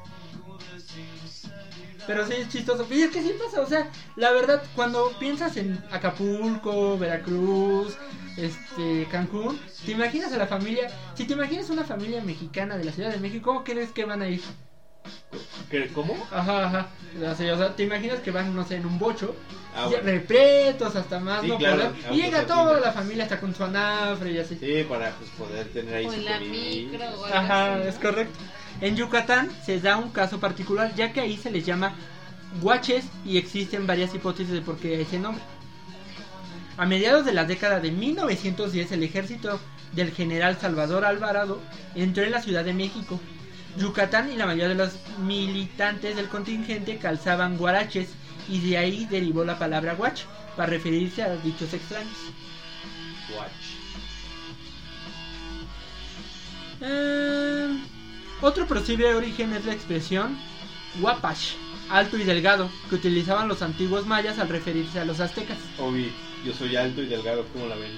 Pero 2.10 2.26
sí 2.26 2.34
es 2.34 2.50
chistoso. 2.50 2.88
Y 2.90 3.04
es 3.04 3.12
que 3.12 3.22
sí 3.22 3.36
pasa, 3.38 3.62
o 3.62 3.68
sea, 3.68 3.88
la 4.16 4.32
verdad, 4.32 4.64
cuando 4.76 5.12
piensas 5.20 5.56
en 5.58 5.80
Acapulco, 5.92 6.98
Veracruz, 6.98 7.96
este, 8.36 9.06
Cancún, 9.12 9.60
te 9.86 9.92
imaginas 9.92 10.34
a 10.34 10.38
la 10.38 10.48
familia. 10.48 10.90
Si 11.14 11.26
te 11.26 11.34
imaginas 11.34 11.70
una 11.70 11.84
familia 11.84 12.24
mexicana 12.24 12.78
de 12.78 12.86
la 12.86 12.92
Ciudad 12.94 13.12
de 13.12 13.20
México, 13.20 13.44
¿cómo 13.52 13.64
crees 13.64 13.92
que 13.92 14.06
van 14.06 14.24
a 14.24 14.28
ir? 14.28 14.42
¿Qué- 15.70 15.90
¿Cómo? 15.94 16.16
Ajá, 16.32 16.66
ajá. 16.66 16.88
O 17.32 17.36
sea, 17.36 17.76
te 17.76 17.84
imaginas 17.84 18.22
que 18.22 18.32
van, 18.32 18.56
no 18.56 18.66
sé, 18.66 18.78
en 18.78 18.88
un 18.88 18.98
bocho, 18.98 19.36
Ah, 19.76 19.86
bueno. 19.86 20.04
repletos 20.04 20.96
hasta 20.96 21.20
más 21.20 21.42
Sí, 21.44 21.48
no 21.48 21.58
claro, 21.60 21.92
poder, 21.94 22.12
y 22.12 22.16
llega 22.24 22.48
toda 22.48 22.80
la 22.80 22.92
familia 22.92 23.26
hasta 23.26 23.40
con 23.40 23.54
su 23.54 23.64
anafre 23.64 24.32
y 24.32 24.40
así. 24.40 24.58
Sí, 24.58 24.84
para 24.90 25.12
pues, 25.12 25.30
poder 25.38 25.68
tener 25.68 25.94
ahí 25.94 26.06
O 26.08 26.12
su 26.12 26.22
la 26.22 26.40
micro 26.40 27.06
o 27.20 27.26
Ajá, 27.26 27.76
así, 27.76 27.84
¿no? 27.84 27.90
es 27.90 28.00
correcto. 28.00 28.40
En 28.82 28.96
Yucatán 28.96 29.50
se 29.66 29.80
da 29.80 29.98
un 29.98 30.12
caso 30.12 30.40
particular, 30.40 30.94
ya 30.96 31.12
que 31.12 31.20
ahí 31.20 31.38
se 31.38 31.52
les 31.52 31.66
llama 31.66 31.94
guaches 32.62 33.06
y 33.26 33.38
existen 33.38 33.86
varias 33.86 34.14
hipótesis 34.16 34.54
de 34.54 34.62
por 34.62 34.78
qué 34.78 35.02
ese 35.02 35.20
nombre. 35.20 35.44
A 36.78 36.86
mediados 36.86 37.26
de 37.26 37.34
la 37.34 37.44
década 37.44 37.82
de 37.82 37.92
1910, 37.92 38.94
el 38.94 39.04
ejército 39.04 39.60
del 39.92 40.12
general 40.12 40.58
Salvador 40.60 41.04
Alvarado 41.04 41.60
entró 41.94 42.24
en 42.24 42.32
la 42.32 42.42
Ciudad 42.42 42.64
de 42.64 42.74
México. 42.74 43.20
Yucatán 43.78 44.32
y 44.32 44.36
la 44.36 44.46
mayoría 44.46 44.70
de 44.70 44.76
los 44.76 44.94
militantes 45.20 46.16
del 46.16 46.30
contingente 46.30 46.98
calzaban 46.98 47.58
guaraches 47.58 48.10
y 48.48 48.60
de 48.62 48.78
ahí 48.78 49.06
derivó 49.06 49.44
la 49.44 49.60
palabra 49.60 49.94
guach 49.94 50.24
para 50.56 50.70
referirse 50.70 51.22
a 51.22 51.36
dichos 51.36 51.74
extraños. 51.74 52.18
Watch. 53.36 53.80
Eh, 56.82 57.78
otro 58.42 58.66
posible 58.68 59.14
origen 59.14 59.54
es 59.54 59.66
la 59.66 59.74
expresión 59.74 60.38
guapash, 61.00 61.54
alto 61.90 62.18
y 62.18 62.24
delgado, 62.24 62.70
que 62.90 62.96
utilizaban 62.96 63.48
los 63.48 63.62
antiguos 63.62 64.06
mayas 64.06 64.40
al 64.40 64.50
referirse 64.50 65.00
a 65.00 65.06
los 65.06 65.20
aztecas. 65.20 65.58
Obi, 65.78 66.12
yo 66.46 66.54
soy 66.54 66.76
alto 66.76 67.02
y 67.02 67.08
delgado, 67.08 67.46
¿cómo 67.54 67.68
la 67.68 67.76
ven? 67.76 67.92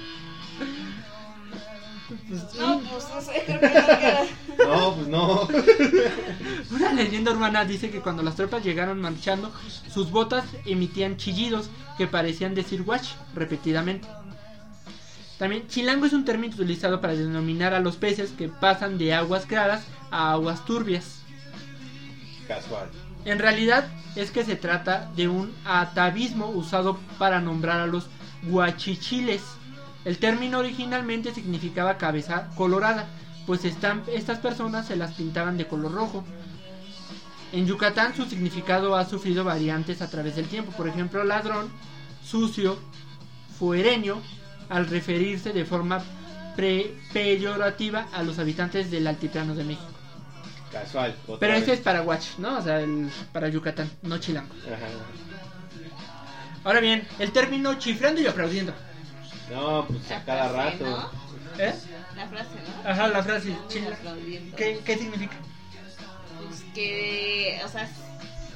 No, 2.60 2.80
pues 2.82 3.08
no 3.10 3.21
sé, 3.21 3.43
creo 3.45 3.60
que 3.60 3.67
no 3.67 3.86
queda. 3.86 4.25
No, 4.67 4.95
pues 4.95 5.08
no. 5.08 5.47
Una 6.71 6.93
leyenda 6.93 7.32
urbana 7.32 7.65
dice 7.65 7.89
que 7.89 8.01
cuando 8.01 8.21
las 8.21 8.36
tropas 8.36 8.63
llegaron 8.63 9.01
marchando, 9.01 9.51
sus 9.91 10.12
botas 10.12 10.45
emitían 10.65 11.17
chillidos 11.17 11.69
que 11.97 12.08
parecían 12.08 12.54
decir 12.54 12.82
watch 12.82 13.10
repetidamente. 13.34 14.08
También 15.41 15.67
chilango 15.67 16.06
es 16.06 16.13
un 16.13 16.23
término 16.23 16.54
utilizado 16.54 17.01
para 17.01 17.15
denominar 17.15 17.73
a 17.73 17.80
los 17.80 17.95
peces 17.95 18.30
que 18.30 18.47
pasan 18.47 18.99
de 18.99 19.15
aguas 19.15 19.47
claras 19.47 19.88
a 20.12 20.34
aguas 20.34 20.63
turbias. 20.65 21.23
Casual. 22.47 22.88
En 23.25 23.39
realidad 23.39 23.88
es 24.15 24.30
que 24.30 24.45
se 24.45 24.56
trata 24.56 25.10
de 25.15 25.30
un 25.30 25.51
atavismo 25.65 26.45
usado 26.51 26.99
para 27.17 27.41
nombrar 27.41 27.80
a 27.80 27.88
los 27.88 28.06
guachichiles. 28.43 29.41
El 30.06 30.19
término 30.19 30.60
originalmente 30.60 31.34
significaba 31.34 31.97
cabeza 31.97 32.51
colorada, 32.56 33.08
pues 33.47 33.65
están- 33.65 34.04
estas 34.13 34.38
personas 34.38 34.86
se 34.86 34.95
las 34.95 35.13
pintaban 35.15 35.58
de 35.58 35.65
color 35.67 35.91
rojo. 35.91 36.23
En 37.51 37.65
Yucatán 37.65 38.15
su 38.15 38.27
significado 38.27 38.95
ha 38.95 39.06
sufrido 39.06 39.43
variantes 39.43 40.04
a 40.04 40.10
través 40.12 40.36
del 40.36 40.45
tiempo, 40.45 40.71
por 40.73 40.88
ejemplo 40.88 41.23
ladrón, 41.23 41.67
sucio, 42.23 42.77
fuereño, 43.58 44.21
al 44.71 44.88
referirse 44.88 45.51
de 45.53 45.65
forma 45.65 46.01
pre- 46.55 46.95
peyorativa 47.13 48.07
a 48.13 48.23
los 48.23 48.39
habitantes 48.39 48.89
del 48.89 49.05
altiplano 49.05 49.53
de 49.53 49.63
México. 49.65 49.88
Casual. 50.71 51.13
Pero 51.39 51.53
vez. 51.53 51.63
ese 51.63 51.73
es 51.73 51.79
para 51.81 52.01
Watch, 52.01 52.38
¿no? 52.38 52.57
O 52.57 52.62
sea, 52.62 52.79
el- 52.79 53.12
para 53.34 53.49
Yucatán, 53.49 53.89
no 54.01 54.17
chilango. 54.17 54.53
Ajá. 54.65 54.88
Ahora 56.63 56.79
bien, 56.79 57.07
el 57.19 57.31
término 57.31 57.73
chiflando 57.75 58.21
y 58.21 58.27
aplaudiendo. 58.27 58.73
No, 59.51 59.86
pues 59.88 60.10
a 60.12 60.23
cada 60.23 60.49
frase, 60.49 60.77
rato. 60.84 60.86
¿no? 61.57 61.63
¿Eh? 61.63 61.75
La 62.15 62.27
frase, 62.27 62.49
¿no? 62.84 62.89
Ajá, 62.89 63.07
la 63.10 63.23
frase. 63.23 63.55
¿Qué, 64.55 64.79
¿Qué 64.86 64.97
significa? 64.97 65.36
Pues 66.47 66.63
que, 66.73 67.60
o 67.65 67.67
sea, 67.67 67.89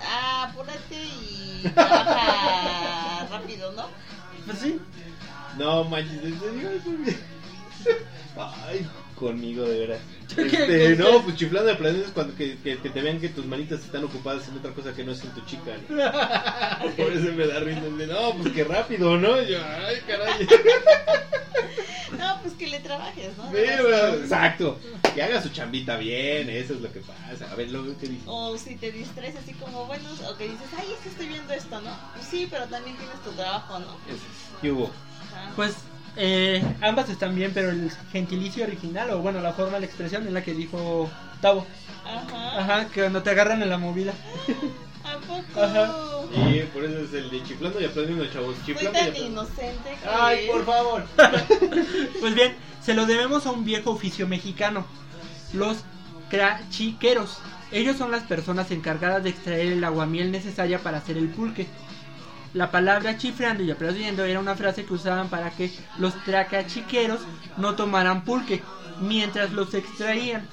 ah, 0.02 0.48
apúrate 0.50 1.04
y 1.04 1.64
trabaja 1.74 3.28
rápido, 3.32 3.72
¿no? 3.74 3.88
Pues 4.46 4.60
sí. 4.60 4.80
No, 5.58 5.84
manches, 5.86 6.24
¿en 6.24 6.40
serio? 6.40 6.70
Ay, 8.68 8.86
conmigo 9.16 9.64
de 9.64 9.80
veras. 9.80 10.02
Este, 10.36 10.98
¿Con 10.98 11.06
no, 11.06 11.24
pues 11.24 11.36
chiflando 11.38 11.68
de 11.68 11.74
aplaudiendo 11.74 12.08
es 12.08 12.14
cuando 12.14 12.36
que, 12.36 12.58
que, 12.58 12.78
que 12.78 12.90
te 12.90 13.02
vean 13.02 13.22
que 13.22 13.30
tus 13.30 13.46
manitas 13.46 13.80
están 13.82 14.04
ocupadas 14.04 14.48
en 14.50 14.58
otra 14.58 14.72
cosa 14.72 14.94
que 14.94 15.04
no 15.04 15.14
es 15.14 15.24
en 15.24 15.30
tu 15.32 15.42
chica. 15.46 15.72
¿no? 15.88 15.96
Por 16.98 17.14
eso 17.14 17.32
me 17.34 17.48
da 17.48 17.60
risa 17.60 17.82
no, 17.82 18.34
pues 18.38 18.54
que 18.54 18.64
rápido, 18.64 19.18
¿no? 19.18 19.42
Yo, 19.42 19.60
ay, 19.64 19.98
caray. 20.08 20.48
No, 22.18 22.40
pues 22.42 22.54
que 22.54 22.68
le 22.68 22.80
trabajes, 22.80 23.38
¿no? 23.38 23.50
Mira, 23.50 24.14
Exacto. 24.16 24.80
Que 25.14 25.24
haga 25.24 25.42
su 25.42 25.50
chambita 25.50 25.98
bien, 25.98 26.50
eso 26.50 26.74
es 26.74 26.82
lo 26.82 26.92
que 26.92 27.02
pasa. 27.02 27.52
A 27.52 27.56
ver, 27.56 27.70
luego 27.72 27.98
que 27.98 28.08
dice. 28.08 28.24
O 28.26 28.58
si 28.58 28.76
te 28.76 28.92
distraes 28.92 29.36
así 29.36 29.54
como, 29.54 29.86
bueno, 29.86 30.08
o 30.30 30.38
que 30.38 30.46
dices, 30.46 30.68
ay, 30.78 30.88
es 30.94 31.00
que 31.00 31.10
estoy 31.10 31.28
viendo 31.28 31.54
esto, 31.54 31.82
¿no? 31.82 31.90
Pues 32.14 32.28
sí, 32.28 32.48
pero 32.50 32.66
también 32.68 32.96
tienes 32.98 33.22
tu 33.24 33.32
trabajo, 33.32 33.80
¿no? 33.80 33.98
¿Qué 34.62 34.72
hubo? 34.72 34.92
Pues 35.56 35.76
eh, 36.18 36.64
ambas 36.82 37.10
están 37.10 37.36
bien, 37.36 37.52
pero 37.54 37.70
el 37.70 37.92
gentilicio 38.12 38.64
original, 38.66 39.10
o 39.12 39.20
bueno, 39.20 39.42
la 39.42 39.54
forma, 39.54 39.80
la 39.80 39.86
expresión 39.86 40.26
es 40.26 40.34
la 40.34 40.44
que 40.44 40.54
dijo 40.54 41.10
Tavo. 41.42 41.66
Ajá. 42.06 42.60
Ajá, 42.60 42.86
que 42.90 43.02
cuando 43.02 43.24
te 43.24 43.30
agarran 43.32 43.62
en 43.62 43.70
la 43.70 43.78
movida. 43.78 44.14
¿A 45.04 45.18
poco? 45.20 45.62
Ajá. 45.62 45.94
Y 46.50 46.60
por 46.74 46.84
eso 46.84 47.00
es 47.00 47.14
el 47.14 47.30
de 47.30 47.44
chiflando 47.44 47.80
y 47.80 47.86
aplaudiendo, 47.86 48.26
chavos. 48.28 48.56
Fui 48.74 48.74
Chiflando 48.74 49.00
y 49.00 49.02
tan 49.02 49.10
aplaudiendo. 49.10 49.42
inocente 49.42 49.90
que... 50.02 50.08
Ay, 50.10 50.48
por 50.52 50.66
favor. 50.66 51.04
Pues 52.20 52.34
bien, 52.36 52.56
se 52.82 52.94
lo 52.94 53.06
debemos 53.06 53.46
a 53.46 53.52
un 53.52 53.66
viejo 53.66 53.92
oficio 53.92 54.28
mexicano, 54.28 54.86
los 55.54 55.78
crachiqueros. 56.30 57.38
Ellos 57.72 57.98
son 57.98 58.12
las 58.12 58.24
personas 58.24 58.72
encargadas 58.72 59.24
de 59.24 59.30
extraer 59.32 59.68
el 59.74 59.84
aguamiel 59.84 60.32
necesaria 60.32 60.80
para 60.80 61.00
hacer 61.00 61.18
el 61.18 61.28
pulque. 61.30 61.68
La 62.56 62.72
palabra 62.72 63.18
chiflando 63.18 63.62
y 63.64 63.70
aplaudiendo 63.70 64.24
era 64.26 64.40
una 64.40 64.56
frase 64.56 64.86
que 64.86 64.94
usaban 64.94 65.28
para 65.30 65.52
que 65.52 65.70
los 66.00 66.16
tracachiqueros 66.24 67.20
no 67.58 67.76
tomaran 67.76 68.24
pulque 68.24 68.64
mientras 69.02 69.52
los 69.52 69.74
extraían. 69.74 70.48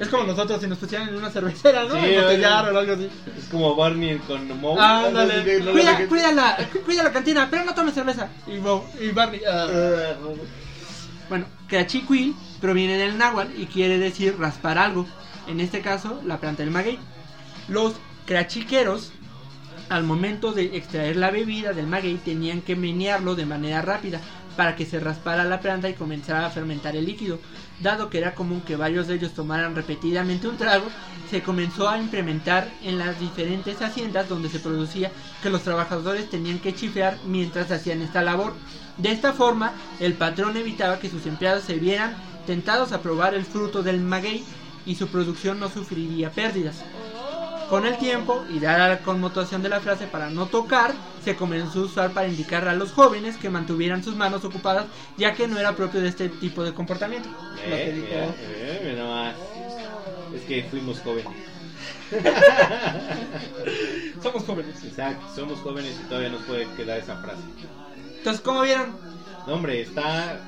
Es 0.00 0.08
como 0.08 0.24
nosotros 0.24 0.60
si 0.60 0.66
nos 0.66 0.78
pusieran 0.78 1.08
en 1.08 1.14
una 1.14 1.30
cervecera, 1.30 1.84
¿no? 1.84 1.94
Sí, 1.94 2.06
Embotellar 2.12 2.64
oye. 2.66 2.74
o 2.76 2.78
algo 2.80 2.92
así. 2.94 3.08
Es 3.38 3.44
como 3.44 3.76
Barney 3.76 4.18
con 4.26 4.60
Moe. 4.60 4.76
Así 4.80 5.44
que 5.44 5.60
no 5.60 5.70
Cuida, 5.70 6.06
cuida, 6.08 6.32
la, 6.32 6.56
cuida 6.84 7.02
la 7.04 7.12
cantina, 7.12 7.46
pero 7.48 7.64
no 7.64 7.72
tomes 7.74 7.94
cerveza. 7.94 8.28
Y 8.48 9.10
Barney. 9.12 9.40
ah. 9.48 9.68
Ah, 9.70 10.14
Bueno, 11.28 11.46
Crachiquil 11.68 12.34
proviene 12.60 12.98
del 12.98 13.16
náhuatl 13.16 13.56
y 13.60 13.66
quiere 13.66 13.98
decir 13.98 14.36
raspar 14.36 14.78
algo. 14.78 15.06
En 15.46 15.60
este 15.60 15.80
caso, 15.80 16.20
la 16.26 16.38
planta 16.38 16.64
del 16.64 16.72
maguey. 16.72 16.98
Los 17.68 17.94
crachiqueros, 18.26 19.12
al 19.88 20.04
momento 20.04 20.52
de 20.52 20.76
extraer 20.76 21.16
la 21.16 21.30
bebida 21.30 21.72
del 21.72 21.86
maguey, 21.86 22.16
tenían 22.16 22.62
que 22.62 22.76
menearlo 22.76 23.34
de 23.34 23.46
manera 23.46 23.82
rápida 23.82 24.20
para 24.56 24.76
que 24.76 24.86
se 24.86 25.00
raspara 25.00 25.44
la 25.44 25.60
planta 25.60 25.88
y 25.88 25.94
comenzara 25.94 26.46
a 26.46 26.50
fermentar 26.50 26.96
el 26.96 27.06
líquido. 27.06 27.38
Dado 27.80 28.08
que 28.08 28.18
era 28.18 28.34
común 28.34 28.60
que 28.60 28.76
varios 28.76 29.08
de 29.08 29.16
ellos 29.16 29.32
tomaran 29.32 29.74
repetidamente 29.74 30.48
un 30.48 30.56
trago, 30.56 30.86
se 31.30 31.42
comenzó 31.42 31.88
a 31.88 31.98
implementar 31.98 32.68
en 32.82 32.98
las 32.98 33.18
diferentes 33.18 33.82
haciendas 33.82 34.28
donde 34.28 34.48
se 34.48 34.60
producía 34.60 35.10
que 35.42 35.50
los 35.50 35.62
trabajadores 35.62 36.30
tenían 36.30 36.60
que 36.60 36.74
chifear 36.74 37.18
mientras 37.26 37.70
hacían 37.70 38.02
esta 38.02 38.22
labor. 38.22 38.54
De 38.98 39.10
esta 39.10 39.32
forma, 39.32 39.72
el 39.98 40.14
patrón 40.14 40.56
evitaba 40.56 41.00
que 41.00 41.10
sus 41.10 41.26
empleados 41.26 41.64
se 41.64 41.74
vieran 41.74 42.14
tentados 42.46 42.92
a 42.92 43.02
probar 43.02 43.34
el 43.34 43.44
fruto 43.44 43.82
del 43.82 44.00
maguey 44.00 44.44
y 44.86 44.94
su 44.94 45.08
producción 45.08 45.58
no 45.58 45.68
sufriría 45.68 46.30
pérdidas. 46.30 46.84
Con 47.74 47.86
el 47.86 47.98
tiempo, 47.98 48.44
y 48.48 48.60
dada 48.60 48.88
la 48.88 49.00
connotación 49.00 49.60
de 49.60 49.68
la 49.68 49.80
frase 49.80 50.06
para 50.06 50.30
no 50.30 50.46
tocar, 50.46 50.94
se 51.24 51.34
comenzó 51.34 51.80
a 51.80 51.82
usar 51.82 52.12
para 52.12 52.28
indicar 52.28 52.68
a 52.68 52.72
los 52.72 52.92
jóvenes 52.92 53.36
que 53.36 53.50
mantuvieran 53.50 54.04
sus 54.04 54.14
manos 54.14 54.44
ocupadas, 54.44 54.86
ya 55.18 55.34
que 55.34 55.48
no 55.48 55.58
era 55.58 55.74
propio 55.74 56.00
de 56.00 56.06
este 56.06 56.28
tipo 56.28 56.62
de 56.62 56.72
comportamiento. 56.72 57.28
Lo 57.68 57.76
que 57.76 57.88
Eh, 57.88 57.92
dijo- 57.92 58.34
eh, 58.42 58.94
nomás. 58.96 59.34
Es 60.32 60.42
que 60.42 60.62
fuimos 60.70 61.00
jóvenes. 61.00 61.32
Somos 64.22 64.44
jóvenes. 64.44 64.84
Exacto, 64.84 65.26
somos 65.34 65.58
jóvenes 65.58 65.96
y 66.00 66.04
todavía 66.08 66.28
nos 66.30 66.42
puede 66.42 66.68
quedar 66.76 67.00
esa 67.00 67.16
frase. 67.16 67.42
Entonces, 68.18 68.40
¿cómo 68.40 68.62
vieron? 68.62 68.94
No, 69.48 69.54
hombre, 69.54 69.80
está 69.80 70.38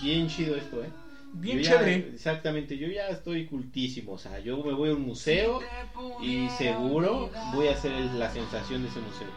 bien 0.00 0.28
chido 0.28 0.54
esto, 0.54 0.80
¿eh? 0.84 0.90
Bien 1.40 1.58
Yo 1.58 1.64
ya- 1.64 1.70
chévere. 1.78 2.10
exactamente, 2.14 2.76
yo 2.76 2.88
ya 2.88 3.08
estoy 3.08 3.46
cultísimo. 3.46 4.12
O 4.12 4.18
sea, 4.18 4.38
yo 4.40 4.56
me 4.62 4.72
voy 4.72 4.90
a 4.90 4.94
un 4.94 5.02
museo 5.02 5.60
y 6.20 6.48
seguro 6.50 7.30
voy 7.52 7.68
a 7.68 7.72
el- 7.82 8.18
la 8.18 8.30
sensación 8.30 8.82
de 8.82 8.88
ese 8.88 9.00
museo. 9.00 9.28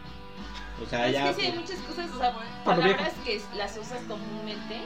O 0.83 0.89
sea, 0.89 1.07
Es 1.07 1.13
ya. 1.13 1.27
que 1.27 1.33
sí 1.35 1.41
hay 1.47 1.57
muchas 1.59 1.79
cosas, 1.81 2.09
o 2.11 2.17
sea, 2.17 2.33
palabras 2.65 3.13
que 3.23 3.39
las 3.55 3.77
usas 3.77 3.99
comúnmente, 4.07 4.77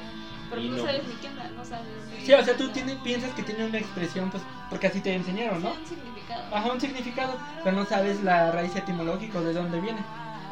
pero 0.50 0.62
no, 0.62 0.76
no. 0.76 0.84
sabes 0.84 1.08
ni 1.08 1.14
qué 1.16 1.28
onda, 1.30 1.50
no 1.56 1.64
sabes 1.64 1.86
ni... 2.20 2.26
Sí, 2.26 2.34
o 2.34 2.44
sea, 2.44 2.58
tú 2.58 2.68
tienes, 2.70 2.96
piensas 2.98 3.34
que 3.34 3.44
tiene 3.44 3.66
una 3.66 3.78
expresión, 3.78 4.30
pues, 4.30 4.44
porque 4.70 4.88
así 4.88 5.00
te 5.00 5.14
enseñaron, 5.14 5.64
¿no? 5.64 5.72
Sí, 5.72 5.78
un 5.80 5.88
significado. 5.88 6.44
Ajá, 6.56 6.72
un 6.72 6.82
significado, 6.82 7.38
pero 7.64 7.78
no 7.78 7.86
sabes 7.86 8.22
la 8.24 8.52
raíz 8.52 8.76
etimológica 8.76 9.40
de 9.42 9.54
dónde 9.54 9.80
viene. 9.80 10.04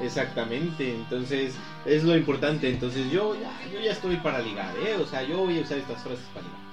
Exactamente, 0.03 0.95
entonces 0.95 1.55
es 1.85 2.03
lo 2.03 2.15
importante. 2.15 2.69
Entonces 2.69 3.09
yo 3.11 3.35
ya, 3.35 3.51
yo 3.71 3.79
ya 3.79 3.91
estoy 3.91 4.17
para 4.17 4.39
ligar, 4.39 4.73
¿eh? 4.85 4.95
O 4.95 5.05
sea, 5.05 5.23
yo 5.23 5.39
voy 5.39 5.59
a 5.59 5.61
usar 5.61 5.77
estas 5.77 6.01
frases 6.01 6.25
para 6.33 6.45
ligar. 6.45 6.63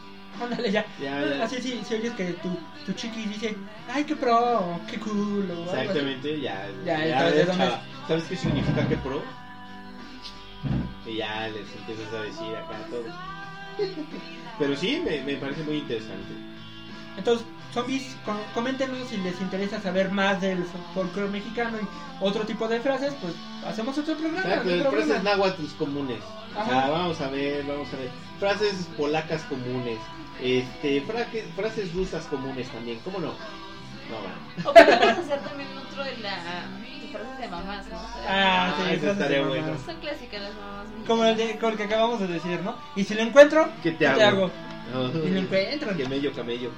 Ándale, 0.43 0.71
ya. 0.71 0.87
Ya, 1.03 1.25
ya. 1.25 1.45
Así 1.45 1.61
sí, 1.61 1.81
si 1.87 1.95
oyes 1.95 2.13
que 2.15 2.33
tu, 2.35 2.49
tu 2.87 2.93
chiqui 2.93 3.27
dice, 3.27 3.55
ay, 3.93 4.05
qué 4.05 4.17
pro, 4.17 4.81
qué 4.91 4.99
cool. 4.99 5.51
o 5.51 5.53
algo 5.53 5.73
así. 5.73 5.81
Exactamente, 5.81 6.41
ya. 6.41 6.69
Ya, 6.85 7.31
¿de 7.31 7.45
dónde 7.45 7.65
chava, 7.65 7.83
¿Sabes 8.09 8.25
qué 8.25 8.37
significa 8.37 8.89
que 8.89 8.97
pro? 8.97 9.23
Y 11.07 11.17
ya 11.17 11.49
les 11.49 11.67
empiezas 11.77 12.13
a 12.15 12.23
decir 12.23 12.57
acá 12.57 12.79
todo. 12.91 13.05
Pero 14.59 14.77
sí, 14.77 15.03
me, 15.05 15.23
me 15.23 15.37
parece 15.37 15.63
muy 15.63 15.79
interesante. 15.79 16.50
Entonces, 17.21 17.47
zombies, 17.75 18.17
com- 18.25 18.37
coméntenos 18.55 18.97
si 19.09 19.19
les 19.19 19.39
interesa 19.41 19.79
saber 19.81 20.11
más 20.11 20.41
del 20.41 20.65
fol- 20.65 20.95
folclore 20.95 21.29
mexicano 21.31 21.77
y 21.81 22.25
otro 22.25 22.45
tipo 22.47 22.67
de 22.67 22.81
frases, 22.81 23.13
pues 23.21 23.35
hacemos 23.67 23.97
otro 23.99 24.17
programa. 24.17 24.91
Frases 24.91 25.23
náhuatl 25.23 25.65
comunes. 25.79 26.21
O 26.51 26.55
sea, 26.65 26.79
Ajá. 26.81 26.91
vamos 26.91 27.21
a 27.21 27.29
ver, 27.29 27.65
vamos 27.65 27.89
a 27.93 27.97
ver. 27.97 28.11
Frases 28.39 28.89
polacas 28.97 29.43
comunes. 29.43 29.99
Este, 30.43 31.03
frases 31.55 31.93
rusas 31.95 32.25
comunes 32.25 32.69
también, 32.71 32.99
¿cómo 33.05 33.19
no? 33.19 33.29
No, 33.29 34.17
va. 34.25 34.35
O 34.71 34.73
podemos 34.73 35.19
hacer 35.19 35.41
también 35.41 35.69
otro 35.77 36.03
de 36.03 36.17
la 36.19 36.37
frases 37.13 37.39
de 37.39 37.49
mamás, 37.49 37.87
¿no? 37.89 37.99
Ah, 38.27 38.75
sí, 38.79 38.83
frases 38.83 39.03
de 39.03 39.11
estaría 39.13 39.43
bueno. 39.47 39.77
Son 39.85 39.97
clásicas 40.01 40.41
las 40.43 40.55
mamás. 40.55 40.87
Como 41.07 41.25
el, 41.27 41.37
de, 41.37 41.59
como 41.59 41.73
el 41.73 41.77
que 41.77 41.85
acabamos 41.85 42.21
de 42.21 42.27
decir, 42.29 42.61
¿no? 42.63 42.77
Y 42.97 43.05
si 43.05 43.15
lo 43.15 43.21
encuentro, 43.23 43.69
¿Qué 43.83 43.93
te 43.93 44.07
hago? 44.07 44.51
No. 44.93 45.09
Y 45.25 45.31
lo 45.31 45.41
encuentran. 45.41 45.97
Camello, 45.99 46.33
camello. 46.33 46.71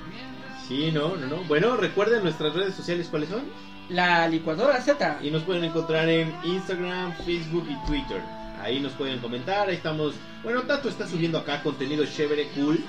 Sí, 0.72 0.90
no, 0.90 1.16
no, 1.16 1.26
no. 1.26 1.36
Bueno, 1.44 1.76
recuerden 1.76 2.22
nuestras 2.22 2.54
redes 2.54 2.74
sociales 2.74 3.08
cuáles 3.10 3.28
son. 3.28 3.42
La 3.90 4.26
licuadora 4.26 4.80
Z. 4.80 5.18
Y 5.22 5.30
nos 5.30 5.42
pueden 5.42 5.64
encontrar 5.64 6.08
en 6.08 6.34
Instagram, 6.44 7.14
Facebook 7.26 7.66
y 7.68 7.86
Twitter. 7.86 8.22
Ahí 8.62 8.80
nos 8.80 8.92
pueden 8.92 9.18
comentar, 9.18 9.68
ahí 9.68 9.74
estamos. 9.74 10.14
Bueno, 10.42 10.62
Tato 10.62 10.88
está 10.88 11.06
subiendo 11.06 11.36
acá 11.36 11.62
contenido 11.62 12.06
chévere, 12.06 12.48
cool. 12.54 12.82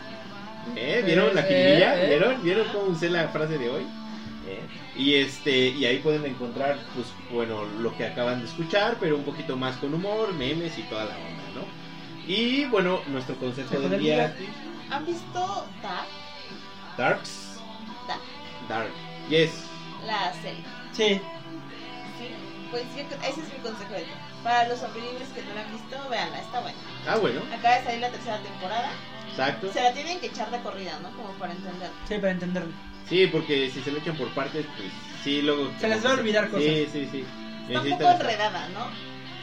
¿Eh? 0.77 1.03
¿Vieron 1.05 1.35
la 1.35 1.41
Eh, 1.41 1.45
jiribilla? 1.49 1.95
eh, 1.97 2.05
eh. 2.05 2.09
¿Vieron? 2.09 2.43
¿Vieron 2.43 2.67
cómo 2.71 2.85
usé 2.85 3.09
la 3.09 3.27
frase 3.29 3.57
de 3.57 3.69
hoy? 3.69 3.81
¿Eh? 4.47 4.61
Y 4.95 5.15
este, 5.15 5.69
y 5.69 5.85
ahí 5.85 5.97
pueden 5.99 6.25
encontrar, 6.25 6.77
pues, 6.95 7.07
bueno, 7.33 7.65
lo 7.81 7.97
que 7.97 8.05
acaban 8.05 8.39
de 8.39 8.45
escuchar, 8.45 8.95
pero 8.99 9.17
un 9.17 9.23
poquito 9.23 9.57
más 9.57 9.75
con 9.77 9.93
humor, 9.93 10.31
memes 10.33 10.77
y 10.77 10.83
toda 10.83 11.03
la 11.05 11.15
onda, 11.17 11.43
¿no? 11.55 12.31
Y 12.33 12.63
bueno, 12.65 13.01
nuestro 13.07 13.35
consejo 13.35 13.77
del 13.79 13.99
día. 13.99 14.33
¿Han 14.89 15.05
visto 15.05 15.65
Dark? 15.81 16.07
Darks. 16.97 17.52
Dark, 18.07 18.21
Dark. 18.69 18.89
Yes. 19.29 19.51
la 20.05 20.33
serie. 20.41 20.63
Sí. 20.91 21.21
Sí, 22.19 22.27
pues 22.71 22.83
yo 22.95 23.03
creo- 23.07 23.21
ese 23.31 23.41
es 23.41 23.53
mi 23.53 23.59
consejo 23.61 23.93
de. 23.93 24.05
Para 24.43 24.67
los 24.67 24.79
sobrevivientes 24.79 25.29
que 25.29 25.41
no 25.43 25.53
la 25.53 25.61
han 25.61 25.71
visto, 25.71 26.09
véanla, 26.09 26.39
está 26.39 26.59
buena. 26.59 26.77
Ah, 27.07 27.15
bueno, 27.17 27.41
Acaba 27.57 27.75
de 27.77 27.83
salir 27.85 27.99
la 28.01 28.09
tercera 28.09 28.39
temporada. 28.39 28.91
exacto. 29.29 29.71
Se 29.71 29.81
la 29.81 29.93
tienen 29.93 30.19
que 30.19 30.27
echar 30.27 30.51
de 30.51 30.59
corrida, 30.59 30.99
¿no? 31.01 31.09
Como 31.11 31.29
para 31.39 31.53
entender. 31.53 31.89
Sí, 32.09 32.15
para 32.15 32.31
entenderlo. 32.31 32.73
Sí, 33.07 33.27
porque 33.27 33.69
si 33.71 33.81
se 33.81 33.91
lo 33.91 33.99
echan 33.99 34.17
por 34.17 34.27
partes, 34.33 34.65
pues 34.77 34.89
sí, 35.23 35.41
luego... 35.41 35.71
Se 35.79 35.87
les 35.87 36.05
va 36.05 36.09
a 36.11 36.13
olvidar 36.13 36.49
cosas. 36.49 36.63
Sí, 36.65 36.89
sí, 36.91 37.07
sí. 37.11 37.25
Está 37.69 37.81
un 37.81 37.89
poco 37.91 38.09
enredada, 38.11 38.67
¿no? 38.69 38.87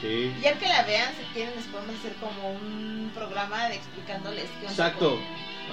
Sí. 0.03 0.35
Ya 0.43 0.59
que 0.59 0.67
la 0.69 0.83
vean, 0.85 1.13
si 1.15 1.25
quieren, 1.35 1.55
les 1.57 1.65
podemos 1.67 1.95
hacer 1.99 2.15
como 2.15 2.51
un 2.53 3.11
programa 3.15 3.69
de 3.69 3.77
explicándoles 3.77 4.45
qué 4.45 4.67
onda 4.67 4.71
Exacto. 4.71 5.11
Con, 5.17 5.21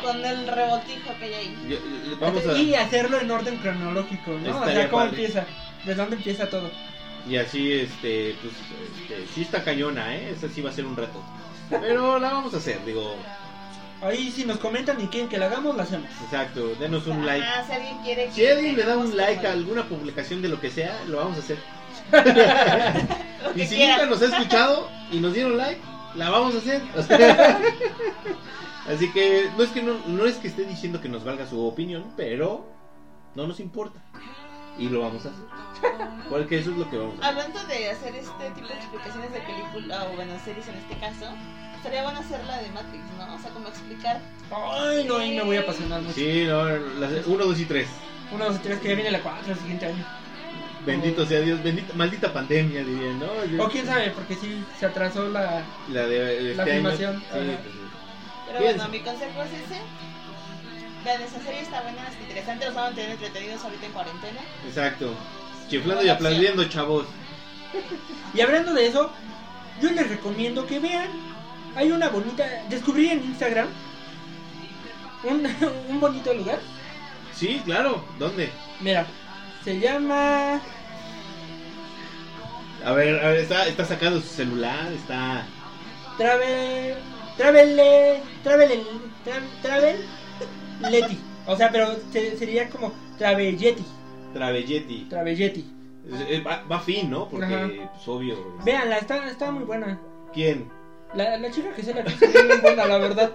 con 0.03 0.23
el 0.25 0.47
revoltijo 0.47 1.09
que 1.19 1.25
hay 1.25 1.33
ahí. 1.33 1.57
Yo- 1.69 1.77
yo- 2.09 2.17
vamos 2.19 2.45
a... 2.47 2.53
Y 2.57 2.73
hacerlo 2.75 3.19
en 3.19 3.29
orden 3.31 3.57
cronológico, 3.57 4.31
¿no? 4.31 4.37
O 4.51 4.59
Estaría 4.59 4.73
sea, 4.81 4.89
cómo 4.89 5.03
padre. 5.03 5.17
empieza. 5.21 5.45
¿De 5.85 5.95
dónde 5.95 6.15
empieza 6.17 6.49
todo? 6.49 6.69
Y 7.29 7.37
así, 7.37 7.73
este, 7.73 8.35
pues, 8.41 8.53
este, 9.01 9.33
sí 9.33 9.41
está 9.41 9.63
cañona, 9.63 10.15
¿eh? 10.15 10.31
Esa 10.35 10.47
sí 10.49 10.61
va 10.61 10.69
a 10.69 10.73
ser 10.73 10.85
un 10.85 10.95
reto. 10.95 11.21
Pero 11.69 12.19
la 12.19 12.31
vamos 12.31 12.53
a 12.53 12.57
hacer, 12.57 12.83
digo, 12.85 13.15
Ahí 14.01 14.29
si 14.31 14.45
nos 14.45 14.57
comentan 14.59 15.01
y 15.01 15.07
quieren 15.07 15.27
que 15.27 15.39
la 15.39 15.47
hagamos, 15.47 15.75
la 15.75 15.81
hacemos. 15.83 16.07
exacto, 16.23 16.75
denos 16.79 17.07
un 17.07 17.25
like. 17.25 17.43
Ah, 17.43 17.63
si 17.65 17.73
alguien 17.73 17.97
quiere 18.03 18.31
Si 18.31 18.45
alguien 18.45 18.75
le 18.77 18.83
da 18.83 18.95
un 18.95 19.17
like 19.17 19.45
a 19.47 19.51
alguna 19.53 19.83
publicación 19.85 20.41
de 20.43 20.49
lo 20.49 20.61
que 20.61 20.69
sea, 20.69 21.01
lo 21.07 21.17
vamos 21.17 21.37
a 21.37 21.39
hacer. 21.39 21.57
Y 23.55 23.65
si 23.65 23.75
quiera. 23.75 23.93
nunca 23.97 24.09
nos 24.11 24.21
ha 24.21 24.25
escuchado 24.25 24.89
y 25.11 25.19
nos 25.19 25.33
dieron 25.33 25.57
like, 25.57 25.81
la 26.15 26.29
vamos 26.29 26.53
a 26.55 26.57
hacer. 26.59 26.81
Así 28.87 29.11
que 29.11 29.49
no 29.57 29.63
es 29.63 29.69
que 29.71 29.83
no, 29.83 29.95
no 30.07 30.25
es 30.25 30.35
que 30.35 30.47
esté 30.47 30.63
diciendo 30.65 31.01
que 31.01 31.09
nos 31.09 31.23
valga 31.23 31.45
su 31.47 31.65
opinión, 31.65 32.13
pero 32.15 32.65
no 33.35 33.47
nos 33.47 33.59
importa. 33.59 33.99
Y 34.79 34.89
lo 34.89 35.01
vamos 35.01 35.25
a 35.25 35.29
hacer. 35.29 36.07
Porque 36.29 36.59
eso 36.59 36.71
es 36.71 36.77
lo 36.77 36.89
que 36.89 36.97
vamos 36.97 37.15
a 37.15 37.27
hacer. 37.27 37.29
Hablando 37.29 37.63
de 37.65 37.89
hacer 37.89 38.15
este 38.15 38.49
tipo 38.55 38.67
de 38.67 38.73
explicaciones 38.75 39.31
de 39.33 39.39
película, 39.41 40.05
o 40.05 40.15
bueno, 40.15 40.33
series 40.45 40.67
en 40.67 40.75
este 40.75 40.97
caso, 40.99 41.25
sería 41.81 42.03
bueno 42.03 42.19
hacer 42.19 42.43
la 42.45 42.57
de 42.59 42.69
Matrix, 42.69 43.03
¿no? 43.17 43.35
O 43.35 43.39
sea, 43.39 43.49
como 43.51 43.67
explicar. 43.67 44.21
Ay, 44.51 45.03
no, 45.05 45.17
ahí 45.17 45.35
me 45.35 45.43
voy 45.43 45.57
a 45.57 45.61
apasionar 45.61 46.01
mucho. 46.01 46.13
Sí, 46.13 46.45
no, 46.47 46.63
las 46.99 47.25
1, 47.25 47.45
2 47.45 47.59
y 47.59 47.65
3. 47.65 47.87
Uno, 48.31 48.45
dos, 48.45 48.61
tres, 48.61 48.79
que 48.79 48.89
ya 48.89 48.95
viene 48.95 49.11
la 49.11 49.21
cuatro 49.21 49.53
el 49.53 49.57
siguiente 49.59 49.85
año. 49.85 50.05
Bendito 50.85 51.25
sea 51.25 51.39
Dios, 51.41 51.63
bendita, 51.63 51.93
maldita 51.95 52.33
pandemia, 52.33 52.83
dirían, 52.83 53.19
¿no? 53.19 53.63
O 53.63 53.69
quién 53.69 53.85
sabe, 53.85 54.11
porque 54.11 54.35
sí 54.35 54.63
se 54.79 54.85
atrasó 54.85 55.27
la. 55.29 55.63
La 55.89 56.07
de 56.07 56.51
este 56.51 56.55
La 56.55 56.63
año. 56.63 56.73
filmación, 56.73 57.19
Sí, 57.19 57.23
pues 57.31 57.47
sí. 57.73 57.79
Pero 58.47 58.59
Bien. 58.59 58.75
bueno, 58.77 58.89
mi 58.91 58.99
consejo 58.99 59.43
es 59.43 59.51
ese. 59.51 59.81
Vean, 61.05 61.21
esa 61.21 61.39
serie 61.39 61.61
está 61.61 61.81
buena, 61.81 62.07
es 62.07 62.19
interesante, 62.19 62.65
los 62.65 62.75
van 62.75 62.83
a 62.83 62.87
mantener 62.87 63.11
entretenidos 63.11 63.63
ahorita 63.63 63.85
en 63.85 63.91
cuarentena. 63.91 64.39
Exacto. 64.67 65.13
Chiflando 65.69 66.03
y 66.03 66.09
aplaudiendo, 66.09 66.65
chavos. 66.65 67.05
Y 68.33 68.41
hablando 68.41 68.73
de 68.73 68.87
eso, 68.87 69.11
yo 69.81 69.91
les 69.91 70.07
recomiendo 70.09 70.65
que 70.65 70.79
vean. 70.79 71.09
Hay 71.75 71.91
una 71.91 72.09
bonita. 72.09 72.45
Descubrí 72.69 73.09
en 73.09 73.23
Instagram 73.23 73.67
un, 75.23 75.45
un 75.89 75.99
bonito 75.99 76.33
lugar. 76.33 76.59
Sí, 77.33 77.61
claro. 77.65 78.03
¿Dónde? 78.17 78.49
Mira, 78.79 79.05
se 79.63 79.79
llama. 79.79 80.59
A 82.85 82.91
ver, 82.91 83.23
a 83.23 83.29
ver, 83.29 83.39
está, 83.39 83.67
está 83.67 83.85
sacando 83.85 84.21
su 84.21 84.27
celular, 84.27 84.91
está... 84.93 85.45
Travel. 86.17 86.95
Travel. 87.37 88.21
Travel. 88.43 88.81
Travel. 89.61 89.95
Leti. 90.89 91.19
O 91.45 91.55
sea, 91.55 91.71
pero 91.71 91.95
se- 92.11 92.37
sería 92.37 92.69
como 92.69 92.91
Travelletti. 93.17 93.85
Travelletti. 94.33 95.07
Travelletti. 95.09 95.73
Es- 96.11 96.29
es- 96.39 96.45
Va, 96.45 96.63
va 96.69 96.79
fin, 96.79 97.09
¿no? 97.09 97.27
Porque, 97.27 97.45
Ajá. 97.55 97.67
pues, 97.93 98.07
obvio. 98.07 98.33
es- 98.59 98.65
Véanla, 98.65 98.97
está, 98.97 99.27
está 99.29 99.51
muy 99.51 99.63
buena. 99.63 99.99
¿Quién? 100.33 100.69
La, 101.13 101.37
la 101.37 101.49
chica 101.51 101.73
que 101.73 101.83
se 101.83 101.93
la 101.93 102.03
quiso 102.03 102.25
es 102.25 102.45
muy 102.45 102.57
buena, 102.57 102.85
la 102.85 102.97
verdad. 102.97 103.31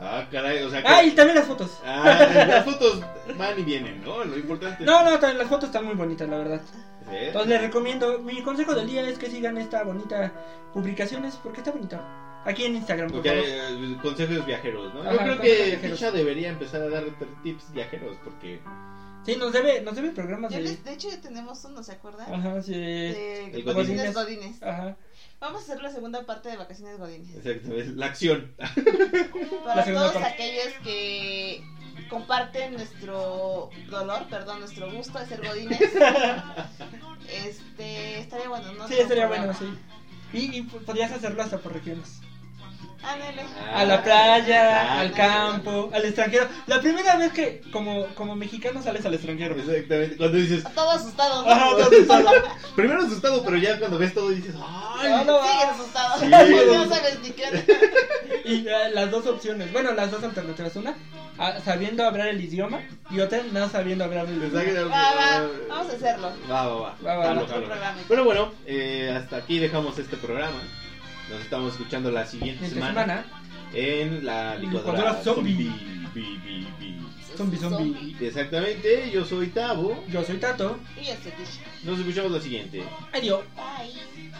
Ah, 0.00 0.24
caray, 0.32 0.62
o 0.62 0.70
sea 0.70 0.80
que... 0.82 0.88
Ah, 0.88 1.02
y 1.04 1.10
también 1.10 1.36
las 1.36 1.46
fotos. 1.46 1.78
Ah, 1.84 2.26
las 2.48 2.64
fotos 2.64 3.00
van 3.36 3.58
y 3.58 3.62
vienen, 3.62 4.02
¿no? 4.02 4.24
Lo 4.24 4.38
importante 4.38 4.82
No, 4.82 5.04
no, 5.04 5.10
las 5.20 5.46
fotos 5.48 5.64
están 5.68 5.84
muy 5.84 5.94
bonitas, 5.94 6.26
la 6.26 6.38
verdad. 6.38 6.62
Sí. 7.10 7.16
Entonces 7.26 7.50
les 7.50 7.60
recomiendo, 7.60 8.18
mi 8.20 8.42
consejo 8.42 8.74
del 8.74 8.86
día 8.86 9.06
es 9.06 9.18
que 9.18 9.28
sigan 9.30 9.58
esta 9.58 9.82
bonita 9.84 10.32
publicaciones 10.72 11.38
porque 11.42 11.58
está 11.60 11.70
bonita. 11.72 12.00
Aquí 12.46 12.64
en 12.64 12.76
Instagram, 12.76 13.08
por 13.10 13.22
Porque, 13.22 13.30
favor. 13.30 13.44
eh, 13.84 13.96
consejos 14.02 14.46
viajeros, 14.46 14.94
¿no? 14.94 15.04
Yo 15.04 15.10
Ajá, 15.10 15.24
creo 15.24 15.36
consejos 15.36 15.80
que. 15.80 15.88
Ficha 15.88 16.10
debería 16.10 16.48
empezar 16.48 16.80
a 16.82 16.88
dar 16.88 17.04
tips 17.42 17.72
viajeros 17.72 18.16
porque... 18.24 18.60
Sí, 19.26 19.36
nos 19.36 19.52
debe, 19.52 19.82
nos 19.82 19.94
debe 19.94 20.10
programas 20.12 20.50
de... 20.50 20.62
les- 20.62 20.82
de 20.82 20.94
hecho, 20.94 21.10
ya 21.10 21.20
tenemos 21.20 21.62
uno, 21.66 21.82
¿se 21.82 21.92
acuerdan? 21.92 22.32
Ajá, 22.32 22.62
sí. 22.62 22.72
De 22.72 23.50
El. 23.52 23.64
Godines. 23.64 24.62
Ajá. 24.62 24.96
Vamos 25.38 25.60
a 25.60 25.64
hacer 25.64 25.82
la 25.82 25.90
segunda 25.90 26.24
parte 26.24 26.48
de 26.48 26.56
vacaciones 26.56 26.98
Godines. 26.98 27.34
Exacto, 27.36 27.74
es 27.74 27.88
la 27.88 28.06
acción. 28.06 28.54
La 28.58 28.68
Para 29.64 29.84
segunda 29.84 30.08
todos 30.10 30.22
parte. 30.22 30.28
aquellos 30.28 30.72
que 30.82 31.62
comparten 32.08 32.72
nuestro 32.72 33.68
dolor, 33.90 34.26
perdón, 34.30 34.60
nuestro 34.60 34.90
gusto 34.90 35.18
de 35.18 35.26
ser 35.26 35.46
Godines. 35.46 35.78
este, 37.28 38.18
estaría 38.20 38.48
bueno, 38.48 38.72
¿no? 38.72 38.88
Sí, 38.88 38.94
estaría 38.94 39.28
programa. 39.28 39.52
bueno, 39.58 39.72
sí. 40.32 40.38
Y, 40.38 40.58
y 40.58 40.62
podrías 40.62 41.12
hacerlo 41.12 41.42
hasta 41.42 41.58
por 41.58 41.72
regiones. 41.72 42.20
Ándale. 43.02 43.42
A 43.74 43.84
la 43.84 44.02
playa, 44.02 44.82
Ah, 44.82 45.00
al 45.00 45.12
campo, 45.12 45.90
al 45.92 46.04
extranjero. 46.04 46.46
La 46.66 46.80
primera 46.80 47.16
vez 47.16 47.32
que 47.32 47.62
como, 47.72 48.06
como 48.14 48.36
mexicano 48.36 48.82
sales 48.82 49.04
al 49.06 49.14
extranjero. 49.14 49.54
Exactamente. 49.56 50.16
Cuando 50.16 50.36
dices... 50.36 50.64
Todo 50.74 50.90
asustado, 50.90 51.42
¿no? 51.42 51.50
Ajá, 51.50 51.70
todo 51.70 51.82
asustado. 51.82 52.28
Primero 52.76 53.02
asustado, 53.02 53.42
pero 53.42 53.56
ya 53.56 53.78
cuando 53.78 53.98
ves 53.98 54.12
todo 54.12 54.28
dices... 54.28 54.54
¡Ay! 54.62 55.10
No, 55.10 55.24
no, 55.24 55.42
Sigues 55.42 55.64
asustado. 55.64 56.20
Sí. 56.20 56.26
no 56.66 56.88
sabes 56.88 57.20
ni 57.22 57.30
qué. 57.30 57.44
Y 58.44 58.68
eh, 58.68 58.90
las 58.92 59.10
dos 59.10 59.26
opciones, 59.26 59.72
bueno, 59.72 59.92
las 59.92 60.10
dos 60.10 60.22
alternativas. 60.22 60.76
Una, 60.76 60.94
ah, 61.38 61.54
sabiendo 61.64 62.04
hablar 62.04 62.28
el 62.28 62.40
idioma. 62.40 62.82
Y 63.10 63.20
otra, 63.20 63.42
no 63.50 63.68
sabiendo 63.70 64.04
hablar 64.04 64.26
el 64.26 64.36
idioma. 64.36 64.62
Exacto. 64.62 64.90
Va, 64.90 65.14
va, 65.14 65.48
vamos 65.68 65.92
a 65.92 65.96
hacerlo. 65.96 66.32
Va, 66.50 66.66
va, 66.66 66.74
va. 66.74 66.96
Va, 67.02 67.16
va, 67.16 67.32
va. 67.34 67.94
Pero 68.08 68.24
bueno, 68.24 68.52
eh, 68.66 69.16
hasta 69.16 69.38
aquí 69.38 69.58
dejamos 69.58 69.98
este 69.98 70.18
programa. 70.18 70.60
Nos 71.30 71.42
estamos 71.42 71.72
escuchando 71.74 72.10
la 72.10 72.26
siguiente 72.26 72.68
semana, 72.68 72.88
semana, 72.90 73.24
en 73.72 74.26
la 74.26 74.56
licuadora, 74.56 74.98
Licuadora 74.98 75.22
zombie. 75.22 75.70
Bi, 76.12 76.38
bi, 76.44 76.66
bi. 76.80 76.98
zombie 77.36 77.56
zombie. 77.56 78.16
Exactamente, 78.20 79.08
yo 79.12 79.24
soy 79.24 79.46
Tavo. 79.46 80.04
Yo 80.08 80.24
soy 80.24 80.38
Tato. 80.38 80.80
Y 81.00 81.06
yo 81.06 81.14
soy. 81.22 81.32
Nos 81.84 82.00
escuchamos 82.00 82.32
la 82.32 82.40
siguiente. 82.40 82.82
Adiós. 83.12 83.44
Bye. 83.54 84.32